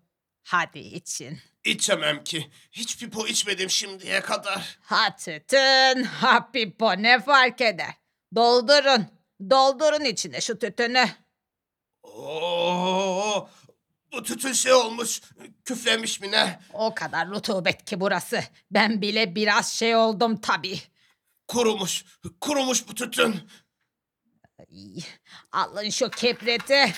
Hadi 0.43 0.79
için. 0.79 1.39
İçemem 1.63 2.23
ki. 2.23 2.49
Hiç 2.71 2.99
pipo 2.99 3.27
içmedim 3.27 3.69
şimdiye 3.69 4.21
kadar. 4.21 4.77
Ha 4.81 5.15
tütün, 5.15 6.03
ha 6.03 6.51
pipo 6.51 6.91
ne 6.97 7.19
fark 7.19 7.61
eder? 7.61 7.93
Doldurun. 8.35 9.05
Doldurun 9.49 10.05
içine 10.05 10.41
şu 10.41 10.59
tütünü. 10.59 11.05
Oo, 12.03 13.49
bu 14.15 14.23
tütün 14.23 14.53
şey 14.53 14.73
olmuş. 14.73 15.21
Küflemiş 15.65 16.21
mi 16.21 16.31
ne? 16.31 16.59
O 16.73 16.95
kadar 16.95 17.27
rutubet 17.29 17.85
ki 17.85 17.99
burası. 17.99 18.43
Ben 18.71 19.01
bile 19.01 19.35
biraz 19.35 19.73
şey 19.73 19.95
oldum 19.95 20.41
tabii. 20.41 20.79
Kurumuş. 21.47 22.05
Kurumuş 22.41 22.87
bu 22.87 22.95
tütün. 22.95 23.35
Ay, 24.59 25.03
Alın 25.51 25.89
şu 25.89 26.09
kibriti. 26.09 26.93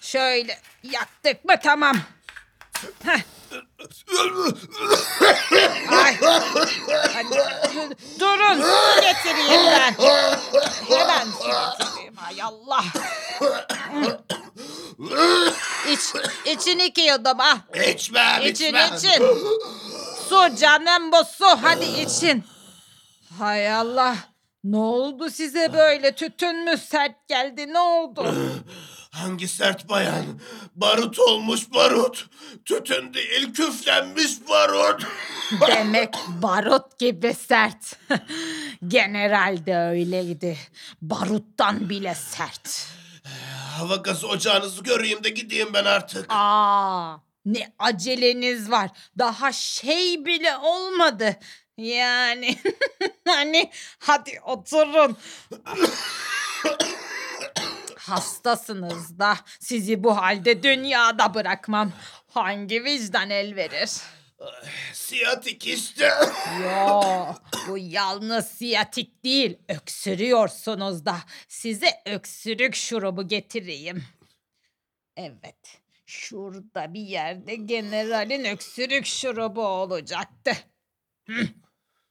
Şöyle 0.00 0.58
yaktık 0.82 1.44
mı 1.44 1.54
tamam. 1.62 1.96
Heh, 3.04 3.20
Ay. 5.90 6.16
Durun 8.20 8.62
su 8.62 9.00
getireyim 9.00 9.66
ben. 9.66 9.94
Hemen 10.88 11.24
su 11.24 11.48
getireyim 11.48 12.16
hay 12.16 12.42
Allah. 12.42 12.84
İç, 15.92 16.00
için 16.56 16.78
iki 16.78 17.00
yudum 17.00 17.40
ah. 17.40 17.58
İçmem 17.94 18.42
İçin 18.42 18.64
içmem. 18.66 18.94
için. 18.96 19.22
Su 20.28 20.56
canım 20.60 21.12
bu 21.12 21.24
su 21.24 21.46
hadi 21.62 21.84
için. 21.84 22.44
Hay 23.38 23.72
Allah. 23.72 24.16
Ne 24.64 24.76
oldu 24.76 25.30
size 25.30 25.72
böyle 25.72 26.14
tütün 26.14 26.64
mü 26.64 26.76
sert 26.78 27.28
geldi 27.28 27.72
ne 27.72 27.78
oldu? 27.78 28.34
Hangi 29.14 29.48
sert 29.48 29.88
bayan? 29.88 30.24
Barut 30.74 31.18
olmuş 31.18 31.60
barut. 31.74 32.26
Tütün 32.64 33.14
değil 33.14 33.54
küflenmiş 33.54 34.48
barut. 34.48 35.06
Demek 35.68 36.14
barut 36.42 36.98
gibi 36.98 37.34
sert. 37.34 37.96
General 38.88 39.66
de 39.66 39.76
öyleydi. 39.76 40.58
Baruttan 41.02 41.90
bile 41.90 42.14
sert. 42.14 42.86
Hava 43.78 43.96
gazı 43.96 44.28
ocağınızı 44.28 44.82
göreyim 44.82 45.24
de 45.24 45.28
gideyim 45.28 45.68
ben 45.74 45.84
artık. 45.84 46.26
Aa, 46.28 47.16
ne 47.44 47.72
aceleniz 47.78 48.70
var. 48.70 48.90
Daha 49.18 49.52
şey 49.52 50.24
bile 50.26 50.56
olmadı. 50.56 51.36
Yani 51.76 52.58
hani 53.28 53.70
hadi 53.98 54.40
oturun. 54.46 55.16
Hastasınız 58.06 59.18
da 59.18 59.36
sizi 59.60 60.04
bu 60.04 60.16
halde 60.16 60.62
dünyada 60.62 61.34
bırakmam. 61.34 61.92
Hangi 62.30 62.84
vicdan 62.84 63.30
el 63.30 63.56
verir? 63.56 63.90
Siyatik 64.92 65.66
işte. 65.66 66.10
Yo, 66.62 67.02
bu 67.68 67.78
yalnız 67.78 68.46
siyatik 68.46 69.24
değil, 69.24 69.58
öksürüyorsunuz 69.68 71.06
da. 71.06 71.16
Size 71.48 71.90
öksürük 72.06 72.74
şurubu 72.74 73.28
getireyim. 73.28 74.04
Evet, 75.16 75.80
şurada 76.06 76.94
bir 76.94 77.00
yerde 77.00 77.54
generalin 77.54 78.44
öksürük 78.44 79.06
şurubu 79.06 79.66
olacaktı. 79.66 80.52
Hı. 81.26 81.48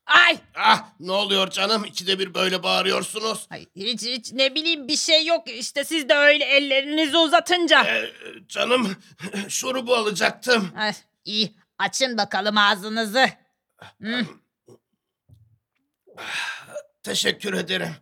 Ay, 0.06 0.38
Ah 0.56 0.90
ne 1.00 1.12
oluyor 1.12 1.50
canım? 1.50 1.86
İkide 1.86 2.20
bir 2.20 2.34
böyle 2.34 2.64
bağırıyorsunuz. 2.64 3.48
ay, 3.50 3.66
hiç 3.76 4.02
hiç 4.02 4.32
ne 4.34 4.56
bileyim 4.56 4.88
bir 4.88 4.98
şey 4.98 5.26
yok 5.26 5.50
işte 5.50 5.84
siz 5.84 6.10
de 6.10 6.14
öyle 6.16 6.46
ellerinizi 6.46 7.18
uzatınca. 7.18 7.84
Ee, 7.86 8.12
canım 8.48 8.96
şurubu 9.50 9.96
alacaktım. 9.96 10.72
Ay, 10.78 10.94
iyi, 11.26 11.54
açın 11.78 12.18
bakalım 12.18 12.58
ağzınızı. 12.58 13.30
Hı. 14.02 14.26
Teşekkür 17.04 17.54
ederim. 17.54 17.96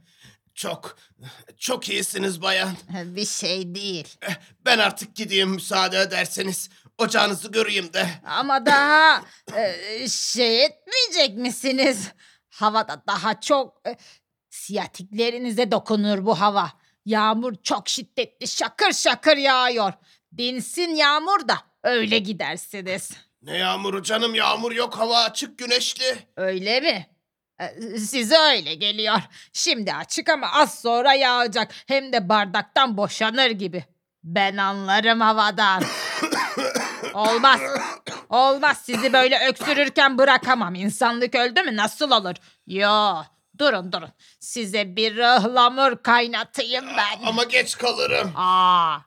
Çok, 0.56 0.98
çok 1.58 1.90
iyisiniz 1.90 2.42
bayan. 2.42 2.72
Bir 3.06 3.26
şey 3.26 3.76
değil. 3.76 4.08
Eh, 4.22 4.36
Ben 4.66 4.78
artık 4.80 5.16
gideyim 5.16 5.50
müsaade 5.50 6.00
ederseniz. 6.00 6.70
Ocağınızı 6.98 7.52
göreyim 7.52 7.94
de. 7.94 8.08
Ama 8.26 8.66
daha 8.66 9.22
e, 9.56 10.08
şey 10.10 10.66
etmeyecek 10.66 11.38
misiniz? 11.38 12.08
Havada 12.50 13.04
daha 13.08 13.40
çok 13.42 13.82
e, 13.88 13.98
siyatiklerinize 14.50 15.72
dokunur 15.72 16.26
bu 16.26 16.42
hava. 16.42 16.72
Yağmur 17.06 17.56
çok 17.64 17.90
şiddetli 17.90 18.48
şakır 18.48 18.94
şakır 18.94 19.38
yağıyor. 19.38 19.94
Dinsin 20.38 20.96
yağmur 20.96 21.48
da 21.48 21.58
öyle 21.84 22.18
gidersiniz. 22.20 23.12
Ne 23.42 23.58
yağmuru 23.58 24.04
canım 24.04 24.36
yağmur 24.36 24.72
yok 24.72 24.98
hava 24.98 25.24
açık 25.24 25.58
güneşli. 25.58 26.18
Öyle 26.38 26.80
mi? 26.80 27.08
E, 27.60 27.98
Size 27.98 28.38
öyle 28.38 28.76
geliyor. 28.76 29.20
Şimdi 29.54 29.94
açık 29.94 30.30
ama 30.30 30.52
az 30.54 30.82
sonra 30.82 31.14
yağacak. 31.14 31.72
Hem 31.88 32.14
de 32.14 32.30
bardaktan 32.30 32.98
boşanır 32.98 33.50
gibi. 33.52 33.86
Ben 34.24 34.58
anlarım 34.58 35.22
havadan. 35.22 35.84
Olmaz. 37.14 37.62
Olmaz 38.30 38.78
sizi 38.84 39.14
böyle 39.14 39.48
öksürürken 39.50 40.18
bırakamam. 40.18 40.76
İnsanlık 40.76 41.36
öldü 41.36 41.62
mü 41.62 41.76
nasıl 41.76 42.12
olur? 42.12 42.36
Yo 42.68 43.16
durun 43.60 43.92
durun. 43.92 44.10
Size 44.40 44.96
bir 44.96 45.18
ıhlamur 45.18 46.04
kaynatayım 46.04 46.86
ben. 46.98 47.26
Ama 47.28 47.44
geç 47.44 47.78
kalırım. 47.78 48.34
Aa. 48.36 48.98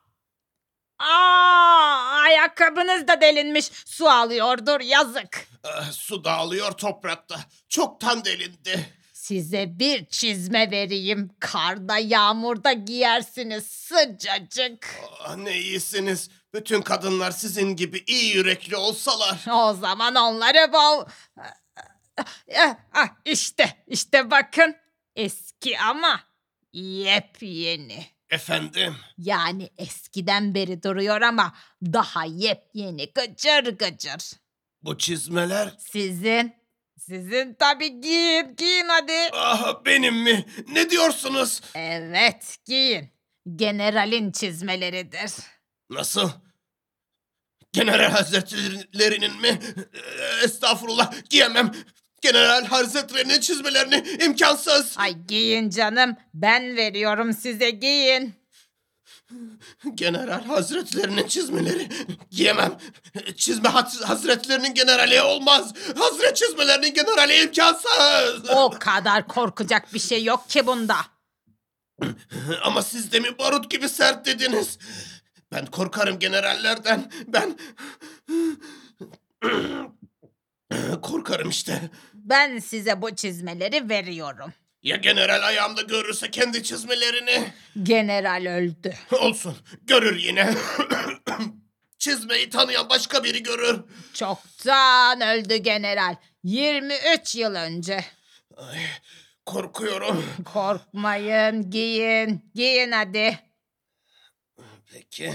Aa, 0.99 2.21
ayakkabınız 2.25 3.09
da 3.09 3.21
delinmiş. 3.21 3.67
Su 3.87 4.09
alıyordur 4.09 4.81
yazık. 4.81 5.49
Ah, 5.65 5.93
su 5.93 6.25
dağılıyor 6.25 6.73
toprakta. 6.73 7.37
Çoktan 7.69 8.25
delindi. 8.25 8.87
Size 9.25 9.79
bir 9.79 10.07
çizme 10.07 10.71
vereyim. 10.71 11.31
Karda 11.41 11.99
yağmurda 11.99 12.73
giyersiniz 12.73 13.67
sıcacık. 13.67 14.87
Ah, 15.21 15.37
ne 15.37 15.59
iyisiniz. 15.59 16.31
Bütün 16.55 16.83
kadınlar 16.83 17.31
sizin 17.31 17.77
gibi 17.77 18.05
iyi 18.07 18.35
yürekli 18.35 18.77
olsalar. 18.77 19.45
O 19.53 19.75
zaman 19.75 20.15
onları 20.15 20.73
bol... 20.73 21.05
Ah, 22.59 22.77
ah, 22.93 23.09
işte, 23.25 23.85
işte 23.87 24.31
bakın. 24.31 24.77
Eski 25.17 25.79
ama 25.79 26.21
yepyeni. 26.73 28.07
Efendim? 28.31 28.97
Yani 29.19 29.71
eskiden 29.79 30.55
beri 30.55 30.83
duruyor 30.83 31.21
ama 31.21 31.55
daha 31.83 32.25
yepyeni 32.25 33.13
gıcır 33.13 33.79
gıcır. 33.79 34.33
Bu 34.83 34.99
çizmeler? 34.99 35.75
Sizin, 35.79 36.55
sizin 36.99 37.55
tabii 37.55 38.01
giyin, 38.01 38.57
giyin 38.57 38.89
hadi. 38.89 39.31
Ah 39.33 39.85
benim 39.85 40.15
mi? 40.17 40.47
Ne 40.69 40.91
diyorsunuz? 40.91 41.61
Evet, 41.75 42.57
giyin. 42.65 43.09
Generalin 43.57 44.33
çizmeleridir. 44.33 45.33
Nasıl? 45.91 46.31
General 47.73 48.11
Hazretlerinin 48.11 49.41
mi? 49.41 49.59
Estağfurullah 50.45 51.13
giyemem. 51.31 51.73
General 52.21 52.65
Hazretlerinin 52.65 53.41
çizmelerini 53.41 54.05
imkansız. 54.25 54.95
Ay 54.99 55.15
giyin 55.29 55.71
canım, 55.71 56.17
ben 56.35 56.77
veriyorum 56.77 57.33
size 57.33 57.71
giyin. 57.71 58.35
General 59.95 60.45
Hazretlerinin 60.45 61.27
çizmeleri 61.29 61.89
giyemem. 62.31 62.79
Çizme 63.37 63.69
haz- 63.69 64.03
Hazretlerinin 64.03 64.75
generali 64.75 65.23
olmaz. 65.23 65.73
Hazret 65.99 66.37
çizmelerinin 66.37 66.95
generali 66.95 67.43
imkansız. 67.43 68.51
O 68.57 68.71
kadar 68.81 69.29
korkacak 69.29 69.95
bir 69.95 69.99
şey 69.99 70.25
yok 70.25 70.51
ki 70.51 70.67
bunda. 70.67 70.97
Ama 72.63 72.83
siz 72.83 73.13
demin 73.13 73.39
barut 73.39 73.71
gibi 73.71 73.89
sert 73.89 74.27
dediniz. 74.27 74.79
Ben 75.53 75.67
korkarım 75.67 76.19
generallerden. 76.19 77.13
Ben... 77.27 77.59
korkarım 81.03 81.49
işte. 81.49 81.91
Ben 82.15 82.59
size 82.59 83.03
bu 83.03 83.15
çizmeleri 83.15 83.89
veriyorum. 83.89 84.53
Ya 84.85 84.97
general 84.97 85.43
ayağımda 85.43 85.83
görürse 85.83 86.31
kendi 86.31 86.63
çizmelerini? 86.63 87.53
General 87.83 88.47
öldü. 88.47 88.95
Olsun. 89.13 89.57
Görür 89.83 90.17
yine. 90.19 90.55
Çizmeyi 91.99 92.51
tanıyan 92.51 92.89
başka 92.89 93.25
biri 93.25 93.43
görür. 93.43 93.81
Çoktan 94.15 95.21
öldü 95.21 95.57
general. 95.57 96.17
23 96.43 97.35
yıl 97.35 97.55
önce. 97.55 98.05
Ay, 98.57 98.79
korkuyorum. 99.47 100.25
Korkmayın, 100.45 101.71
giyin. 101.71 102.51
Giyin 102.55 102.93
hadi. 102.93 103.39
Peki. 104.93 105.35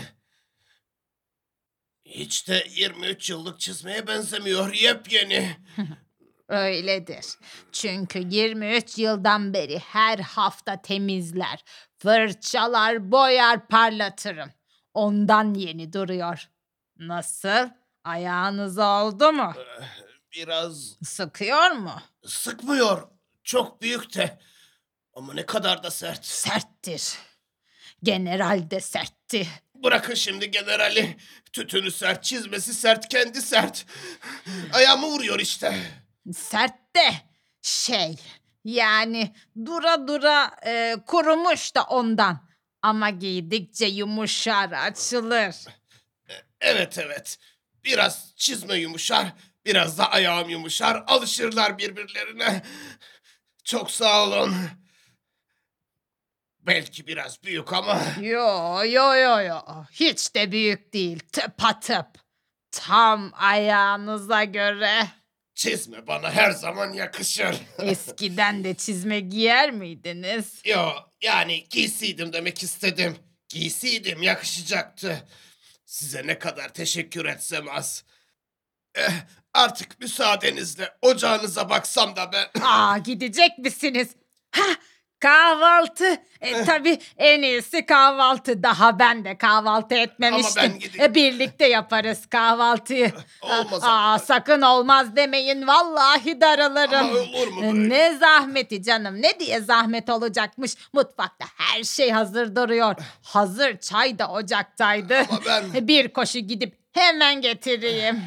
Hiç 2.05 2.47
de 2.47 2.67
23 2.69 3.29
yıllık 3.29 3.59
çizmeye 3.59 4.07
benzemiyor. 4.07 4.73
Yepyeni. 4.73 5.57
Öyledir. 6.49 7.25
Çünkü 7.71 8.19
23 8.29 8.97
yıldan 8.97 9.53
beri 9.53 9.79
her 9.79 10.19
hafta 10.19 10.81
temizler, 10.81 11.63
fırçalar, 11.97 13.11
boyar, 13.11 13.67
parlatırım. 13.67 14.49
Ondan 14.93 15.53
yeni 15.53 15.93
duruyor. 15.93 16.49
Nasıl? 16.97 17.69
Ayağınız 18.03 18.77
oldu 18.77 19.31
mu? 19.31 19.53
Biraz 20.35 20.95
Sıkıyor 21.03 21.71
mu? 21.71 22.01
sıkmıyor. 22.25 23.07
Çok 23.43 23.81
büyük 23.81 24.15
de. 24.15 24.39
Ama 25.13 25.33
ne 25.33 25.45
kadar 25.45 25.83
da 25.83 25.91
sert. 25.91 26.25
Serttir. 26.25 27.13
General 28.03 28.71
de 28.71 28.79
sertti. 28.79 29.47
Bırakın 29.75 30.13
şimdi 30.13 30.51
generali. 30.51 31.17
Tütünü 31.53 31.91
sert, 31.91 32.23
çizmesi 32.23 32.73
sert, 32.73 33.09
kendi 33.09 33.41
sert. 33.41 33.85
Ayağımı 34.73 35.07
vuruyor 35.07 35.39
işte. 35.39 35.79
Sert 36.33 36.95
de 36.95 37.13
şey 37.61 38.15
yani 38.65 39.35
dura 39.65 40.07
dura 40.07 40.51
e, 40.65 40.95
kurumuş 41.07 41.75
da 41.75 41.83
ondan. 41.83 42.49
Ama 42.81 43.09
giydikçe 43.09 43.85
yumuşar, 43.85 44.71
açılır. 44.71 45.55
Evet 46.61 46.97
evet. 46.97 47.37
Biraz 47.83 48.33
çizme 48.35 48.75
yumuşar, 48.75 49.33
biraz 49.65 49.97
da 49.97 50.11
ayağım 50.11 50.49
yumuşar. 50.49 51.03
Alışırlar 51.07 51.77
birbirlerine. 51.77 52.61
Çok 53.63 53.91
sağ 53.91 54.23
olun. 54.23 54.55
Belki 56.59 57.07
biraz 57.07 57.43
büyük 57.43 57.73
ama 57.73 58.01
Yo 58.21 58.83
yo 58.85 59.15
yo 59.15 59.41
yo. 59.41 59.59
Hiç 59.91 60.35
de 60.35 60.51
büyük 60.51 60.93
değil. 60.93 61.19
Tıpatıp. 61.31 62.07
Tam 62.71 63.31
ayağınıza 63.33 64.43
göre. 64.43 65.07
Çizme 65.59 66.07
bana 66.07 66.31
her 66.31 66.51
zaman 66.51 66.93
yakışır. 66.93 67.55
Eskiden 67.79 68.63
de 68.63 68.73
çizme 68.73 69.19
giyer 69.19 69.71
miydiniz? 69.71 70.61
Yo 70.65 70.89
yani 71.21 71.67
giysiydim 71.69 72.33
demek 72.33 72.63
istedim. 72.63 73.17
Giysiydim 73.49 74.21
yakışacaktı. 74.21 75.27
Size 75.85 76.27
ne 76.27 76.39
kadar 76.39 76.73
teşekkür 76.73 77.25
etsem 77.25 77.69
az. 77.69 78.03
Eh, 78.95 79.11
artık 79.53 79.99
müsaadenizle 79.99 80.93
ocağınıza 81.01 81.69
baksam 81.69 82.15
da 82.15 82.31
ben... 82.31 82.61
Aa 82.61 82.97
gidecek 82.97 83.57
misiniz? 83.57 84.09
Ha 84.51 84.75
kahvaltı. 85.19 86.17
E, 86.41 86.63
tabii 86.65 86.99
en 87.17 87.41
iyisi 87.41 87.85
kahvaltı. 87.85 88.63
Daha 88.63 88.99
ben 88.99 89.25
de 89.25 89.37
kahvaltı 89.37 89.95
etmemiştim. 89.95 90.79
gideyim. 90.79 91.11
E, 91.11 91.15
birlikte 91.15 91.65
yaparız 91.67 92.25
kahvaltıyı. 92.25 93.11
Olmaz 93.41 93.83
Aa, 93.83 93.87
ama. 93.87 94.19
sakın 94.19 94.61
olmaz 94.61 95.15
demeyin. 95.15 95.67
Vallahi 95.67 96.41
daralırım. 96.41 96.93
Ama 97.09 97.19
olur 97.19 97.47
mu 97.47 97.59
E, 97.65 97.73
böyle? 97.73 97.89
Ne 97.89 98.17
zahmeti 98.17 98.83
canım. 98.83 99.21
Ne 99.21 99.39
diye 99.39 99.59
zahmet 99.61 100.09
olacakmış. 100.09 100.71
Mutfakta 100.93 101.45
her 101.57 101.83
şey 101.83 102.09
hazır 102.11 102.55
duruyor. 102.55 102.95
Hazır 103.23 103.77
çay 103.79 104.19
da 104.19 104.27
ocaktaydı. 104.31 105.17
Ama 105.29 105.39
ben- 105.45 105.63
E, 105.75 105.87
Bir 105.87 106.13
koşu 106.13 106.39
gidip 106.39 106.77
hemen 106.93 107.41
getireyim. 107.41 108.21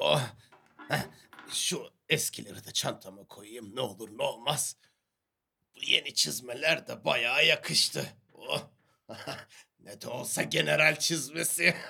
Oh. 0.00 0.20
Heh, 0.88 0.96
Şu 1.52 1.91
eskileri 2.12 2.64
de 2.64 2.72
çantama 2.72 3.24
koyayım 3.24 3.76
ne 3.76 3.80
olur 3.80 4.18
ne 4.18 4.22
olmaz. 4.22 4.76
Bu 5.74 5.80
yeni 5.82 6.14
çizmeler 6.14 6.86
de 6.86 7.04
bayağı 7.04 7.46
yakıştı. 7.46 8.06
Oh. 8.34 8.62
ne 9.80 10.00
de 10.00 10.08
olsa 10.08 10.42
general 10.42 10.98
çizmesi. 10.98 11.76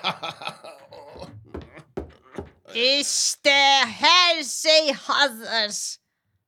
İşte 2.75 3.85
her 4.01 4.43
şey 4.43 4.93
hazır. 4.93 5.97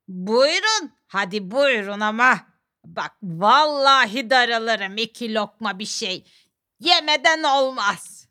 Buyurun. 0.09 0.93
Hadi 1.07 1.51
buyurun 1.51 2.01
ama. 2.01 2.47
Bak 2.85 3.13
vallahi 3.23 4.31
daralırım 4.31 4.97
iki 4.97 5.35
lokma 5.35 5.79
bir 5.79 5.87
şey. 5.87 6.25
Yemeden 6.81 7.43
olmaz. 7.43 8.24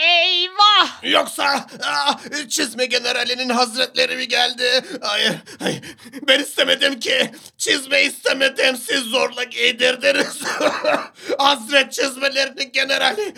Eyvah! 0.00 1.02
Yoksa 1.02 1.66
ah, 1.84 2.18
çizme 2.48 2.86
generalinin 2.86 3.48
hazretleri 3.48 4.16
mi 4.16 4.28
geldi? 4.28 4.84
Hayır, 5.02 5.36
hayır. 5.58 5.96
Ben 6.28 6.40
istemedim 6.40 7.00
ki. 7.00 7.30
Çizme 7.58 8.02
istemedim. 8.02 8.76
Siz 8.76 9.00
zorla 9.02 9.44
giydirdiniz. 9.44 10.42
Hazret 11.38 11.92
çizmelerinin 11.92 12.72
generali. 12.72 13.34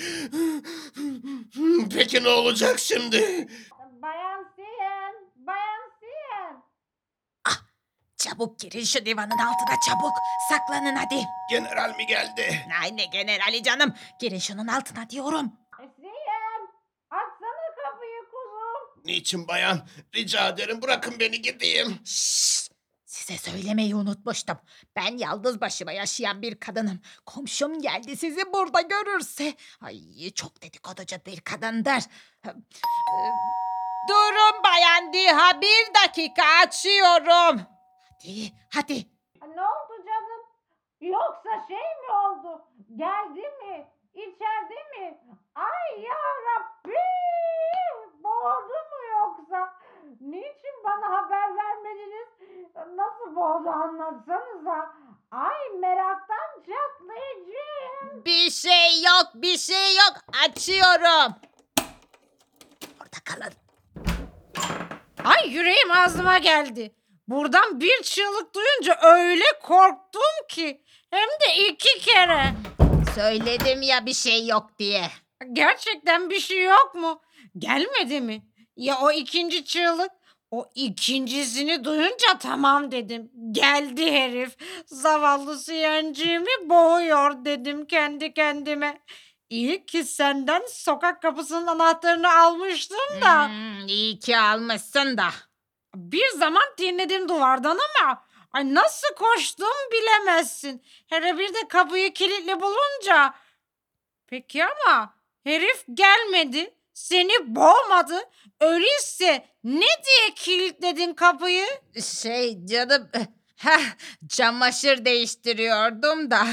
Peki 1.97 2.25
ne 2.25 2.29
olacak 2.29 2.79
şimdi? 2.79 3.49
Bayan 4.03 4.47
Siyen, 4.57 5.15
Bayan 5.37 5.91
Siyen. 6.01 6.63
Çabuk 8.17 8.59
girin 8.61 8.85
şu 8.85 9.05
divanın 9.07 9.31
altına 9.31 9.77
çabuk. 9.89 10.13
Saklanın 10.49 10.97
hadi. 10.97 11.25
General 11.51 11.97
mi 11.97 12.07
geldi? 12.07 12.67
Ay 12.83 12.97
ne 12.97 13.05
generali 13.05 13.63
canım. 13.63 13.95
Girin 14.21 14.39
şunun 14.39 14.67
altına 14.67 15.11
diyorum. 15.11 15.53
Siyen, 15.97 16.63
açsana 17.11 17.67
kapıyı 17.83 18.21
kuzum. 18.31 18.92
Niçin 19.05 19.49
bayan? 19.49 19.87
Rica 20.15 20.49
ederim 20.49 20.83
bırakın 20.83 21.15
beni 21.21 21.43
gideyim. 21.43 22.01
Şşş! 22.05 22.63
Size 23.13 23.51
söylemeyi 23.51 23.95
unutmuştum. 23.95 24.59
Ben 24.97 25.17
yalnız 25.19 25.61
başıma 25.61 25.93
yaşayan 25.93 26.43
bir 26.43 26.61
kadınım. 26.61 27.01
Komşum 27.27 27.81
geldi 27.83 28.17
sizi 28.17 28.53
burada 28.53 28.81
görürse. 28.81 29.55
Ay 29.81 30.31
çok 30.31 30.63
dedikoducu 30.63 31.17
bir 31.27 31.41
kadındır. 31.41 32.03
Durun 34.09 34.63
Bayan 34.65 35.13
Diha 35.13 35.61
bir 35.61 35.95
dakika 36.05 36.43
açıyorum. 36.67 37.61
Hadi 38.11 38.53
hadi. 38.75 39.07
Ne 39.55 39.61
oldu 39.63 40.05
canım? 40.07 40.43
Yoksa 41.01 41.67
şey 41.69 41.77
mi 41.77 42.13
oldu? 42.25 42.63
Geldi 42.97 43.41
mi? 43.41 43.87
İçeride 44.15 45.01
mi? 45.01 45.19
Ay 45.55 46.03
ya 46.03 46.19
Rabbi! 46.47 46.95
Boğdu 48.23 48.73
mu 48.91 48.92
yoksa? 49.23 49.73
Niçin 50.21 50.77
bana 50.85 51.17
haber 51.17 51.57
vermediniz? 51.57 52.29
Nasıl 52.97 53.37
boğdu 53.37 53.69
anlatsanıza. 53.69 54.95
Ay 55.31 55.79
meraktan 55.81 56.49
çatlayacağım. 56.57 58.25
Bir 58.25 58.51
şey 58.51 59.03
yok 59.03 59.27
bir 59.35 59.59
şey 59.59 59.97
yok 59.97 60.15
açıyorum. 60.45 61.35
Orada 63.01 63.19
kalın. 63.25 63.53
Ay 65.25 65.51
yüreğim 65.51 65.91
ağzıma 65.91 66.39
geldi. 66.39 66.95
Buradan 67.29 67.81
bir 67.81 68.03
çığlık 68.03 68.55
duyunca 68.55 68.99
öyle 69.03 69.45
korktum 69.63 70.47
ki. 70.49 70.85
Hem 71.11 71.29
de 71.29 71.57
iki 71.69 71.99
kere. 72.01 72.45
Söyledim 73.15 73.83
ya 73.83 74.07
bir 74.07 74.15
şey 74.15 74.47
yok 74.47 74.71
diye. 74.79 75.05
Gerçekten 75.53 76.31
bir 76.31 76.41
şey 76.41 76.63
yok 76.63 76.95
mu? 76.95 77.21
Gelmedi 77.59 78.21
mi? 78.21 78.43
Ya 78.77 78.99
o 79.03 79.11
ikinci 79.13 79.65
çığlık? 79.65 80.11
O 80.51 80.71
ikincisini 80.75 81.85
duyunca 81.85 82.39
tamam 82.41 82.91
dedim. 82.93 83.31
Geldi 83.51 84.13
herif. 84.13 84.57
Zavallı 84.87 85.59
siyancığımı 85.59 86.69
boğuyor 86.71 87.45
dedim 87.45 87.87
kendi 87.87 88.35
kendime. 88.35 89.01
İyi 89.51 89.87
ki 89.87 90.05
senden 90.05 90.63
sokak 90.69 91.23
kapısının 91.23 91.67
anahtarını 91.67 92.33
almıştım 92.33 93.23
da. 93.23 93.49
Hmm, 93.49 93.87
iyi 93.87 94.19
ki 94.19 94.39
almışsın 94.39 95.17
da. 95.17 95.29
Bir 95.95 96.29
zaman 96.29 96.63
dinledim 96.79 97.29
duvardan 97.29 97.79
ama 98.01 98.25
ay 98.53 98.75
nasıl 98.75 99.15
koştum 99.15 99.69
bilemezsin. 99.93 100.83
Hele 101.07 101.39
bir 101.39 101.55
de 101.55 101.69
kapıyı 101.69 102.13
kilitli 102.13 102.61
bulunca. 102.61 103.35
Peki 104.27 104.65
ama 104.65 105.15
herif 105.45 105.85
gelmedi. 105.95 106.75
Seni 107.03 107.55
boğmadı. 107.57 108.15
Öyleyse 108.61 109.47
ne 109.65 109.81
diye 109.81 110.35
kilitledin 110.37 111.15
kapıyı? 111.15 111.67
Şey 112.03 112.67
canım, 112.67 113.09
heh, 113.57 113.97
çamaşır 114.29 115.05
değiştiriyordum 115.05 116.31
da. 116.31 116.47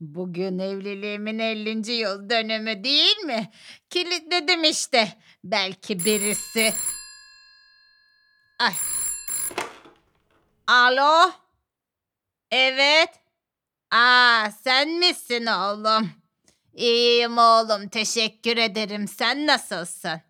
Bugün 0.00 0.58
evliliğimin 0.58 1.38
50. 1.38 1.92
yıl 1.92 2.30
dönümü 2.30 2.84
değil 2.84 3.18
mi? 3.18 3.50
Kilitledim 3.90 4.64
işte. 4.64 5.18
Belki 5.44 6.04
birisi... 6.04 6.74
Ay. 8.58 8.74
Alo? 10.66 11.30
Evet. 12.50 13.10
Aa, 13.90 14.50
sen 14.64 14.88
misin 14.88 15.46
oğlum? 15.46 16.25
İyiyim 16.76 17.38
oğlum, 17.38 17.88
teşekkür 17.88 18.56
ederim. 18.56 19.08
Sen 19.08 19.46
nasılsın? 19.46 20.20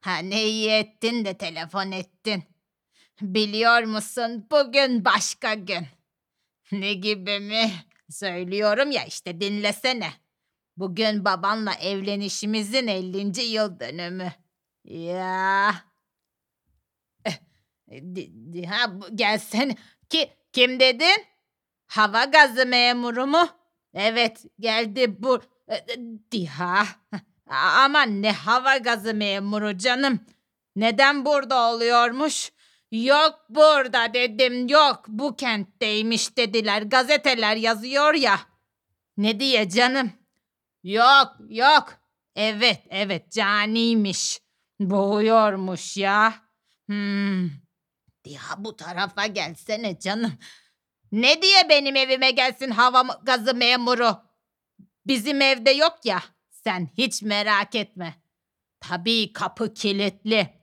Ha 0.00 0.16
ne 0.16 0.44
iyi 0.44 0.70
ettin 0.70 1.24
de 1.24 1.38
telefon 1.38 1.92
ettin. 1.92 2.44
Biliyor 3.20 3.82
musun 3.82 4.46
bugün 4.50 5.04
başka 5.04 5.54
gün. 5.54 5.86
Ne 6.72 6.94
gibi 6.94 7.40
mi? 7.40 7.70
Söylüyorum 8.10 8.90
ya 8.90 9.04
işte 9.04 9.40
dinlesene. 9.40 10.10
Bugün 10.76 11.24
babanla 11.24 11.74
evlenişimizin 11.74 12.86
50. 12.86 13.42
yıl 13.42 13.80
dönümü. 13.80 14.32
Ya. 14.84 15.74
Eh, 17.24 17.40
Ha 18.68 18.92
gelsene. 19.14 19.74
Ki 20.08 20.30
kim 20.52 20.80
dedin? 20.80 21.24
Hava 21.86 22.24
gazı 22.24 22.66
memuru 22.66 23.26
mu? 23.26 23.48
Evet 23.94 24.44
geldi 24.60 25.22
bu. 25.22 25.55
E, 25.68 25.74
e, 25.74 25.96
Diha. 26.32 26.86
A- 27.50 27.84
Aman 27.84 28.22
ne 28.22 28.32
hava 28.32 28.76
gazı 28.76 29.14
memuru 29.14 29.78
canım. 29.78 30.20
Neden 30.76 31.24
burada 31.24 31.70
oluyormuş? 31.70 32.52
Yok 32.90 33.34
burada 33.48 34.14
dedim 34.14 34.68
yok 34.68 35.04
bu 35.08 35.36
kentteymiş 35.36 36.36
dediler 36.36 36.82
gazeteler 36.82 37.56
yazıyor 37.56 38.14
ya. 38.14 38.40
Ne 39.16 39.40
diye 39.40 39.68
canım? 39.68 40.12
Yok 40.82 41.36
yok. 41.48 41.94
Evet 42.36 42.82
evet 42.90 43.32
caniymiş. 43.32 44.40
Boğuyormuş 44.80 45.96
ya. 45.96 46.34
Hmm. 46.86 47.44
Ya 48.26 48.40
bu 48.58 48.76
tarafa 48.76 49.26
gelsene 49.26 49.98
canım. 49.98 50.32
Ne 51.12 51.42
diye 51.42 51.68
benim 51.68 51.96
evime 51.96 52.30
gelsin 52.30 52.70
hava 52.70 53.02
gazı 53.22 53.54
memuru? 53.54 54.25
Bizim 55.06 55.40
evde 55.40 55.70
yok 55.70 55.98
ya. 56.04 56.22
Sen 56.50 56.88
hiç 56.98 57.22
merak 57.22 57.74
etme. 57.74 58.14
Tabii 58.80 59.32
kapı 59.32 59.74
kilitli. 59.74 60.54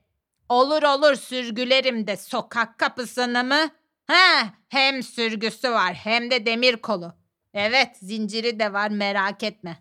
Olur 0.48 0.82
olur 0.82 1.14
sürgülerim 1.14 2.06
de 2.06 2.16
sokak 2.16 2.78
kapısını 2.78 3.44
mı? 3.44 3.70
Ha, 4.06 4.54
hem 4.68 5.02
sürgüsü 5.02 5.70
var 5.70 5.94
hem 5.94 6.30
de 6.30 6.46
demir 6.46 6.76
kolu. 6.76 7.14
Evet 7.54 7.96
zinciri 7.96 8.58
de 8.58 8.72
var 8.72 8.90
merak 8.90 9.42
etme. 9.42 9.78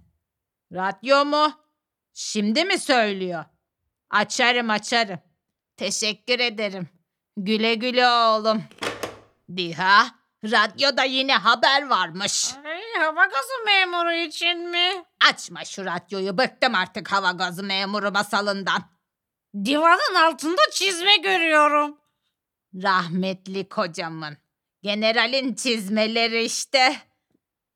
Radyo 0.74 1.26
mu? 1.26 1.51
Şimdi 2.14 2.66
mi 2.66 2.80
söylüyor? 2.80 3.45
Açarım 4.09 4.70
açarım. 4.70 5.20
Teşekkür 5.78 6.39
ederim. 6.39 6.89
Güle 7.38 7.76
güle 7.76 8.07
oğlum. 8.07 8.64
Diha, 9.55 10.05
radyoda 10.43 11.03
yine 11.03 11.36
haber 11.36 11.89
varmış. 11.89 12.53
Ay, 12.98 13.02
hava 13.06 13.26
gazı 13.26 13.66
memuru 13.66 14.14
için 14.14 14.70
mi? 14.70 15.04
Açma 15.32 15.66
şu 15.66 15.86
radyoyu 15.86 16.38
bıktım 16.38 16.76
artık 16.76 17.12
hava 17.12 17.32
gazı 17.32 17.64
memuru 17.64 18.12
masalından. 18.12 18.82
Divanın 19.66 20.16
altında 20.16 20.62
çizme 20.72 21.18
görüyorum. 21.18 21.98
Rahmetli 22.84 23.70
kocamın. 23.70 24.38
Generalin 24.84 25.56
çizmeleri 25.56 26.44
işte. 26.44 26.96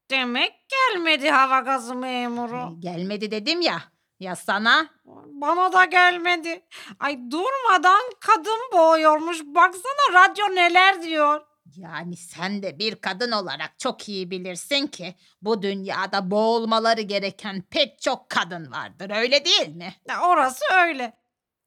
Demek 0.10 0.54
gelmedi 0.70 1.30
hava 1.30 1.60
gazı 1.60 1.96
memuru. 1.96 2.58
Ay, 2.68 2.74
Gelmedi 2.80 3.32
dedim 3.32 3.62
ya. 3.62 3.82
Ya 4.20 4.36
sana? 4.36 4.88
Bana 5.26 5.74
da 5.74 5.86
gelmedi. 5.86 6.66
Ay 7.00 7.18
durmadan 7.32 8.02
kadın 8.20 8.60
boğuyormuş. 8.74 9.42
Baksana 9.44 10.14
radyo 10.14 10.56
neler 10.56 11.02
diyor. 11.02 11.42
Yani 11.76 12.18
sen 12.18 12.64
de 12.64 12.80
bir 12.80 12.96
kadın 12.96 13.32
olarak 13.32 13.80
çok 13.80 14.10
iyi 14.10 14.32
bilirsin 14.32 14.88
ki 14.88 15.16
bu 15.42 15.62
dünyada 15.62 16.32
boğulmaları 16.32 17.02
gereken 17.02 17.62
pek 17.62 18.02
çok 18.02 18.30
kadın 18.30 18.72
vardır 18.72 19.12
öyle 19.16 19.46
değil 19.46 19.76
mi? 19.76 19.94
Orası 20.24 20.66
öyle. 20.74 21.18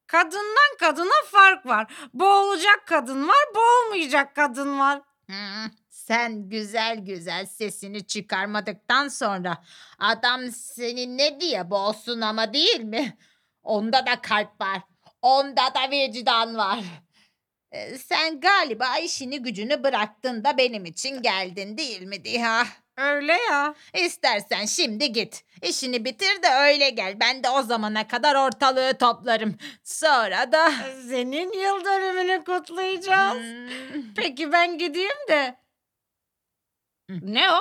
Kadından 0.07 0.77
kadına 0.81 1.25
fark 1.27 1.67
var. 1.67 1.93
Boğulacak 2.15 2.87
kadın 2.87 3.29
var, 3.29 3.45
boğulmayacak 3.55 4.37
kadın 4.37 4.79
var. 4.79 5.03
Hmm, 5.27 5.71
sen 5.91 6.49
güzel 6.49 6.99
güzel 6.99 7.47
sesini 7.47 8.07
çıkarmadıktan 8.07 9.09
sonra 9.09 9.65
adam 9.99 10.51
seni 10.51 11.17
ne 11.19 11.41
diye 11.41 11.71
boğsun 11.71 12.21
ama 12.21 12.53
değil 12.53 12.81
mi? 12.81 13.17
Onda 13.63 14.07
da 14.07 14.21
kalp 14.21 14.61
var. 14.61 14.83
Onda 15.23 15.63
da 15.75 15.91
vicdan 15.91 16.57
var. 16.57 16.85
Ee, 17.73 17.99
Sen 17.99 18.41
galiba 18.41 18.99
işini 18.99 19.43
gücünü 19.43 19.83
bıraktın 19.83 20.45
da 20.45 20.59
benim 20.59 20.85
için 20.85 21.23
geldin 21.23 21.77
değil 21.79 22.03
mi 22.03 22.25
Diha? 22.25 22.67
Öyle 22.97 23.33
ya. 23.33 23.75
İstersen 23.95 24.65
şimdi 24.67 25.13
git. 25.13 25.45
İşini 25.63 26.05
bitir 26.05 26.43
de 26.43 26.49
öyle 26.49 26.91
gel. 26.91 27.21
Ben 27.21 27.45
de 27.45 27.49
o 27.51 27.63
zamana 27.63 28.09
kadar 28.09 28.35
ortalığı 28.47 28.99
toplarım. 28.99 29.57
Sonra 29.85 30.53
da... 30.53 30.73
Senin 31.09 31.53
yıl 31.53 31.85
dönümünü 31.85 32.45
kutlayacağız. 32.45 33.37
Hmm, 33.39 34.15
Peki 34.17 34.53
ben 34.53 34.79
gideyim 34.79 35.29
de. 35.29 35.57
Ne 37.09 37.51
o? 37.53 37.59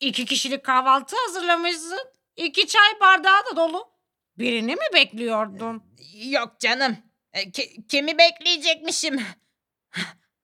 İki 0.00 0.24
kişilik 0.24 0.64
kahvaltı 0.64 1.16
hazırlamışsın. 1.26 2.00
İki 2.36 2.66
çay 2.66 3.00
bardağı 3.00 3.44
da 3.50 3.56
dolu. 3.56 3.90
Birini 4.38 4.74
mi 4.74 4.84
bekliyordun? 4.94 5.82
Yok 6.14 6.60
canım. 6.60 6.96
E, 7.32 7.50
ki- 7.52 7.86
kimi 7.88 8.18
bekleyecekmişim? 8.18 9.20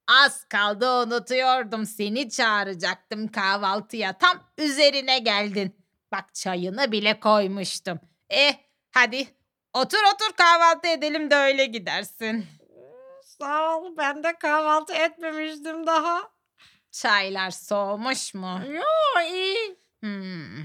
Az 0.09 0.45
kaldı 0.45 0.91
unutuyordum. 1.03 1.87
Seni 1.87 2.31
çağıracaktım 2.31 3.29
kahvaltıya. 3.29 4.19
Tam 4.19 4.51
üzerine 4.59 5.19
geldin. 5.19 5.77
Bak 6.13 6.35
çayını 6.35 6.93
bile 6.93 7.21
koymuştum. 7.21 8.01
Eh 8.31 8.55
hadi 8.91 9.29
otur 9.73 9.99
otur 10.15 10.37
kahvaltı 10.37 10.89
edelim 10.89 11.31
de 11.31 11.35
öyle 11.37 11.67
gidersin. 11.67 12.47
Sağ 13.25 13.77
ol 13.77 13.97
ben 13.97 14.23
de 14.25 14.39
kahvaltı 14.39 14.95
etmemiştim 14.95 15.87
daha. 15.87 16.31
Çaylar 16.91 17.51
soğumuş 17.51 18.35
mu? 18.35 18.61
Yo 18.71 19.23
iyi. 19.31 19.77
Hmm. 20.01 20.65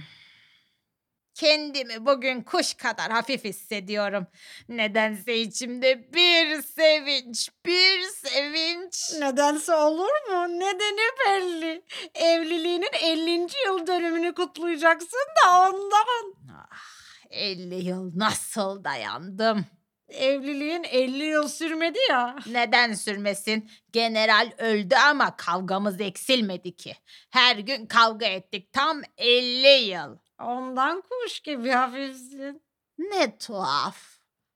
Kendimi 1.42 2.06
bugün 2.06 2.42
kuş 2.42 2.74
kadar 2.74 3.12
hafif 3.12 3.44
hissediyorum. 3.44 4.28
Nedense 4.70 5.38
içimde 5.38 6.14
bir 6.14 6.62
sevinç, 6.62 7.50
bir 7.66 8.02
sevinç. 8.02 9.14
Nedense 9.20 9.76
olur 9.76 10.30
mu? 10.30 10.60
Nedeni 10.60 11.10
belli. 11.26 11.84
Evliliğinin 12.16 12.90
50. 13.02 13.48
yıl 13.66 13.88
dönümünü 13.88 14.34
kutlayacaksın 14.34 15.28
da 15.46 15.70
ondan. 15.70 16.34
Ah, 16.52 17.26
50 17.30 17.76
yıl 17.76 18.12
nasıl 18.16 18.84
dayandım? 18.84 19.66
Evliliğin 20.10 20.84
50 20.84 21.24
yıl 21.24 21.48
sürmedi 21.48 22.00
ya. 22.10 22.36
Neden 22.48 22.94
sürmesin? 22.94 23.70
General 23.92 24.52
öldü 24.58 24.96
ama 24.96 25.36
kavgamız 25.36 26.02
eksilmedi 26.02 26.76
ki. 26.76 26.96
Her 27.30 27.56
gün 27.56 27.86
kavga 27.86 28.26
ettik 28.26 28.74
tam 28.74 29.02
50 29.18 29.68
yıl. 29.68 30.18
Ondan 30.46 31.02
kuş 31.02 31.40
gibi 31.40 31.70
hafifsin. 31.70 32.64
Ne 32.98 33.38
tuhaf. 33.38 33.98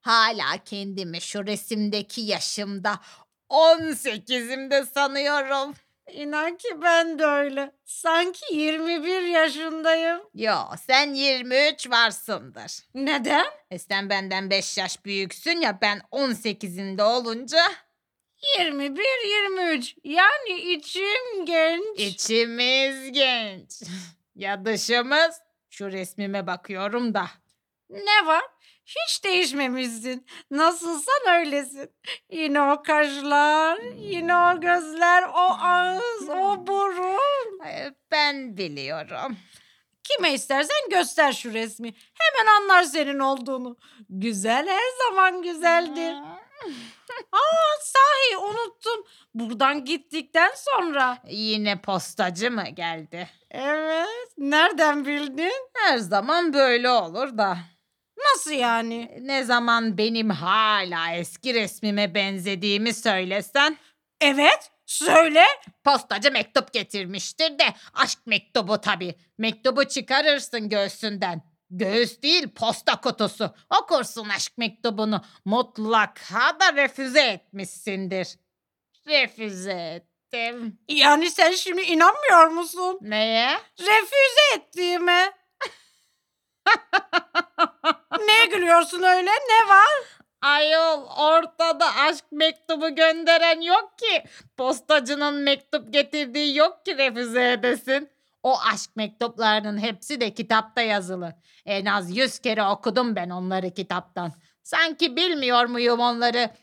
Hala 0.02 0.58
kendimi 0.66 1.22
şu 1.22 1.46
resimdeki 1.48 2.22
yaşımda 2.22 3.00
18'imde 3.50 4.86
sanıyorum. 4.86 5.74
İnan 6.12 6.58
ki 6.58 6.82
ben 6.82 7.20
de 7.20 7.26
öyle. 7.26 7.72
Sanki 7.86 8.56
21 8.56 9.22
yaşındayım. 9.22 10.22
Yo 10.34 10.56
sen 10.88 11.14
23 11.14 11.90
varsındır. 11.90 12.80
Neden? 12.94 13.46
E 13.72 13.80
sen 13.80 14.10
benden 14.10 14.50
5 14.50 14.78
yaş 14.78 15.06
büyüksün 15.06 15.62
ya 15.62 15.82
ben 15.82 16.02
18'inde 16.12 17.04
olunca 17.04 17.60
21-23. 18.60 19.96
Yani 20.04 20.62
içim 20.74 21.46
genç. 21.46 22.00
içimiz 22.00 23.12
genç. 23.12 23.82
ya 24.36 24.66
dışımız? 24.66 25.45
Şu 25.78 25.92
resmime 25.92 26.48
bakıyorum 26.48 27.14
da. 27.14 27.28
Ne 27.90 28.26
var? 28.26 28.44
Hiç 28.86 29.24
değişmemişsin. 29.24 30.28
Nasılsan 30.52 31.40
öylesin. 31.40 31.92
Yine 32.32 32.62
o 32.62 32.84
kaşlar, 32.84 33.80
yine 33.98 34.36
o 34.36 34.62
gözler, 34.62 35.24
o 35.24 35.58
ağız, 35.62 36.30
o 36.30 36.68
burun. 36.68 37.60
Ben 38.12 38.58
biliyorum. 38.58 39.38
Kime 40.04 40.34
istersen 40.34 40.90
göster 40.92 41.34
şu 41.34 41.54
resmi. 41.54 41.94
Hemen 42.14 42.52
anlar 42.54 42.84
senin 42.84 43.20
olduğunu. 43.20 43.78
Güzel 44.10 44.68
her 44.68 45.08
zaman 45.08 45.42
güzeldir. 45.42 46.16
Aa 47.32 47.80
sahi 47.82 48.38
unuttum. 48.38 49.04
Buradan 49.34 49.86
gittikten 49.86 50.52
sonra. 50.56 51.18
Yine 51.30 51.82
postacı 51.82 52.52
mı 52.52 52.64
geldi? 52.70 53.30
Evet. 53.52 54.28
Nereden 54.38 55.06
bildin? 55.06 55.54
Her 55.74 55.98
zaman 55.98 56.54
böyle 56.54 56.90
olur 56.90 57.38
da. 57.38 57.58
Nasıl 58.18 58.52
yani? 58.52 59.18
Ne 59.22 59.44
zaman 59.44 59.98
benim 59.98 60.30
hala 60.30 61.12
eski 61.12 61.54
resmime 61.54 62.16
benzediğimi 62.16 62.94
söylesen 62.94 63.78
Evet. 64.22 64.72
Söyle. 64.86 65.44
postacı 65.84 66.32
mektup 66.32 66.74
getirmiştir 66.74 67.60
de 67.60 67.64
aşk 67.94 68.20
mektubu 68.26 68.82
tabii. 68.82 69.16
Mektubu 69.38 69.84
çıkarırsın 69.84 70.70
göğsünden. 70.70 71.55
Göğüs 71.78 72.22
değil 72.22 72.50
posta 72.50 73.02
kutusu. 73.02 73.56
Okursun 73.82 74.30
aşk 74.30 74.58
mektubunu. 74.58 75.22
Mutlaka 75.46 76.60
da 76.60 76.74
refüze 76.76 77.22
etmişsindir. 77.22 78.28
Refüze 79.08 79.72
ettim. 79.74 80.80
Yani 80.90 81.32
sen 81.32 81.52
şimdi 81.52 81.82
inanmıyor 81.82 82.48
musun? 82.48 82.98
Neye? 83.02 83.58
Refüze 83.80 84.56
ettiğime. 84.56 85.34
Neye 88.26 88.46
gülüyorsun 88.46 89.04
öyle? 89.04 89.30
Ne 89.32 89.70
var? 89.70 90.04
Ayol 90.42 91.06
ortada 91.18 91.96
aşk 91.96 92.26
mektubu 92.32 92.96
gönderen 92.96 93.62
yok 93.62 93.98
ki. 93.98 94.24
Postacının 94.58 95.34
mektup 95.34 95.94
getirdiği 95.94 96.58
yok 96.58 96.86
ki 96.86 96.98
refüze 96.98 97.52
edesin. 97.52 98.15
O 98.46 98.60
aşk 98.60 98.96
mektuplarının 98.96 99.78
hepsi 99.78 100.22
de 100.22 100.34
kitapta 100.34 100.82
yazılı. 100.82 101.36
En 101.66 101.86
az 101.86 102.18
yüz 102.18 102.40
kere 102.40 102.64
okudum 102.64 103.16
ben 103.16 103.30
onları 103.30 103.74
kitaptan. 103.74 104.34
Sanki 104.64 105.16
bilmiyor 105.16 105.66
muyum 105.66 106.00
onları? 106.00 106.56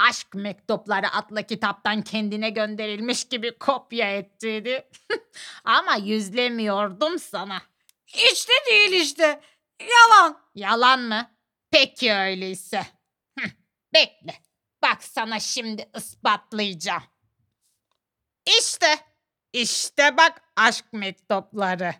Aşk 0.00 0.34
mektupları 0.34 1.12
adlı 1.12 1.42
kitaptan 1.42 2.02
kendine 2.02 2.50
gönderilmiş 2.50 3.28
gibi 3.28 3.58
kopya 3.58 4.16
ettiğini. 4.16 4.84
Ama 5.64 5.96
yüzlemiyordum 5.96 7.18
sana. 7.18 7.62
İşte 8.06 8.52
değil 8.70 8.92
işte. 8.92 9.40
Yalan. 9.80 10.38
Yalan 10.54 11.00
mı? 11.00 11.30
Peki 11.70 12.12
öyleyse. 12.12 12.86
Hıh, 13.38 13.50
bekle. 13.94 14.34
Bak 14.82 15.04
sana 15.04 15.40
şimdi 15.40 15.90
ispatlayacağım. 15.96 17.02
İşte. 18.58 19.05
İşte 19.56 20.16
bak 20.16 20.42
aşk 20.56 20.92
mektupları. 20.92 21.94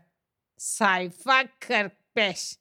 Sayfa 0.56 1.48
45. 1.60 2.58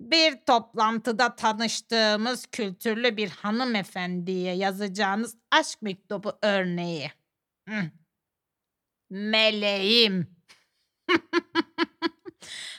Bir 0.00 0.36
toplantıda 0.46 1.36
tanıştığımız 1.36 2.46
kültürlü 2.46 3.16
bir 3.16 3.30
hanımefendiye 3.30 4.54
yazacağınız 4.54 5.36
aşk 5.50 5.82
mektubu 5.82 6.38
örneği. 6.42 7.12
Meleğim. 9.10 10.36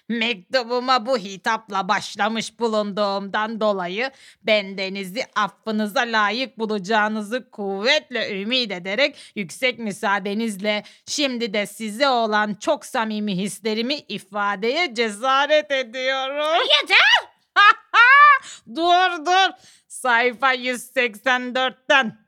Mektubuma 0.09 1.05
bu 1.05 1.17
hitapla 1.17 1.87
başlamış 1.87 2.59
bulunduğumdan 2.59 3.61
dolayı 3.61 4.11
bendenizi 4.43 5.23
affınıza 5.35 6.01
layık 6.01 6.59
bulacağınızı 6.59 7.49
kuvvetle 7.51 8.41
ümit 8.41 8.71
ederek 8.71 9.17
yüksek 9.35 9.79
müsaadenizle 9.79 10.83
şimdi 11.07 11.53
de 11.53 11.65
size 11.65 12.09
olan 12.09 12.53
çok 12.53 12.85
samimi 12.85 13.37
hislerimi 13.37 13.95
ifadeye 13.95 14.93
cesaret 14.93 15.71
ediyorum. 15.71 16.67
Yeter! 16.81 17.35
dur 18.75 19.25
dur. 19.25 19.53
Sayfa 19.87 20.53
184'ten. 20.55 22.24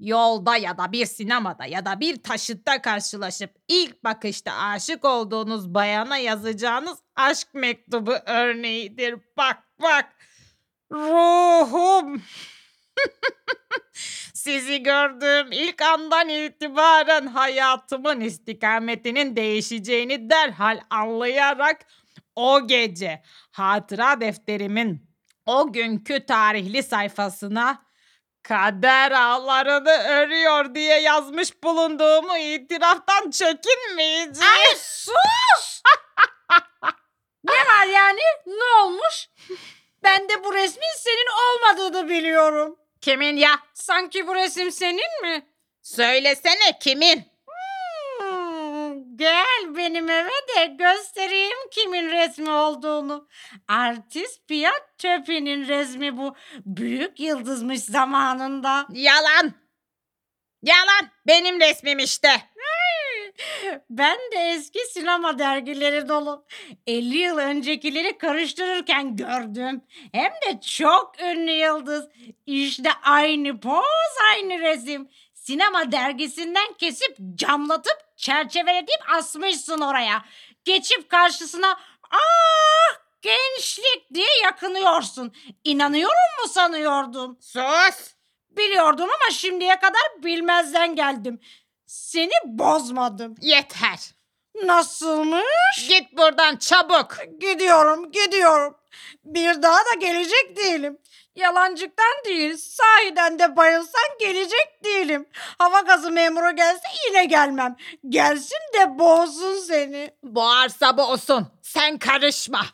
Yolda 0.00 0.56
ya 0.56 0.78
da 0.78 0.92
bir 0.92 1.06
sinemada 1.06 1.66
ya 1.66 1.84
da 1.84 2.00
bir 2.00 2.22
taşıtta 2.22 2.82
karşılaşıp 2.82 3.50
ilk 3.68 4.04
bakışta 4.04 4.52
aşık 4.52 5.04
olduğunuz 5.04 5.74
bayana 5.74 6.16
yazacağınız 6.16 6.98
aşk 7.16 7.48
mektubu 7.54 8.14
örneğidir. 8.26 9.18
Bak 9.36 9.58
bak. 9.82 10.06
Ruhum. 10.92 12.22
Sizi 14.34 14.82
gördüğüm 14.82 15.52
ilk 15.52 15.82
andan 15.82 16.28
itibaren 16.28 17.26
hayatımın 17.26 18.20
istikametinin 18.20 19.36
değişeceğini 19.36 20.30
derhal 20.30 20.80
anlayarak 20.90 21.86
o 22.36 22.66
gece 22.66 23.22
hatıra 23.50 24.20
defterimin 24.20 25.10
o 25.46 25.72
günkü 25.72 26.26
tarihli 26.26 26.82
sayfasına 26.82 27.89
kader 28.42 29.10
ağlarını 29.12 29.90
örüyor 29.90 30.74
diye 30.74 31.00
yazmış 31.00 31.62
bulunduğumu 31.62 32.36
itiraftan 32.38 33.30
çekinmeyeceğim. 33.30 34.52
Ay 34.52 34.76
sus! 34.76 35.82
ne 37.44 37.52
var 37.52 37.86
yani? 37.86 38.20
Ne 38.46 38.82
olmuş? 38.84 39.28
Ben 40.02 40.28
de 40.28 40.44
bu 40.44 40.54
resmin 40.54 40.96
senin 40.98 41.26
olmadığını 41.42 42.08
biliyorum. 42.08 42.76
Kimin 43.00 43.36
ya? 43.36 43.60
Sanki 43.74 44.26
bu 44.26 44.34
resim 44.34 44.72
senin 44.72 45.22
mi? 45.22 45.46
Söylesene 45.82 46.78
kimin? 46.80 47.29
Gel 49.20 49.76
benim 49.76 50.10
eve 50.10 50.30
de 50.56 50.66
göstereyim 50.66 51.58
kimin 51.70 52.10
resmi 52.10 52.50
olduğunu. 52.50 53.28
Artist 53.68 54.48
Piyat 54.48 54.98
Töpi'nin 54.98 55.68
resmi 55.68 56.16
bu. 56.16 56.34
Büyük 56.66 57.20
yıldızmış 57.20 57.80
zamanında. 57.80 58.86
Yalan. 58.92 59.52
Yalan. 60.62 61.10
Benim 61.26 61.60
resmim 61.60 61.98
işte. 61.98 62.28
Ben 63.90 64.16
de 64.16 64.50
eski 64.54 64.78
sinema 64.90 65.38
dergileri 65.38 66.08
dolu. 66.08 66.46
50 66.86 67.18
yıl 67.18 67.38
öncekileri 67.38 68.18
karıştırırken 68.18 69.16
gördüm. 69.16 69.82
Hem 70.12 70.32
de 70.32 70.60
çok 70.60 71.20
ünlü 71.20 71.50
yıldız. 71.50 72.08
İşte 72.46 72.90
aynı 73.02 73.60
poz, 73.60 74.16
aynı 74.34 74.58
resim. 74.58 75.08
Sinema 75.34 75.92
dergisinden 75.92 76.72
kesip 76.78 77.16
camlatıp 77.34 78.09
çerçeveletip 78.20 79.14
asmışsın 79.18 79.80
oraya. 79.80 80.24
Geçip 80.64 81.08
karşısına 81.10 81.80
ah 82.10 82.98
gençlik 83.22 84.14
diye 84.14 84.28
yakınıyorsun. 84.44 85.34
İnanıyorum 85.64 86.42
mu 86.42 86.48
sanıyordun? 86.48 87.38
Sus. 87.40 88.14
Biliyordum 88.50 89.08
ama 89.10 89.30
şimdiye 89.30 89.78
kadar 89.80 90.22
bilmezden 90.22 90.96
geldim. 90.96 91.40
Seni 91.86 92.32
bozmadım. 92.44 93.34
Yeter. 93.40 93.98
Nasılmış? 94.64 95.88
Git 95.88 96.12
buradan 96.12 96.56
çabuk. 96.56 97.16
Gidiyorum, 97.40 98.12
gidiyorum. 98.12 98.76
Bir 99.24 99.62
daha 99.62 99.78
da 99.78 99.94
gelecek 100.00 100.56
değilim. 100.56 100.98
Yalancıktan 101.40 102.24
değil, 102.24 102.56
sahiden 102.56 103.38
de 103.38 103.56
bayılsan 103.56 104.18
gelecek 104.20 104.84
değilim. 104.84 105.26
Hava 105.58 105.80
gazı 105.80 106.10
memuru 106.10 106.56
gelse 106.56 106.88
yine 107.08 107.24
gelmem. 107.24 107.76
Gelsin 108.08 108.58
de 108.74 108.98
boğsun 108.98 109.54
seni. 109.54 110.10
Boğarsa 110.22 110.96
boğsun. 110.96 111.46
Sen 111.62 111.98
karışma. 111.98 112.66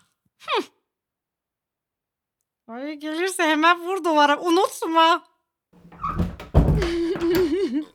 Ay 2.69 2.95
gelirse 2.95 3.43
hemen 3.43 3.81
vur 3.81 4.05
duvara, 4.05 4.41
unutma. 4.41 5.25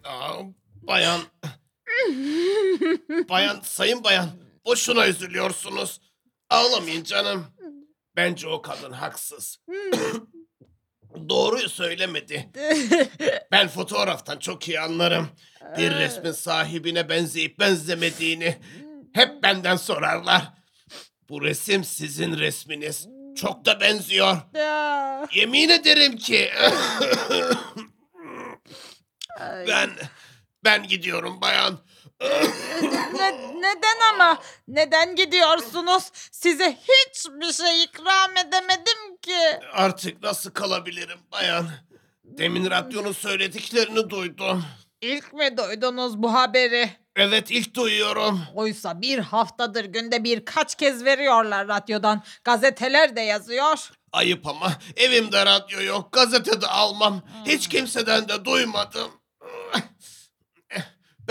Aa, 0.03 0.33
bayan. 0.81 1.21
bayan, 3.29 3.61
sayın 3.63 4.03
bayan. 4.03 4.29
Boşuna 4.65 5.07
üzülüyorsunuz. 5.07 6.01
Ağlamayın 6.49 7.03
canım. 7.03 7.45
Bence 8.15 8.47
o 8.47 8.61
kadın 8.61 8.91
haksız. 8.91 9.57
Doğruyu 11.29 11.69
söylemedi. 11.69 12.49
ben 13.51 13.67
fotoğraftan 13.67 14.39
çok 14.39 14.67
iyi 14.67 14.79
anlarım. 14.79 15.29
Bir 15.77 15.91
resmin 15.91 16.31
sahibine 16.31 17.09
benzeyip 17.09 17.59
benzemediğini 17.59 18.57
hep 19.13 19.43
benden 19.43 19.75
sorarlar. 19.75 20.53
Bu 21.29 21.43
resim 21.43 21.83
sizin 21.83 22.37
resminiz. 22.37 23.07
Çok 23.35 23.65
da 23.65 23.79
benziyor. 23.79 24.37
Yemin 25.33 25.69
ederim 25.69 26.17
ki 26.17 26.49
ben 29.67 29.89
ben 30.63 30.87
gidiyorum 30.87 31.41
bayan. 31.41 31.79
Ne- 33.13 33.53
neden 33.61 34.13
ama? 34.13 34.37
Neden 34.67 35.15
gidiyorsunuz? 35.15 36.11
Size 36.31 36.77
hiçbir 36.81 37.53
şey 37.53 37.83
ikram 37.83 38.37
edemedim 38.37 39.17
ki. 39.21 39.59
Artık 39.73 40.23
nasıl 40.23 40.51
kalabilirim 40.51 41.19
bayan? 41.31 41.67
Demin 42.23 42.69
radyonun 42.71 43.11
söylediklerini 43.11 44.09
duydum. 44.09 44.65
İlk 45.01 45.33
mi 45.33 45.57
duydunuz 45.57 46.17
bu 46.17 46.33
haberi? 46.33 46.89
Evet 47.15 47.51
ilk 47.51 47.75
duyuyorum. 47.75 48.41
Oysa 48.55 49.01
bir 49.01 49.19
haftadır 49.19 49.85
günde 49.85 50.23
birkaç 50.23 50.75
kez 50.75 51.05
veriyorlar 51.05 51.67
radyodan. 51.67 52.23
Gazeteler 52.43 53.15
de 53.15 53.21
yazıyor. 53.21 53.91
Ayıp 54.13 54.47
ama 54.47 54.73
evimde 54.95 55.45
radyo 55.45 55.81
yok, 55.83 56.11
gazetede 56.11 56.67
almam. 56.67 57.21
Hiç 57.45 57.69
kimseden 57.69 58.29
de 58.29 58.45
duymadım. 58.45 59.11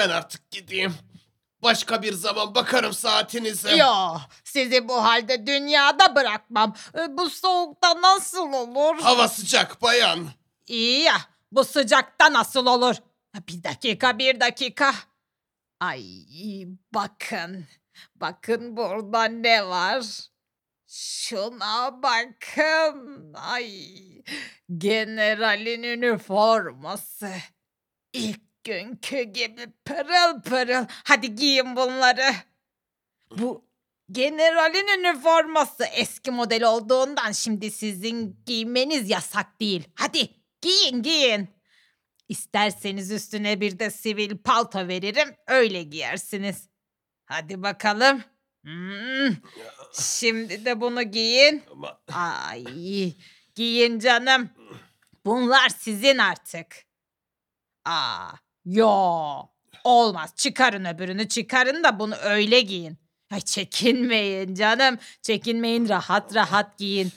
Ben 0.01 0.11
artık 0.11 0.51
gideyim. 0.51 0.95
Başka 1.63 2.03
bir 2.03 2.13
zaman 2.13 2.55
bakarım 2.55 2.93
saatinize. 2.93 3.77
Yo, 3.77 4.17
sizi 4.45 4.89
bu 4.89 5.05
halde 5.05 5.47
dünyada 5.47 6.15
bırakmam. 6.15 6.75
E, 6.99 7.17
Bu 7.17 7.31
soğukta 7.31 8.03
nasıl 8.03 8.53
olur? 8.53 9.01
Hava 9.01 9.29
sıcak 9.29 9.83
bayan. 9.83 10.29
İyi 10.67 11.01
ya, 11.01 11.17
bu 11.53 11.65
sıcakta 11.65 12.33
nasıl 12.33 12.67
olur? 12.67 12.97
Bir 13.49 13.65
dakika, 13.65 14.19
bir 14.19 14.41
dakika. 14.41 14.95
Ay, 15.81 16.05
bakın. 16.95 17.67
Bakın 18.15 18.77
burada 18.77 19.25
ne 19.25 19.67
var? 19.67 20.05
Şuna 20.87 22.03
bakın. 22.03 23.33
Ay, 23.35 23.71
generalin 24.79 25.83
üniforması. 25.83 27.31
İlk 28.13 28.50
günkü 28.65 29.23
gibi 29.23 29.67
pırıl 29.85 30.43
pırıl. 30.43 30.87
Hadi 31.05 31.35
giyin 31.35 31.77
bunları. 31.77 32.33
Bu 33.39 33.71
generalin 34.13 34.99
üniforması 34.99 35.85
eski 35.85 36.31
model 36.31 36.65
olduğundan 36.65 37.33
şimdi 37.33 37.71
sizin 37.71 38.43
giymeniz 38.47 39.11
yasak 39.11 39.61
değil. 39.61 39.89
Hadi 39.95 40.31
giyin 40.61 41.03
giyin. 41.03 41.49
İsterseniz 42.29 43.11
üstüne 43.11 43.61
bir 43.61 43.79
de 43.79 43.91
sivil 43.91 44.39
palto 44.39 44.89
veririm 44.89 45.35
öyle 45.47 45.83
giyersiniz. 45.83 46.69
Hadi 47.27 47.63
bakalım. 47.63 48.23
Hmm. 48.65 49.37
Şimdi 49.93 50.65
de 50.65 50.81
bunu 50.81 51.03
giyin. 51.03 51.63
Ay, 52.13 52.65
giyin 53.55 53.99
canım. 53.99 54.51
Bunlar 55.25 55.69
sizin 55.69 56.19
artık. 56.19 56.77
Aa, 57.85 58.33
yo. 58.65 58.91
Olmaz. 59.85 60.33
Çıkarın 60.37 60.85
öbürünü 60.85 61.29
çıkarın 61.29 61.85
da 61.85 61.99
bunu 61.99 62.15
öyle 62.17 62.61
giyin. 62.61 62.99
Ay 63.31 63.41
çekinmeyin 63.41 64.55
canım. 64.55 64.99
Çekinmeyin 65.23 65.89
rahat 65.89 66.35
rahat 66.35 66.79
giyin. 66.79 67.13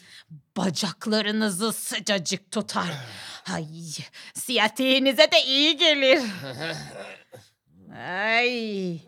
Bacaklarınızı 0.58 1.74
sıcacık 1.74 2.52
tutar. 2.52 2.88
Ay, 3.54 3.68
siyatiğinize 4.34 5.32
de 5.32 5.44
iyi 5.46 5.78
gelir. 5.78 6.22
Ay. 7.98 9.00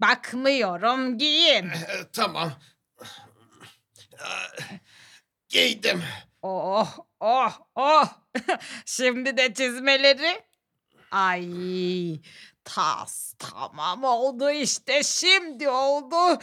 Bakmıyorum 0.00 1.18
giyin. 1.18 1.70
tamam. 2.12 2.52
Giydim. 5.48 6.02
Oh 6.42 6.98
oh 7.20 7.52
oh. 7.74 8.06
Şimdi 8.84 9.36
de 9.36 9.54
çizmeleri. 9.54 10.47
Ay 11.10 12.20
tas 12.64 13.34
tamam 13.38 14.04
oldu 14.04 14.50
işte 14.50 15.02
şimdi 15.02 15.68
oldu. 15.68 16.40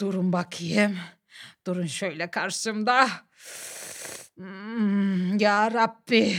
Durun 0.00 0.32
bakayım. 0.32 0.98
Durun 1.66 1.86
şöyle 1.86 2.30
karşımda. 2.30 3.08
Hmm, 4.36 5.38
ya 5.38 5.70
Rabbi. 5.70 6.36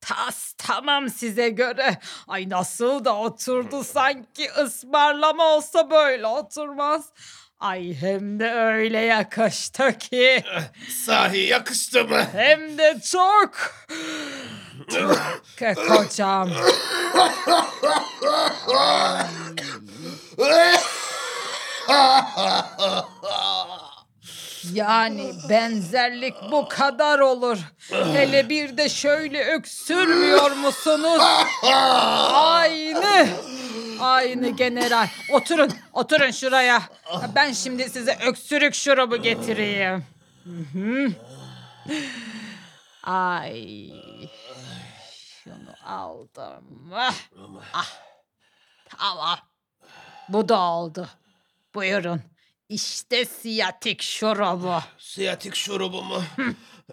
Tas 0.00 0.52
tamam 0.58 1.10
size 1.10 1.48
göre. 1.48 1.98
Ay 2.28 2.48
nasıl 2.50 3.04
da 3.04 3.16
oturdu 3.16 3.84
sanki 3.84 4.50
ısmarlama 4.50 5.44
olsa 5.44 5.90
böyle 5.90 6.26
oturmaz. 6.26 7.12
Ay 7.58 7.94
hem 7.94 8.40
de 8.40 8.52
öyle 8.52 8.98
yakıştı 8.98 9.98
ki. 9.98 10.44
Sahi 11.04 11.38
yakıştı 11.38 12.04
mı? 12.04 12.26
Hem 12.32 12.78
de 12.78 13.00
çok. 13.10 13.74
Kocam. 15.88 16.50
Yani 24.72 25.32
benzerlik 25.48 26.34
bu 26.52 26.68
kadar 26.68 27.18
olur. 27.18 27.58
Hele 27.90 28.48
bir 28.48 28.76
de 28.76 28.88
şöyle 28.88 29.44
öksürmüyor 29.44 30.50
musunuz? 30.50 31.22
Aynı. 32.34 33.28
Aynı 34.00 34.48
general. 34.48 35.06
Oturun, 35.32 35.70
oturun 35.92 36.30
şuraya. 36.30 36.82
Ben 37.34 37.52
şimdi 37.52 37.90
size 37.90 38.18
öksürük 38.26 38.74
şurubu 38.74 39.16
getireyim. 39.16 40.04
Ay. 43.02 43.90
Aldım. 45.90 46.90
Ah. 46.94 47.14
ah. 47.74 47.88
Tamam. 48.98 49.38
Bu 50.28 50.48
da 50.48 50.60
oldu. 50.60 51.08
Buyurun. 51.74 52.22
İşte 52.68 53.24
siyatik 53.24 54.02
şurubu. 54.02 54.78
Siyatik 54.98 55.54
şurubu 55.54 56.02
mu? 56.02 56.22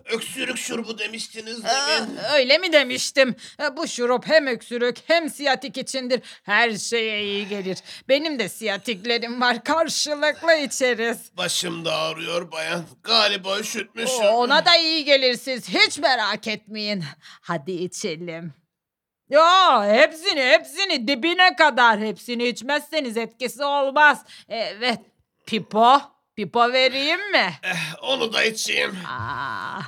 Öksürük 0.06 0.58
şurubu 0.58 1.00
demiştiniz 1.00 1.66
Aa, 1.66 1.88
demin. 1.88 2.18
öyle 2.34 2.58
mi 2.58 2.74
demiştim? 2.74 3.36
E, 3.62 3.78
Bu 3.78 3.88
şurup 3.88 4.28
hem 4.28 4.48
öksürük 4.48 4.98
hem 5.08 5.30
siyatik 5.30 5.78
içindir. 5.78 6.22
Her 6.44 6.78
şeye 6.78 7.24
iyi 7.24 7.48
gelir. 7.48 7.78
Benim 8.10 8.40
de 8.40 8.50
siyatiklerim 8.50 9.42
var. 9.42 9.64
Karşılıklı 9.64 10.54
içeriz. 10.54 11.18
Başım 11.38 11.86
da 11.86 11.96
ağrıyor 11.96 12.52
bayan. 12.52 12.86
Galiba 13.04 13.60
üşütmüşüm. 13.60 14.26
Ona 14.26 14.66
da 14.66 14.76
iyi 14.76 15.06
gelir 15.06 15.38
siz. 15.38 15.70
Hiç 15.70 15.98
merak 15.98 16.48
etmeyin. 16.48 17.04
Hadi 17.42 17.72
içelim. 17.72 18.54
Ya 19.30 19.84
hepsini 19.94 20.42
hepsini 20.42 21.08
dibine 21.08 21.56
kadar 21.56 22.00
hepsini 22.00 22.48
içmezseniz 22.48 23.18
etkisi 23.18 23.64
olmaz. 23.64 24.26
Evet. 24.50 25.00
Pipo. 25.46 26.02
Pipo 26.36 26.74
vereyim 26.74 27.32
mi? 27.32 27.54
Eh, 27.64 28.04
onu 28.04 28.34
da 28.34 28.44
içeyim. 28.44 28.98
Aa. 29.08 29.82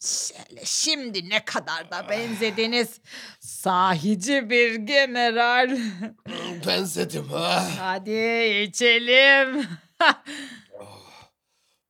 Şöyle 0.00 0.64
şimdi 0.64 1.28
ne 1.30 1.44
kadar 1.44 1.90
da 1.90 2.08
benzediniz. 2.08 3.00
Sahici 3.40 4.50
bir 4.50 4.74
general. 4.74 5.78
Benzedim 6.66 7.28
ha. 7.28 7.64
Hadi 7.78 8.44
içelim. 8.68 9.68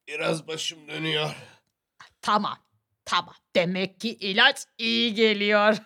Biraz 0.09 0.49
başım 0.49 0.89
dönüyor. 0.89 1.37
tamam. 2.23 2.59
Tamam. 3.05 3.35
Demek 3.57 4.01
ki 4.01 4.09
ilaç 4.11 4.65
iyi 4.79 5.15
geliyor. 5.15 5.77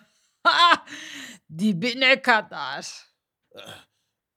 Dibine 1.59 2.23
kadar. 2.23 3.07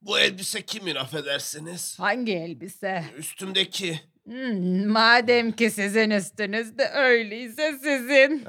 Bu 0.02 0.18
elbise 0.18 0.62
kimin 0.62 0.94
affedersiniz? 0.94 1.98
Hangi 2.00 2.32
elbise? 2.32 3.04
Üstümdeki. 3.16 4.00
Hmm, 4.24 4.86
madem 4.86 5.52
ki 5.52 5.70
sizin 5.70 6.10
üstünüzde 6.10 6.88
öyleyse 6.88 7.78
sizin. 7.82 8.48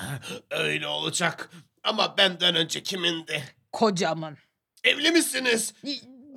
Öyle 0.50 0.86
olacak. 0.86 1.50
Ama 1.84 2.16
benden 2.18 2.54
önce 2.54 2.82
kimindi? 2.82 3.42
Kocamın. 3.72 4.38
Evli 4.84 5.10
misiniz? 5.10 5.74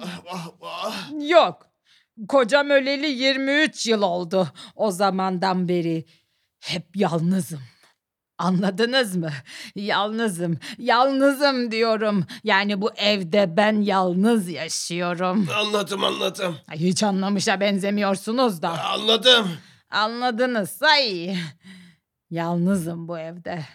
Ah, 0.01 0.25
Vah 0.25 0.47
vah. 0.59 1.11
Yok. 1.29 1.67
Kocam 2.27 2.69
öleli 2.69 3.07
23 3.07 3.87
yıl 3.87 4.01
oldu. 4.01 4.47
O 4.75 4.91
zamandan 4.91 5.67
beri 5.67 6.05
hep 6.65 6.95
yalnızım. 6.95 7.61
Anladınız 8.37 9.15
mı? 9.15 9.31
Yalnızım. 9.75 10.59
Yalnızım 10.77 11.71
diyorum. 11.71 12.25
Yani 12.43 12.81
bu 12.81 12.91
evde 12.93 13.57
ben 13.57 13.81
yalnız 13.81 14.49
yaşıyorum. 14.49 15.47
Anladım 15.55 16.03
anladım. 16.03 16.57
Hiç 16.71 17.03
anlamışa 17.03 17.59
benzemiyorsunuz 17.59 18.61
da. 18.61 18.83
Anladım. 18.83 19.51
Anladınızsa 19.89 20.97
iyi. 20.97 21.37
Yalnızım 22.29 23.07
bu 23.07 23.19
evde. 23.19 23.65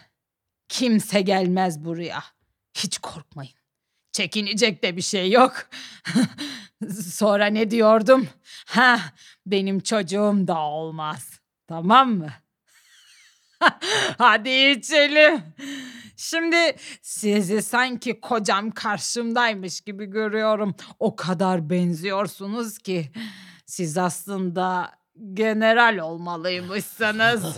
Kimse 0.69 1.21
gelmez 1.21 1.85
buraya. 1.85 2.23
Hiç 2.73 2.97
korkmayın. 2.97 3.53
Çekinecek 4.11 4.83
de 4.83 4.97
bir 4.97 5.01
şey 5.01 5.31
yok. 5.31 5.53
Sonra 7.03 7.45
ne 7.45 7.71
diyordum? 7.71 8.27
Ha, 8.65 8.99
benim 9.45 9.79
çocuğum 9.79 10.47
da 10.47 10.59
olmaz. 10.59 11.39
Tamam 11.67 12.11
mı? 12.11 12.29
Hadi 14.17 14.49
içelim. 14.49 15.41
Şimdi 16.17 16.75
sizi 17.01 17.61
sanki 17.61 18.21
kocam 18.21 18.71
karşımdaymış 18.71 19.81
gibi 19.81 20.05
görüyorum. 20.05 20.75
O 20.99 21.15
kadar 21.15 21.69
benziyorsunuz 21.69 22.77
ki. 22.77 23.11
Siz 23.65 23.97
aslında 23.97 24.91
general 25.33 25.97
olmalıymışsınız. 25.97 27.43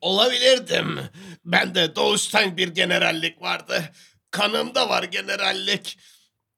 Olabilirdim. 0.00 1.00
Ben 1.44 1.74
de 1.74 1.96
doğuştan 1.96 2.56
bir 2.56 2.68
generallik 2.68 3.42
vardı. 3.42 3.84
Kanımda 4.30 4.88
var 4.88 5.02
generallik. 5.02 5.98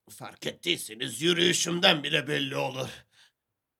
Fark 0.09 0.47
ettiyseniz 0.47 1.21
yürüyüşümden 1.21 2.03
bile 2.03 2.27
belli 2.27 2.55
olur. 2.57 2.89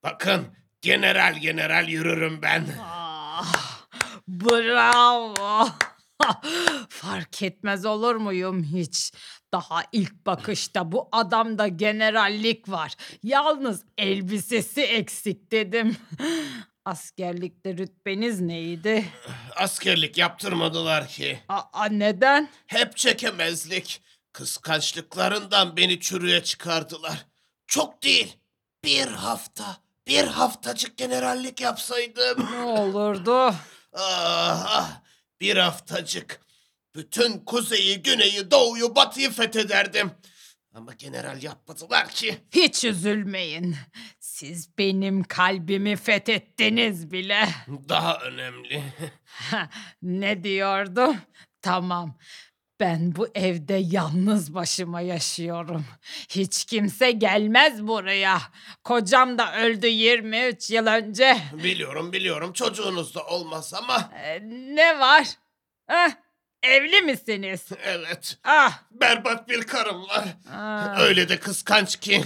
Bakın 0.04 0.48
general 0.82 1.40
general 1.40 1.88
yürürüm 1.88 2.42
ben. 2.42 2.66
Ah, 2.82 3.81
bravo. 4.28 5.70
Fark 6.90 7.42
etmez 7.44 7.86
olur 7.86 8.16
muyum 8.16 8.64
hiç? 8.64 9.12
Daha 9.54 9.84
ilk 9.92 10.26
bakışta 10.26 10.92
bu 10.92 11.10
adamda 11.12 11.68
generallik 11.68 12.70
var. 12.70 12.96
Yalnız 13.24 13.84
elbisesi 13.98 14.82
eksik 14.82 15.52
dedim. 15.52 15.98
Askerlikte 16.86 17.78
rütbeniz 17.78 18.42
neydi? 18.42 19.06
Askerlik 19.56 20.18
yaptırmadılar 20.18 21.08
ki. 21.08 21.40
Aa, 21.50 21.86
neden? 21.86 22.50
Hep 22.68 22.98
çekemezlik. 22.98 24.02
Kıskançlıklarından 24.34 25.78
beni 25.78 26.00
çürüye 26.00 26.44
çıkardılar. 26.44 27.26
Çok 27.68 28.04
değil. 28.04 28.38
Bir 28.84 29.08
hafta. 29.08 29.78
Bir 30.08 30.24
haftacık 30.24 30.98
generallik 30.98 31.62
yapsaydım. 31.62 32.48
Ne 32.52 32.62
olurdu? 32.64 33.54
Ah, 33.94 34.66
ah, 34.68 35.02
bir 35.42 35.58
haftacık. 35.58 36.42
Bütün 36.96 37.40
kuzeyi, 37.40 38.02
güneyi, 38.02 38.52
doğuyu, 38.52 38.96
batıyı 38.96 39.32
fethederdim. 39.32 40.12
Ama 40.74 40.94
general 40.94 41.44
yapmadılar 41.44 42.10
ki. 42.10 42.38
Hiç 42.52 42.84
üzülmeyin. 42.84 43.76
Siz 44.20 44.78
benim 44.78 45.24
kalbimi 45.24 45.96
fethettiniz 45.96 47.12
bile. 47.12 47.50
Daha 47.90 48.20
önemli. 48.20 48.84
ne 50.02 50.44
diyordum? 50.44 51.18
Tamam. 51.62 52.18
Ben 52.82 53.16
bu 53.16 53.28
evde 53.36 53.74
yalnız 53.74 54.54
başıma 54.54 55.02
yaşıyorum. 55.02 55.86
Hiç 56.30 56.66
kimse 56.66 57.12
gelmez 57.12 57.88
buraya. 57.88 58.42
Kocam 58.84 59.38
da 59.38 59.62
öldü 59.62 59.88
23 59.88 60.70
yıl 60.70 60.88
önce. 60.88 61.38
biliyorum 61.54 62.12
biliyorum 62.14 62.54
çocuğunuz 62.54 63.16
da 63.16 63.24
olmaz 63.26 63.74
ama 63.74 64.12
Ee, 64.24 64.40
ne 64.76 65.00
var? 65.00 65.28
Heh, 65.88 66.12
evli 66.64 67.02
misiniz? 67.02 67.62
evet 67.84 68.38
Ah, 68.44 68.80
berbat 68.92 69.50
bir 69.50 69.62
karım 69.64 70.02
var. 70.08 70.26
ah. 70.54 71.00
Öyle 71.00 71.30
de 71.30 71.40
kıskanç 71.40 71.96
ki. 71.96 72.24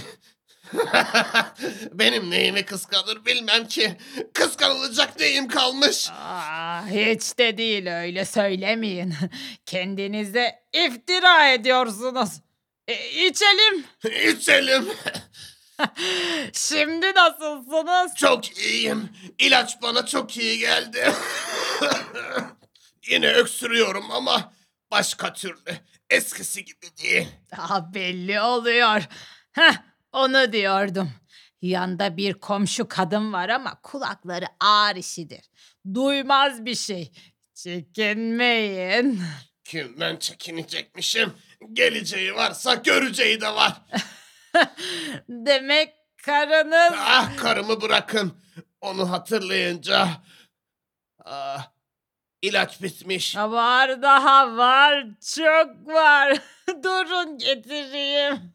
Benim 1.92 2.30
neyimi 2.30 2.64
kıskanır 2.64 3.26
bilmem 3.26 3.66
ki. 3.68 3.96
Kıskanılacak 4.34 5.20
neyim 5.20 5.48
kalmış. 5.48 6.08
Aa, 6.10 6.86
hiç 6.86 7.38
de 7.38 7.58
değil 7.58 7.86
öyle 7.86 8.24
söylemeyin. 8.24 9.14
Kendinize 9.66 10.54
iftira 10.72 11.48
ediyorsunuz. 11.48 12.28
E, 12.88 13.10
içelim. 13.10 13.84
İçelim. 14.38 14.88
Şimdi 16.52 17.14
nasılsınız? 17.14 18.14
Çok 18.16 18.58
iyiyim. 18.58 19.08
İlaç 19.38 19.82
bana 19.82 20.06
çok 20.06 20.36
iyi 20.36 20.58
geldi. 20.58 21.12
Yine 23.10 23.28
öksürüyorum 23.32 24.10
ama 24.10 24.52
başka 24.90 25.32
türlü. 25.32 25.76
Eskisi 26.10 26.64
gibi 26.64 26.86
değil. 27.02 27.28
Daha 27.56 27.94
belli 27.94 28.40
oluyor. 28.40 29.02
Heh, 29.52 29.74
onu 30.12 30.52
diyordum. 30.52 31.10
Yanda 31.62 32.16
bir 32.16 32.34
komşu 32.34 32.88
kadın 32.88 33.32
var 33.32 33.48
ama 33.48 33.80
kulakları 33.82 34.46
ağır 34.60 34.96
işidir. 34.96 35.50
Duymaz 35.94 36.64
bir 36.64 36.74
şey. 36.74 37.12
Çekinmeyin. 37.54 39.20
Kimden 39.64 40.16
çekinecekmişim? 40.16 41.32
Geleceği 41.72 42.34
varsa 42.34 42.74
göreceği 42.74 43.40
de 43.40 43.48
var. 43.48 43.82
Demek 45.28 45.94
karınız... 46.22 46.92
Ah 46.96 47.36
karımı 47.36 47.80
bırakın. 47.80 48.32
Onu 48.80 49.10
hatırlayınca... 49.10 50.08
Ah, 51.24 51.72
ilaç 52.42 52.82
bitmiş. 52.82 53.36
Var 53.36 54.02
daha 54.02 54.56
var. 54.56 55.06
Çok 55.34 55.86
var. 55.94 56.38
Durun 56.82 57.38
getireyim. 57.38 58.52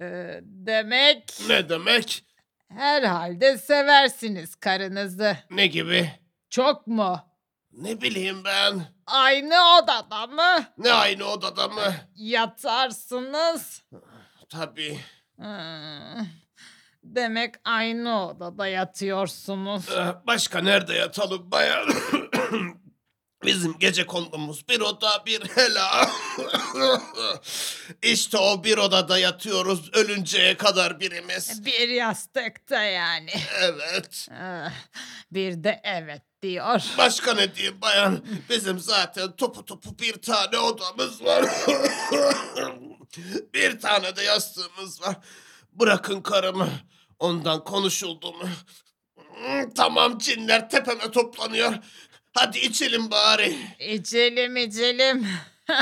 Ee, 0.00 0.40
demek 0.42 1.32
Ne 1.48 1.68
demek? 1.68 2.24
herhalde 2.68 3.58
seversiniz 3.58 4.54
karınızı. 4.54 5.36
Ne 5.50 5.66
gibi? 5.66 6.10
Çok 6.50 6.86
mu? 6.86 7.20
Ne 7.72 8.00
bileyim 8.00 8.44
ben. 8.44 8.82
Aynı 9.06 9.54
odada 9.78 10.26
mı? 10.26 10.64
Ne 10.78 10.92
aynı 10.92 11.24
odada 11.24 11.68
mı? 11.68 11.94
Yatarsınız. 12.14 13.82
Tabii. 14.48 14.98
Hmm. 15.36 16.26
Demek 17.04 17.54
aynı 17.64 18.26
odada 18.28 18.66
yatıyorsunuz. 18.66 19.88
Ee, 19.92 20.14
Başka 20.26 20.60
nerede 20.60 20.94
yatalım 20.94 21.50
bayan? 21.50 21.88
Bizim 23.46 23.78
gece 23.78 24.06
kondumuz 24.06 24.68
bir 24.68 24.80
oda 24.80 25.22
bir 25.26 25.40
hela. 25.48 26.10
işte 28.02 28.38
o 28.38 28.64
bir 28.64 28.78
odada 28.78 29.18
yatıyoruz 29.18 29.90
ölünceye 29.94 30.56
kadar 30.56 31.00
birimiz. 31.00 31.64
Bir 31.64 31.88
yastıkta 31.88 32.82
yani. 32.82 33.30
Evet. 33.60 34.28
Ah, 34.42 34.70
Bir 35.32 35.64
de 35.64 35.80
evet 35.84 36.22
diyor. 36.42 36.82
Başka 36.98 37.34
ne 37.34 37.54
diyeyim 37.54 37.80
bayan? 37.80 38.24
Bizim 38.50 38.78
zaten 38.78 39.36
topu 39.36 39.64
topu 39.64 39.98
bir 39.98 40.12
tane 40.22 40.58
odamız 40.58 41.24
var. 41.24 41.44
bir 43.54 43.80
tane 43.80 44.16
de 44.16 44.22
yastığımız 44.22 45.02
var. 45.02 45.16
Bırakın 45.72 46.20
karımı. 46.22 46.68
Ondan 47.18 47.64
konuşuldu 47.64 48.32
mu? 48.32 48.48
Tamam 49.76 50.18
cinler 50.18 50.70
tepeme 50.70 51.10
toplanıyor. 51.10 51.74
Hadi 52.34 52.58
içelim 52.58 53.10
bari. 53.10 53.56
İçelim 53.78 54.56
içelim. 54.56 55.26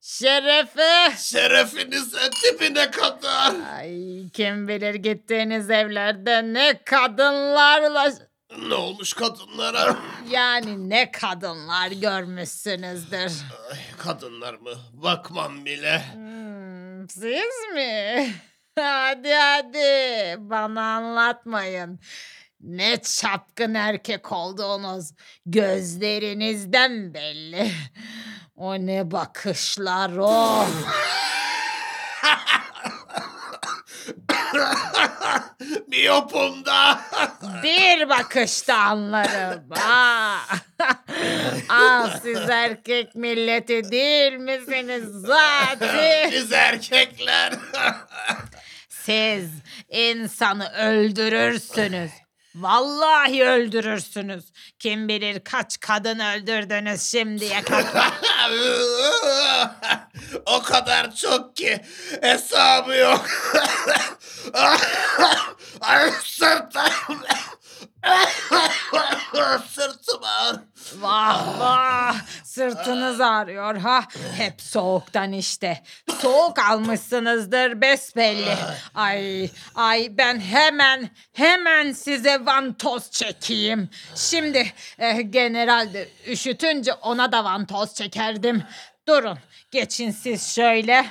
Şerefe. 0.00 1.16
Şerefinize 1.18 2.18
dibine 2.44 2.90
kadar. 2.90 3.54
Ay 3.76 4.28
kim 4.32 4.68
bilir 4.68 4.94
gittiğiniz 4.94 5.70
evlerde 5.70 6.42
ne 6.42 6.82
kadınlarla 6.84 8.12
Ne 8.68 8.74
olmuş 8.74 9.12
kadınlara? 9.12 9.96
yani 10.30 10.90
ne 10.90 11.10
kadınlar 11.10 11.88
görmüşsünüzdür. 11.90 13.32
Ay, 13.70 13.78
kadınlar 13.98 14.54
mı? 14.54 14.70
Bakmam 14.92 15.64
bile. 15.64 16.02
Hmm, 16.14 17.08
siz 17.08 17.74
mi? 17.74 18.34
Hadi 18.78 19.32
hadi 19.32 20.36
bana 20.50 20.82
anlatmayın. 20.96 22.00
Ne 22.62 23.02
çapkın 23.02 23.74
erkek 23.74 24.32
olduğunuz 24.32 25.10
gözlerinizden 25.46 27.14
belli. 27.14 27.72
O 28.56 28.74
ne 28.74 29.10
bakışlar 29.10 30.10
o. 30.16 30.66
Miyopum 35.88 36.64
da. 36.64 37.00
Bir 37.62 38.08
bakışta 38.08 38.74
anlarım. 38.76 39.64
Aa. 39.72 40.36
Aa, 41.68 42.10
siz 42.22 42.48
erkek 42.50 43.14
milleti 43.14 43.90
değil 43.90 44.32
misiniz 44.32 45.04
zaten? 45.26 46.30
Biz 46.32 46.52
erkekler. 46.52 47.52
Siz 48.88 49.50
insanı 49.88 50.68
öldürürsünüz. 50.72 52.10
Vallahi 52.54 53.44
öldürürsünüz. 53.44 54.44
Kim 54.78 55.08
bilir 55.08 55.40
kaç 55.44 55.80
kadın 55.80 56.18
öldürdünüz 56.18 57.02
şimdiye 57.02 57.62
kadar. 57.62 58.12
o 60.46 60.62
kadar 60.62 61.14
çok 61.14 61.56
ki 61.56 61.80
hesabı 62.20 62.94
yok. 62.94 63.26
Ay 65.80 66.10
sırtım. 66.24 67.18
Sırtım 69.68 70.20
ağrıyor. 70.24 70.62
Vah 71.00 71.60
vah 71.60 72.16
sırtınız 72.44 73.20
ağrıyor 73.20 73.76
ha. 73.76 74.04
Hep 74.36 74.60
soğuktan 74.62 75.32
işte. 75.32 75.82
Soğuk 76.20 76.58
almışsınızdır 76.58 77.80
besbelli. 77.80 78.56
Ay 78.94 79.50
ay 79.74 80.08
ben 80.10 80.40
hemen 80.40 81.10
hemen 81.32 81.92
size 81.92 82.46
vantoz 82.46 83.10
çekeyim. 83.10 83.88
Şimdi 84.14 84.72
eh, 84.98 85.32
general 85.32 85.92
de 85.94 86.08
üşütünce 86.26 86.94
ona 86.94 87.32
da 87.32 87.44
vantoz 87.44 87.94
çekerdim. 87.94 88.62
Durun 89.08 89.38
geçin 89.70 90.10
siz 90.10 90.54
şöyle. 90.54 91.06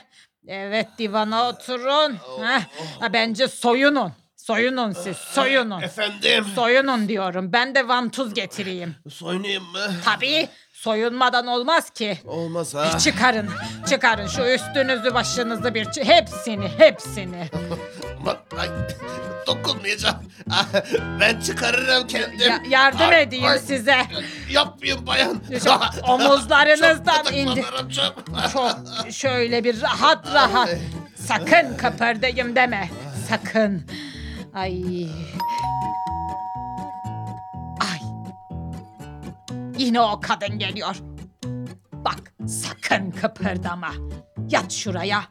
Evet 0.48 0.88
divana 0.98 1.50
oturun. 1.50 2.18
Heh, 2.44 2.62
ha, 3.00 3.14
bence 3.14 3.48
soyunun. 3.48 4.14
Soyunun 4.56 4.92
siz 4.92 5.18
soyunun. 5.18 5.82
Efendim. 5.82 6.46
Soyunun 6.56 7.08
diyorum. 7.08 7.54
Ben 7.54 7.76
de 7.76 7.88
vantuz 7.88 8.34
getireyim. 8.34 8.96
Soyunayım 9.10 9.64
mı? 9.64 9.80
Tabii 10.06 10.50
soyunmadan 10.74 11.48
olmaz 11.48 11.90
ki. 11.90 12.18
Olmaz 12.26 12.76
ha. 12.76 12.98
Çıkarın, 13.00 13.50
çıkarın 13.90 14.28
şu 14.28 14.42
üstünüzü 14.42 15.14
başınızı 15.14 15.74
bir 15.74 15.86
çı- 15.86 16.04
hepsini, 16.04 16.68
hepsini. 16.78 17.50
Aman, 18.22 18.38
ay, 18.60 18.68
dokunmayacağım. 19.48 20.16
Ah, 20.52 20.66
Ben 21.20 21.40
çıkarırım 21.42 22.08
kendim. 22.08 22.40
Ya- 22.40 22.62
yardım 22.70 23.10
Ay, 23.10 23.22
edeyim 23.22 23.46
ay, 23.46 23.60
size. 23.60 23.98
Yapmayın 24.52 25.08
bayan. 25.08 25.42
Şu 25.64 25.72
omuzlarınızdan 26.12 27.24
Çok 27.24 27.36
indi. 27.38 27.50
gıdıklanırım, 27.62 27.90
çok. 27.90 28.24
Çok 28.54 28.78
şöyle 29.12 29.64
bir 29.64 29.82
rahat 29.82 30.34
rahat. 30.34 30.70
Sakın 31.16 31.78
kıpırdayım 31.78 32.56
deme. 32.56 32.90
Sakın. 33.30 33.84
Ay. 34.54 35.08
Ay. 37.80 38.00
Yine 39.78 40.02
o 40.02 40.20
kadın 40.20 40.60
geliyor. 40.60 40.96
Bak 41.94 42.34
sakın 42.48 43.12
kıpırdama. 43.12 43.92
Yat 44.50 44.72
şuraya. 44.72 45.24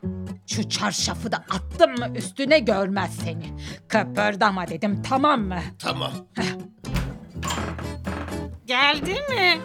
Şu 0.46 0.68
çarşafı 0.68 1.32
da 1.32 1.36
attım 1.36 1.90
mı 1.98 2.08
üstüne 2.18 2.58
görmez 2.58 3.14
seni. 3.24 3.56
Kıpırdama 3.88 4.68
dedim 4.68 5.02
tamam 5.02 5.40
mı? 5.40 5.60
Tamam. 5.78 6.12
Geldi 8.66 9.10
mi? 9.12 9.60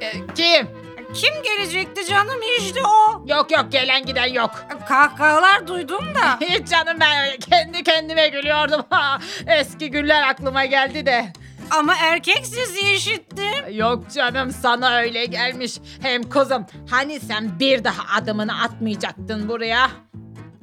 Ee, 0.00 0.12
kim? 0.34 0.85
Kim 1.14 1.42
gelecekti 1.42 2.06
canım 2.06 2.40
işte 2.58 2.80
o. 2.86 3.24
Yok 3.26 3.50
yok 3.50 3.72
gelen 3.72 4.06
giden 4.06 4.32
yok. 4.32 4.50
Kahkahalar 4.88 5.66
duydum 5.66 6.04
da. 6.14 6.38
Hiç 6.46 6.68
canım 6.68 6.96
ben 7.00 7.36
kendi 7.50 7.82
kendime 7.82 8.28
gülüyordum. 8.28 8.82
Eski 9.46 9.90
günler 9.90 10.28
aklıma 10.28 10.64
geldi 10.64 11.06
de. 11.06 11.32
Ama 11.70 11.94
erkek 12.00 12.46
sesi 12.46 12.94
işittim. 12.94 13.70
Yok 13.70 14.10
canım 14.14 14.50
sana 14.50 14.96
öyle 14.96 15.24
gelmiş. 15.26 15.78
Hem 16.02 16.22
kızım 16.28 16.66
hani 16.90 17.20
sen 17.20 17.60
bir 17.60 17.84
daha 17.84 18.16
adımını 18.18 18.62
atmayacaktın 18.62 19.48
buraya? 19.48 19.90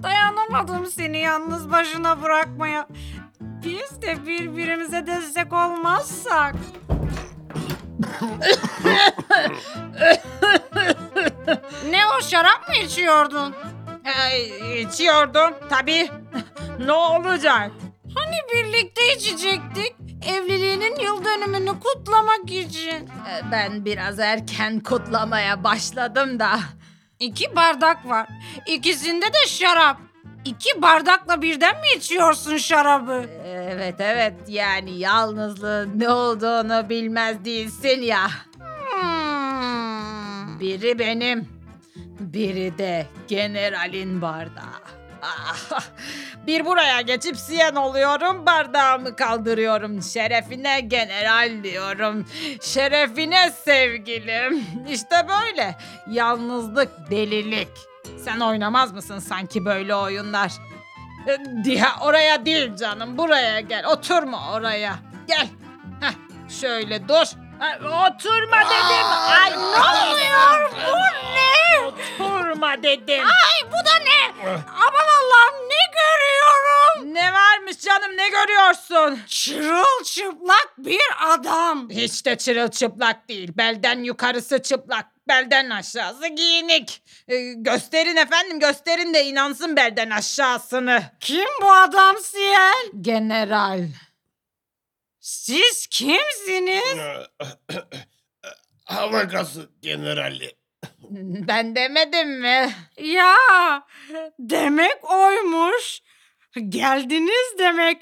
Dayanamadım 0.03 0.85
seni 0.85 1.17
yalnız 1.17 1.71
başına 1.71 2.21
bırakmaya. 2.21 2.87
Biz 3.39 4.01
de 4.01 4.25
birbirimize 4.27 5.07
destek 5.07 5.53
olmazsak. 5.53 6.55
Ne 11.89 12.01
o 12.17 12.21
şarap 12.21 12.69
mı 12.69 12.75
içiyordun? 12.75 13.55
Ee, 14.05 14.79
içiyordum 14.81 15.53
tabii. 15.69 16.09
ne 16.79 16.91
olacak? 16.91 17.71
Hani 18.15 18.35
birlikte 18.53 19.15
içecektik? 19.15 19.95
Evliliğinin 20.27 20.95
yıl 20.99 21.25
dönümünü 21.25 21.79
kutlamak 21.79 22.51
için. 22.51 23.07
Ee, 23.07 23.51
ben 23.51 23.85
biraz 23.85 24.19
erken 24.19 24.79
kutlamaya 24.79 25.63
başladım 25.63 26.39
da. 26.39 26.59
İki 27.19 27.55
bardak 27.55 28.09
var. 28.09 28.27
İkisinde 28.67 29.25
de 29.25 29.47
şarap. 29.47 29.97
İki 30.45 30.81
bardakla 30.81 31.41
birden 31.41 31.75
mi 31.75 31.87
içiyorsun 31.97 32.57
şarabı? 32.57 33.25
Evet 33.45 33.95
evet 33.99 34.33
yani 34.47 34.97
yalnızlığın 34.99 35.99
ne 35.99 36.09
olduğunu 36.09 36.89
bilmez 36.89 37.45
değilsin 37.45 38.01
ya. 38.01 38.27
Hmm. 38.91 40.59
Biri 40.59 40.99
benim, 40.99 41.47
biri 42.19 42.77
de 42.77 43.07
generalin 43.27 44.21
bardağı. 44.21 44.83
Ah, 45.21 45.81
bir 46.47 46.65
buraya 46.65 47.01
geçip 47.01 47.37
siyen 47.37 47.75
oluyorum, 47.75 48.45
bardağımı 48.45 49.15
kaldırıyorum. 49.15 50.01
Şerefine 50.01 50.79
general 50.81 51.63
diyorum. 51.63 52.25
Şerefine 52.61 53.51
sevgilim. 53.51 54.65
İşte 54.89 55.15
böyle. 55.27 55.75
Yalnızlık, 56.11 57.11
delilik. 57.11 57.92
Sen 58.17 58.39
oynamaz 58.39 58.93
mısın 58.93 59.19
sanki 59.19 59.65
böyle 59.65 59.95
oyunlar? 59.95 60.51
Ee, 61.27 61.37
Diha 61.63 62.05
oraya 62.05 62.45
değil 62.45 62.75
canım, 62.75 63.17
buraya 63.17 63.59
gel. 63.59 63.85
Oturma 63.85 64.51
oraya. 64.53 64.95
Gel. 65.27 65.47
Heh, 66.01 66.13
şöyle 66.49 67.07
dur. 67.07 67.27
Oturma 67.71 68.57
dedim. 68.69 69.07
Ay 69.41 69.51
ne 69.51 70.11
oluyor? 70.11 70.71
Bu 70.71 70.97
ne? 71.35 71.79
Oturma 71.85 72.83
dedim. 72.83 73.23
Ay 73.25 73.69
bu 73.71 73.85
da 73.85 73.95
ne? 74.03 74.51
Aman 74.67 75.07
Allah'ım 75.19 75.69
ne 75.69 75.83
görüyorum? 75.93 77.13
Ne 77.13 77.33
varmış 77.33 77.79
canım 77.79 78.17
ne 78.17 78.29
görüyorsun? 78.29 79.19
Çırılçıplak 79.27 80.73
bir 80.77 81.01
adam. 81.25 81.89
Hiç 81.89 82.25
de 82.25 82.37
çırılçıplak 82.37 83.29
değil. 83.29 83.51
Belden 83.57 84.03
yukarısı 84.03 84.61
çıplak. 84.61 85.05
Belden 85.27 85.69
aşağısı 85.69 86.27
giyinik. 86.27 87.03
Ee, 87.27 87.53
gösterin 87.53 88.15
efendim 88.15 88.59
gösterin 88.59 89.13
de 89.13 89.25
inansın 89.25 89.75
belden 89.75 90.09
aşağısını. 90.09 91.01
Kim 91.19 91.47
bu 91.61 91.71
adam 91.71 92.17
Siyel? 92.17 92.85
General. 93.01 93.83
Siz 95.23 95.87
kimsiniz? 95.87 96.97
Hava 98.85 99.23
gazı 99.23 99.69
generali. 99.81 100.51
Ben 101.47 101.75
demedim 101.75 102.39
mi? 102.41 102.71
Ya 102.97 103.35
demek 104.39 105.11
oymuş. 105.11 106.01
Geldiniz 106.69 107.59
demek. 107.59 108.01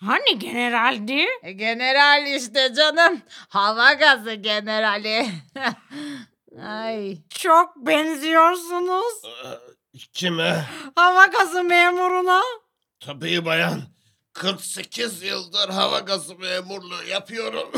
Hani 0.00 0.38
generaldi? 0.38 1.26
E, 1.42 1.52
General 1.52 2.26
işte 2.26 2.74
canım. 2.74 3.22
Hava 3.48 3.92
gazı 3.92 4.34
generali. 4.34 5.26
Ay. 6.62 7.16
Çok 7.30 7.76
benziyorsunuz. 7.76 9.22
Kime? 10.12 10.64
Hava 10.96 11.26
gazı 11.26 11.64
memuruna. 11.64 12.42
Tabii 13.00 13.44
bayan. 13.44 13.82
48 14.38 15.22
yıldır 15.22 15.68
hava 15.68 15.98
gazı 15.98 16.34
memurluğu 16.36 17.04
yapıyorum. 17.08 17.72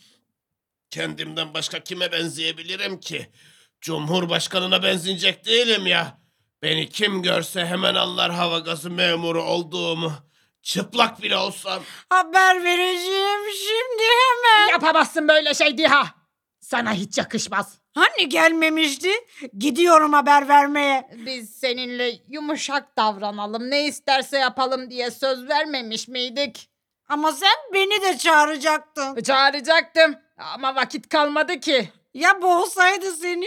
Kendimden 0.90 1.54
başka 1.54 1.80
kime 1.80 2.12
benzeyebilirim 2.12 3.00
ki? 3.00 3.30
Cumhurbaşkanına 3.80 4.82
benzeyecek 4.82 5.46
değilim 5.46 5.86
ya. 5.86 6.20
Beni 6.62 6.88
kim 6.88 7.22
görse 7.22 7.66
hemen 7.66 7.94
anlar 7.94 8.32
hava 8.32 8.58
gazı 8.58 8.90
memuru 8.90 9.42
olduğumu. 9.42 10.12
Çıplak 10.62 11.22
bile 11.22 11.36
olsam. 11.36 11.82
Haber 12.10 12.64
vereceğim 12.64 13.40
şimdi 13.52 14.02
hemen. 14.02 14.72
Yapamazsın 14.72 15.28
böyle 15.28 15.54
şey 15.54 15.78
Diha. 15.78 16.14
Sana 16.60 16.92
hiç 16.92 17.18
yakışmaz. 17.18 17.79
Hani 17.94 18.28
gelmemişti? 18.28 19.10
Gidiyorum 19.58 20.12
haber 20.12 20.48
vermeye. 20.48 21.10
Biz 21.26 21.50
seninle 21.58 22.12
yumuşak 22.28 22.96
davranalım, 22.96 23.70
ne 23.70 23.84
isterse 23.84 24.38
yapalım 24.38 24.90
diye 24.90 25.10
söz 25.10 25.48
vermemiş 25.48 26.08
miydik? 26.08 26.70
Ama 27.08 27.32
sen 27.32 27.56
beni 27.74 28.02
de 28.02 28.18
çağıracaktın. 28.18 29.22
Çağıracaktım 29.22 30.14
ama 30.54 30.74
vakit 30.74 31.08
kalmadı 31.08 31.60
ki. 31.60 31.88
Ya 32.14 32.42
boğsaydı 32.42 33.12
seni? 33.12 33.46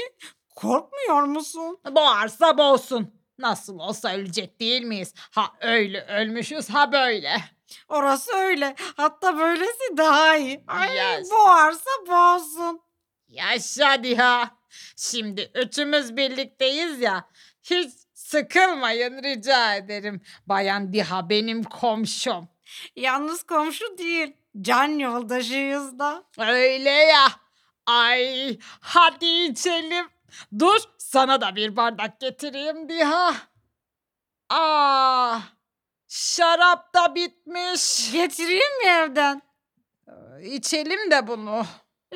Korkmuyor 0.56 1.24
musun? 1.24 1.80
Boğarsa 1.92 2.58
boğsun. 2.58 3.14
Nasıl 3.38 3.80
olsa 3.80 4.14
ölecek 4.14 4.60
değil 4.60 4.82
miyiz? 4.84 5.14
Ha 5.32 5.46
öyle 5.62 6.02
ölmüşüz 6.08 6.70
ha 6.70 6.92
böyle. 6.92 7.36
Orası 7.90 8.34
öyle. 8.36 8.76
Hatta 8.98 9.38
böylesi 9.38 9.98
daha 9.98 10.36
iyi. 10.38 10.64
Ay, 10.68 10.96
Yes. 10.96 11.32
boğarsa 11.32 11.90
boğsun. 12.08 12.82
Yaşa 13.34 14.04
Diha. 14.04 14.58
Şimdi 14.98 15.52
üçümüz 15.56 16.18
birlikteyiz 16.18 17.02
ya. 17.02 17.30
Hiç 17.64 17.94
sıkılmayın 18.14 19.24
rica 19.24 19.76
ederim. 19.76 20.22
Bayan 20.48 20.94
Diha 20.94 21.30
benim 21.30 21.64
komşum. 21.64 22.48
Yalnız 22.96 23.44
komşu 23.44 23.98
değil. 23.98 24.34
Can 24.62 25.00
yoldaşıyız 25.00 26.00
da. 26.00 26.24
Öyle 26.38 26.90
ya. 26.90 27.28
Ay 27.86 28.58
hadi 28.80 29.26
içelim. 29.26 30.06
Dur 30.60 30.80
sana 30.98 31.42
da 31.42 31.56
bir 31.56 31.76
bardak 31.76 32.20
getireyim 32.20 32.90
Diha. 32.90 33.36
Aa, 34.50 35.40
Şarap 36.08 36.94
da 36.96 37.16
bitmiş. 37.16 38.12
Getireyim 38.12 38.78
mi 38.84 38.90
evden? 38.90 39.42
İçelim 40.42 41.12
de 41.12 41.28
bunu. 41.28 41.66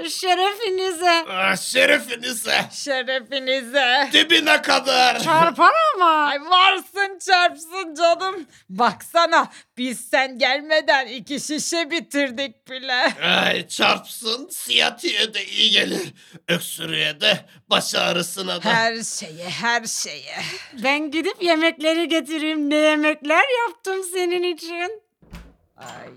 Şerefinize. 0.06 1.26
Ah, 1.30 1.56
şerefinize. 1.58 2.66
Şerefinize. 2.72 4.10
Dibine 4.14 4.62
kadar. 4.62 5.20
Çarpar 5.20 5.74
ama. 5.96 6.12
Ay 6.26 6.42
varsın 6.42 7.20
çarpsın 7.26 7.96
canım. 7.96 8.48
Baksana 8.70 9.52
biz 9.78 10.10
sen 10.10 10.38
gelmeden 10.38 11.08
iki 11.08 11.40
şişe 11.40 11.92
bitirdik 11.92 12.70
bile. 12.70 13.14
Ay 13.24 13.68
çarpsın. 13.68 14.50
Siyatiye 14.52 15.34
de 15.34 15.46
iyi 15.46 15.72
gelir. 15.72 16.14
Öksürüğe 16.48 17.22
de 17.22 17.46
baş 17.70 17.96
ağrısına 17.96 18.64
da. 18.64 18.74
Her 18.74 19.04
şeye 19.04 19.50
her 19.50 19.84
şeye. 19.84 20.38
Ben 20.84 21.12
gidip 21.12 21.44
yemekleri 21.44 22.08
getireyim. 22.08 22.70
Ne 22.70 22.76
yemekler 22.76 23.46
yaptım 23.68 24.04
senin 24.14 24.44
için. 24.56 25.02
Ay 25.78 26.08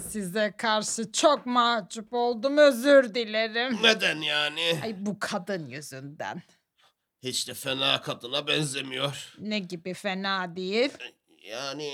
size 0.00 0.54
karşı 0.58 1.12
çok 1.12 1.46
mahcup 1.46 2.12
oldum 2.12 2.58
özür 2.58 3.14
dilerim. 3.14 3.78
Neden 3.82 4.16
yani? 4.16 4.80
Ay 4.82 4.94
bu 4.98 5.18
kadın 5.20 5.66
yüzünden. 5.66 6.42
Hiç 7.22 7.48
de 7.48 7.54
fena 7.54 8.00
kadına 8.00 8.46
benzemiyor. 8.46 9.34
Ne 9.38 9.58
gibi 9.58 9.94
fena 9.94 10.56
değil. 10.56 10.90
Yani 11.50 11.92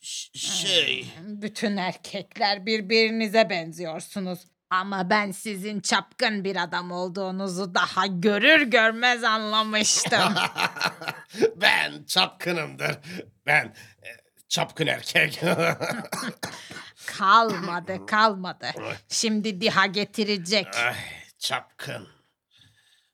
ş- 0.00 0.38
şey... 0.38 1.06
Bütün 1.20 1.76
erkekler 1.76 2.66
birbirinize 2.66 3.50
benziyorsunuz. 3.50 4.38
Ama 4.70 5.10
ben 5.10 5.30
sizin 5.30 5.80
çapkın 5.80 6.44
bir 6.44 6.62
adam 6.62 6.92
olduğunuzu 6.92 7.74
daha 7.74 8.06
görür 8.06 8.62
görmez 8.62 9.24
anlamıştım. 9.24 10.34
ben 11.56 12.04
çapkınımdır. 12.04 12.98
Ben 13.46 13.64
e, 14.02 14.10
çapkın 14.48 14.86
erkek. 14.86 15.40
kalmadı 17.06 18.06
kalmadı. 18.06 18.66
Şimdi 19.08 19.60
diha 19.60 19.86
getirecek. 19.86 20.76
Ay 20.76 20.94
çapkın. 21.38 22.08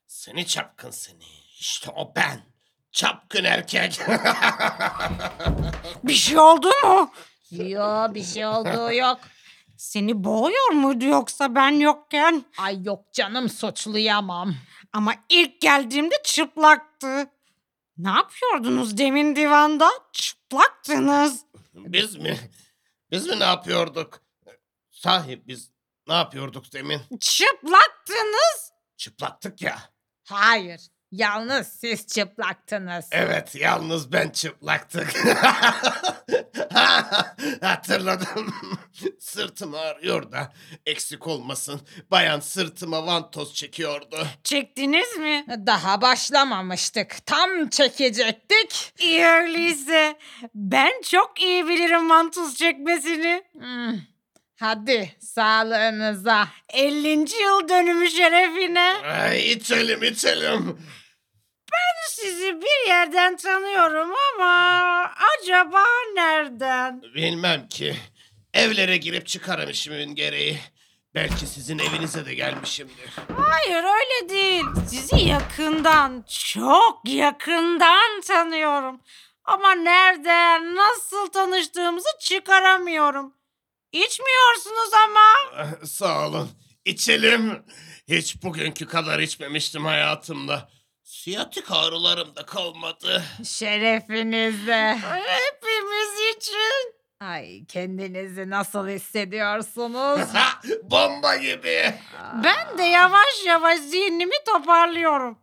Seni 0.07 0.47
çapkın 0.47 0.91
seni. 0.91 1.23
İşte 1.59 1.91
o 1.95 2.13
ben. 2.15 2.41
Çapkın 2.91 3.43
erkek. 3.43 3.99
Bir 6.03 6.13
şey 6.13 6.39
oldu 6.39 6.67
mu? 6.83 7.11
Yo 7.51 8.13
bir 8.13 8.23
şey 8.23 8.45
olduğu 8.45 8.93
yok. 8.93 9.19
Seni 9.77 10.23
boğuyor 10.23 10.69
muydu 10.71 11.05
yoksa 11.05 11.55
ben 11.55 11.71
yokken? 11.79 12.45
Ay 12.57 12.83
yok 12.83 13.13
canım 13.13 13.49
suçlayamam. 13.49 14.55
Ama 14.93 15.13
ilk 15.29 15.61
geldiğimde 15.61 16.15
çıplaktı. 16.23 17.27
Ne 17.97 18.09
yapıyordunuz 18.09 18.97
demin 18.97 19.35
divanda? 19.35 19.89
Çıplaktınız. 20.13 21.45
biz 21.73 22.15
mi? 22.15 22.39
Biz 23.11 23.27
mi 23.27 23.39
ne 23.39 23.43
yapıyorduk? 23.43 24.21
Sahi 24.91 25.47
biz 25.47 25.71
ne 26.07 26.13
yapıyorduk 26.13 26.73
demin? 26.73 27.01
Çıplaktınız. 27.19 28.71
Çıplaktık 28.97 29.61
ya. 29.61 29.79
Hayır 30.23 30.81
yalnız 31.17 31.67
siz 31.67 32.07
çıplaktınız. 32.07 33.05
Evet 33.11 33.55
yalnız 33.55 34.11
ben 34.11 34.29
çıplaktık. 34.29 35.13
Hatırladım. 37.61 38.53
Sırtım 39.19 39.75
ağrıyor 39.75 40.31
da 40.31 40.53
eksik 40.85 41.27
olmasın. 41.27 41.81
Bayan 42.11 42.39
sırtıma 42.39 43.05
vantoz 43.05 43.53
çekiyordu. 43.53 44.27
Çektiniz 44.43 45.17
mi? 45.17 45.45
Daha 45.65 46.01
başlamamıştık. 46.01 47.25
Tam 47.25 47.69
çekecektik. 47.69 48.93
İyi 48.99 49.25
öyleyse. 49.25 50.17
Ben 50.55 51.01
çok 51.01 51.41
iyi 51.41 51.67
bilirim 51.67 52.03
mantuz 52.05 52.55
çekmesini. 52.55 53.43
Hmm, 53.53 53.99
Hadi 54.59 55.15
sağlığınıza. 55.19 56.47
50. 56.73 57.07
yıl 57.43 57.69
dönümü 57.69 58.09
şerefine. 58.09 58.95
Ay 59.21 59.51
içelim 59.51 60.03
içelim. 60.03 60.79
Sizi 62.09 62.61
bir 62.61 62.87
yerden 62.87 63.37
tanıyorum 63.37 64.09
ama 64.33 65.11
acaba 65.39 65.83
nereden? 66.15 67.01
Bilmem 67.01 67.67
ki. 67.67 67.95
Evlere 68.53 68.97
girip 68.97 69.27
çıkarım 69.27 69.69
işimin 69.69 70.15
gereği. 70.15 70.59
Belki 71.15 71.47
sizin 71.47 71.79
evinize 71.79 72.25
de 72.25 72.33
gelmişimdir. 72.35 73.09
Hayır 73.37 73.83
öyle 73.83 74.29
değil. 74.29 74.63
Sizi 74.89 75.15
yakından, 75.25 76.25
çok 76.53 77.01
yakından 77.05 78.21
tanıyorum. 78.21 79.01
Ama 79.43 79.71
nereden, 79.75 80.75
nasıl 80.75 81.27
tanıştığımızı 81.27 82.09
çıkaramıyorum. 82.19 83.33
İçmiyorsunuz 83.91 84.89
ama. 85.05 85.65
Sağ 85.85 86.27
olun. 86.27 86.49
İçelim. 86.85 87.63
Hiç 88.07 88.43
bugünkü 88.43 88.87
kadar 88.87 89.19
içmemiştim 89.19 89.85
hayatımda. 89.85 90.69
Siyatik 91.15 91.71
ağrılarım 91.71 92.35
da 92.35 92.45
kalmadı. 92.45 93.23
Şerefinize. 93.45 94.97
Hepimiz 95.01 96.35
için. 96.37 96.93
Ay 97.19 97.65
kendinizi 97.65 98.49
nasıl 98.49 98.87
hissediyorsunuz? 98.87 100.21
Bomba 100.83 101.35
gibi. 101.35 101.93
Ben 102.43 102.77
de 102.77 102.83
yavaş 102.83 103.45
yavaş 103.45 103.79
zihnimi 103.79 104.35
toparlıyorum. 104.45 105.37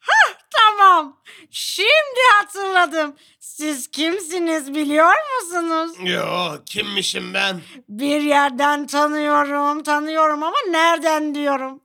Hah 0.00 0.34
tamam. 0.50 1.20
Şimdi 1.50 2.20
hatırladım. 2.34 3.16
Siz 3.40 3.90
kimsiniz 3.90 4.74
biliyor 4.74 5.14
musunuz? 5.40 5.96
Yo 6.04 6.56
kimmişim 6.66 7.34
ben? 7.34 7.60
Bir 7.88 8.20
yerden 8.20 8.86
tanıyorum, 8.86 9.82
tanıyorum 9.82 10.42
ama 10.42 10.56
nereden 10.70 11.34
diyorum. 11.34 11.80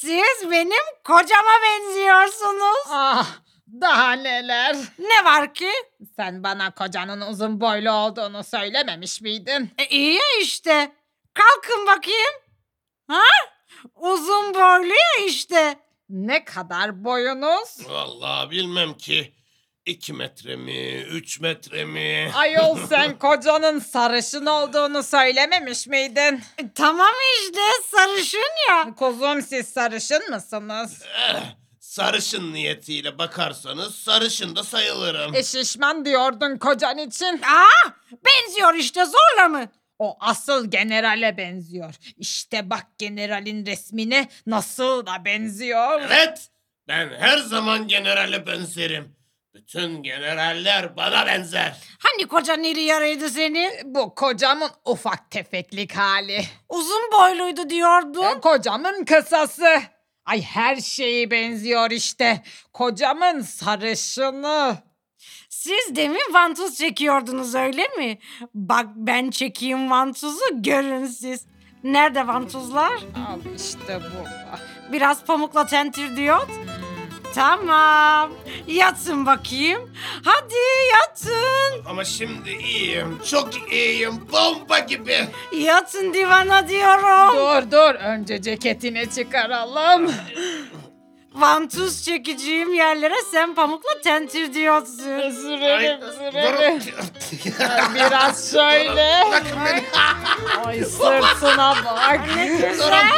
Siz 0.00 0.50
benim 0.50 0.84
kocama 1.04 1.50
benziyorsunuz. 1.64 2.86
ah 2.90 3.26
daha 3.80 4.12
neler. 4.12 4.76
Ne 4.98 5.24
var 5.24 5.54
ki? 5.54 5.70
Sen 6.16 6.42
bana 6.44 6.70
kocanın 6.70 7.20
uzun 7.20 7.60
boylu 7.60 7.90
olduğunu 7.90 8.44
söylememiş 8.44 9.20
miydin? 9.20 9.70
E, 9.78 9.86
iyi 9.86 10.14
ya 10.14 10.22
işte. 10.40 10.92
Kalkın 11.34 11.86
bakayım. 11.86 12.32
Ha? 13.08 13.22
Uzun 13.94 14.54
boylu 14.54 14.92
ya 14.92 15.26
işte. 15.26 15.80
Ne 16.08 16.44
kadar 16.44 17.04
boyunuz? 17.04 17.88
Vallahi 17.88 18.50
bilmem 18.50 18.94
ki. 18.94 19.34
İki 19.86 20.12
metre 20.12 20.56
mi, 20.56 20.94
üç 21.10 21.40
metre 21.40 21.84
mi? 21.84 22.30
Ayol 22.34 22.86
sen 22.88 23.18
kocanın 23.18 23.78
sarışın 23.78 24.46
olduğunu 24.46 25.02
söylememiş 25.02 25.86
miydin? 25.86 26.40
Tamam 26.74 27.14
işte 27.42 27.60
sarışın 27.90 28.68
ya. 28.68 28.94
Kuzum 28.94 29.42
siz 29.42 29.68
sarışın 29.68 30.30
mısınız? 30.30 31.02
Eh, 31.28 31.42
sarışın 31.80 32.52
niyetiyle 32.54 33.18
bakarsanız 33.18 33.94
sarışın 33.94 34.56
da 34.56 34.64
sayılırım. 34.64 35.34
E 35.34 35.42
şişman 35.42 36.04
diyordun 36.04 36.56
kocan 36.58 36.98
için. 36.98 37.42
Aa, 37.42 37.90
benziyor 38.26 38.74
işte 38.74 39.04
zorla 39.04 39.48
mı? 39.48 39.68
O 39.98 40.16
asıl 40.20 40.70
generale 40.70 41.36
benziyor. 41.36 41.94
İşte 42.16 42.70
bak 42.70 42.86
generalin 42.98 43.66
resmine 43.66 44.28
nasıl 44.46 45.06
da 45.06 45.24
benziyor. 45.24 46.00
Evet, 46.00 46.48
ben 46.88 47.08
her 47.18 47.38
zaman 47.38 47.88
generale 47.88 48.46
benzerim. 48.46 49.16
Bütün 49.56 50.02
generaller 50.02 50.96
bana 50.96 51.26
benzer. 51.26 51.76
Hani 51.98 52.26
kocan 52.28 52.62
iri 52.64 52.82
yarıydı 52.82 53.30
senin? 53.30 53.72
Bu 53.94 54.14
kocamın 54.14 54.70
ufak 54.84 55.30
tefeklik 55.30 55.92
hali. 55.96 56.44
Uzun 56.68 57.12
boyluydu 57.12 57.60
E, 57.66 57.70
diyordun. 57.70 58.40
kocamın 58.40 59.04
kısası. 59.04 59.82
Ay 60.26 60.42
her 60.42 60.76
şeyi 60.76 61.30
benziyor 61.30 61.90
işte. 61.90 62.42
Kocamın 62.72 63.40
sarışını. 63.40 64.76
Siz 65.48 65.96
demin 65.96 66.34
vantuz 66.34 66.78
çekiyordunuz 66.78 67.54
öyle 67.54 67.88
mi? 67.98 68.18
Bak 68.54 68.86
ben 68.96 69.30
çekeyim 69.30 69.90
vantuzu 69.90 70.62
görün 70.62 71.06
siz. 71.06 71.46
Nerede 71.84 72.26
vantuzlar? 72.26 72.92
Al 72.92 73.40
işte 73.56 74.00
bu. 74.00 74.26
Biraz 74.92 75.24
pamukla 75.24 75.66
tentir 75.66 76.16
diyot. 76.16 76.48
Tamam. 77.36 78.32
Yatın 78.66 79.26
bakayım. 79.26 79.90
Hadi 80.24 80.54
yatın. 80.92 81.84
Ama 81.90 82.04
şimdi 82.04 82.50
iyiyim, 82.50 83.18
çok 83.30 83.72
iyiyim, 83.72 84.14
bomba 84.32 84.78
gibi. 84.78 85.28
Yatın 85.52 86.14
divana 86.14 86.68
diyorum. 86.68 87.36
Dur 87.36 87.70
dur 87.70 87.94
önce 87.94 88.42
ceketini 88.42 89.10
çıkaralım. 89.10 90.12
Vantuz 91.36 92.04
çekeceğim 92.04 92.74
yerlere 92.74 93.14
sen 93.32 93.54
pamukla 93.54 94.00
tentir 94.04 94.54
diyorsun. 94.54 95.30
Sürelim. 95.30 96.00
durun. 96.00 96.82
Biraz 97.94 98.50
şöyle. 98.52 99.22
Bırakın 99.30 99.58
beni. 99.66 99.84
Ay 100.66 100.84
sırtına 100.84 101.74
bak. 101.84 102.20
Durun, 102.78 103.08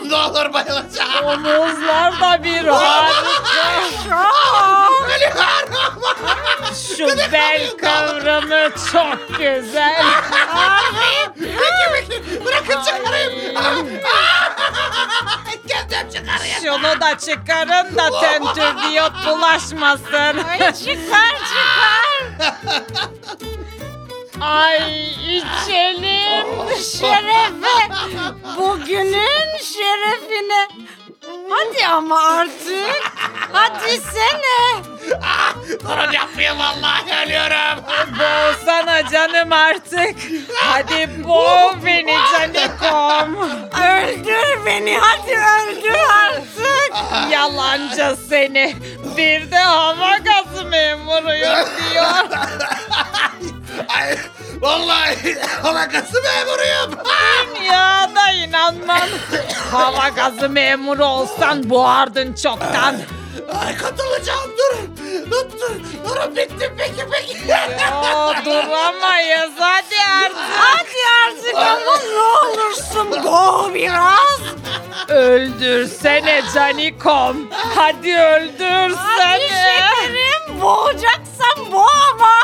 durun, 0.00 0.10
ne 0.10 0.16
olur 0.16 0.52
bayılacağım. 0.52 1.24
Omuzlar 1.24 2.20
da 2.20 2.44
bir 2.44 2.64
harika. 2.64 3.22
Çok. 4.04 5.10
Ölüyorum. 5.10 6.02
Şu 6.96 7.32
bel 7.32 7.70
kıvrımı 7.70 8.70
çok 8.92 9.38
güzel. 9.38 10.04
Peki 11.38 11.84
peki 11.92 12.44
bırakın 12.44 12.82
çıkarayım. 12.82 13.32
Kendim 15.90 16.10
çıkarayım. 16.10 16.56
Şunu 16.62 17.00
da 17.00 17.18
çıkarın 17.18 17.96
da 17.96 18.20
tentür 18.20 18.82
diyot 18.88 19.12
bulaşmasın. 19.26 20.38
Ay 20.48 20.58
çıkar 20.58 21.34
çıkar. 21.48 22.08
Ay 24.40 25.10
içelim. 25.38 26.46
Şerefe. 26.82 27.94
Bugünün 28.56 29.58
şerefine. 29.62 30.68
Hadi 31.28 31.86
ama 31.86 32.22
artık. 32.28 33.02
Hadi 33.52 34.00
sene. 34.00 34.82
Durun 35.82 36.12
yapmayın 36.12 36.58
vallahi 36.58 37.26
ölüyorum. 37.26 37.84
Boğsana 38.18 39.08
canım 39.08 39.52
artık. 39.52 40.16
Hadi 40.54 41.24
boğ 41.24 41.72
beni 41.86 42.16
canikom. 42.32 43.36
Öldür 43.72 44.66
beni 44.66 44.98
hadi 45.00 45.30
öldür 45.30 45.98
artık. 46.24 46.92
Yalancı 47.32 48.16
seni. 48.28 48.76
Bir 49.16 49.50
de 49.50 49.58
hava 49.58 50.16
gazı 50.16 50.64
memuruyum 50.64 51.66
diyor. 51.92 52.24
Ay 53.88 54.16
vallahi 54.60 55.38
alakası 55.64 56.22
memuruyum. 56.22 57.06
Ya 57.70 58.10
da 58.16 58.30
inanmam. 58.32 59.08
Hava 59.72 60.08
gazı 60.08 60.48
memuru 60.48 61.04
olsan 61.04 61.70
boğardın 61.70 62.32
çoktan. 62.34 62.96
Ay 63.64 63.76
katılacağım 63.76 64.50
durun. 64.58 64.96
Dur, 65.30 65.50
dur, 65.60 65.70
durun 66.08 66.36
bittim 66.36 66.74
peki 66.78 67.06
peki. 67.12 67.48
Ya 67.48 68.32
duramayız 68.44 69.50
hadi 69.58 69.94
artık. 70.22 70.36
Hadi 70.58 70.98
artık 71.26 71.54
ama 71.54 71.96
ne 72.12 72.22
olursun 72.48 73.24
boğ 73.24 73.74
biraz. 73.74 74.40
Öldürsene 75.08 76.42
canikom. 76.54 77.36
Hadi 77.74 78.16
öldürsene. 78.16 78.96
Hadi 79.18 79.40
şekerim 79.42 80.60
boğacaksan 80.60 81.72
boğ 81.72 81.86
ama. 82.12 82.38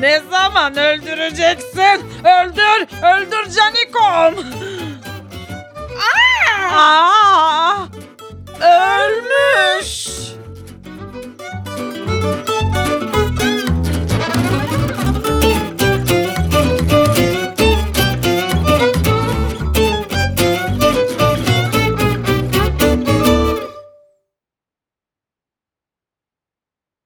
Ne 0.00 0.20
zaman 0.30 0.76
öldüreceksin? 0.78 2.12
Öldür, 2.24 2.88
öldür 3.02 3.50
Canikom. 3.50 4.44
Aa! 6.76 7.86
Ölmüş. 8.60 10.08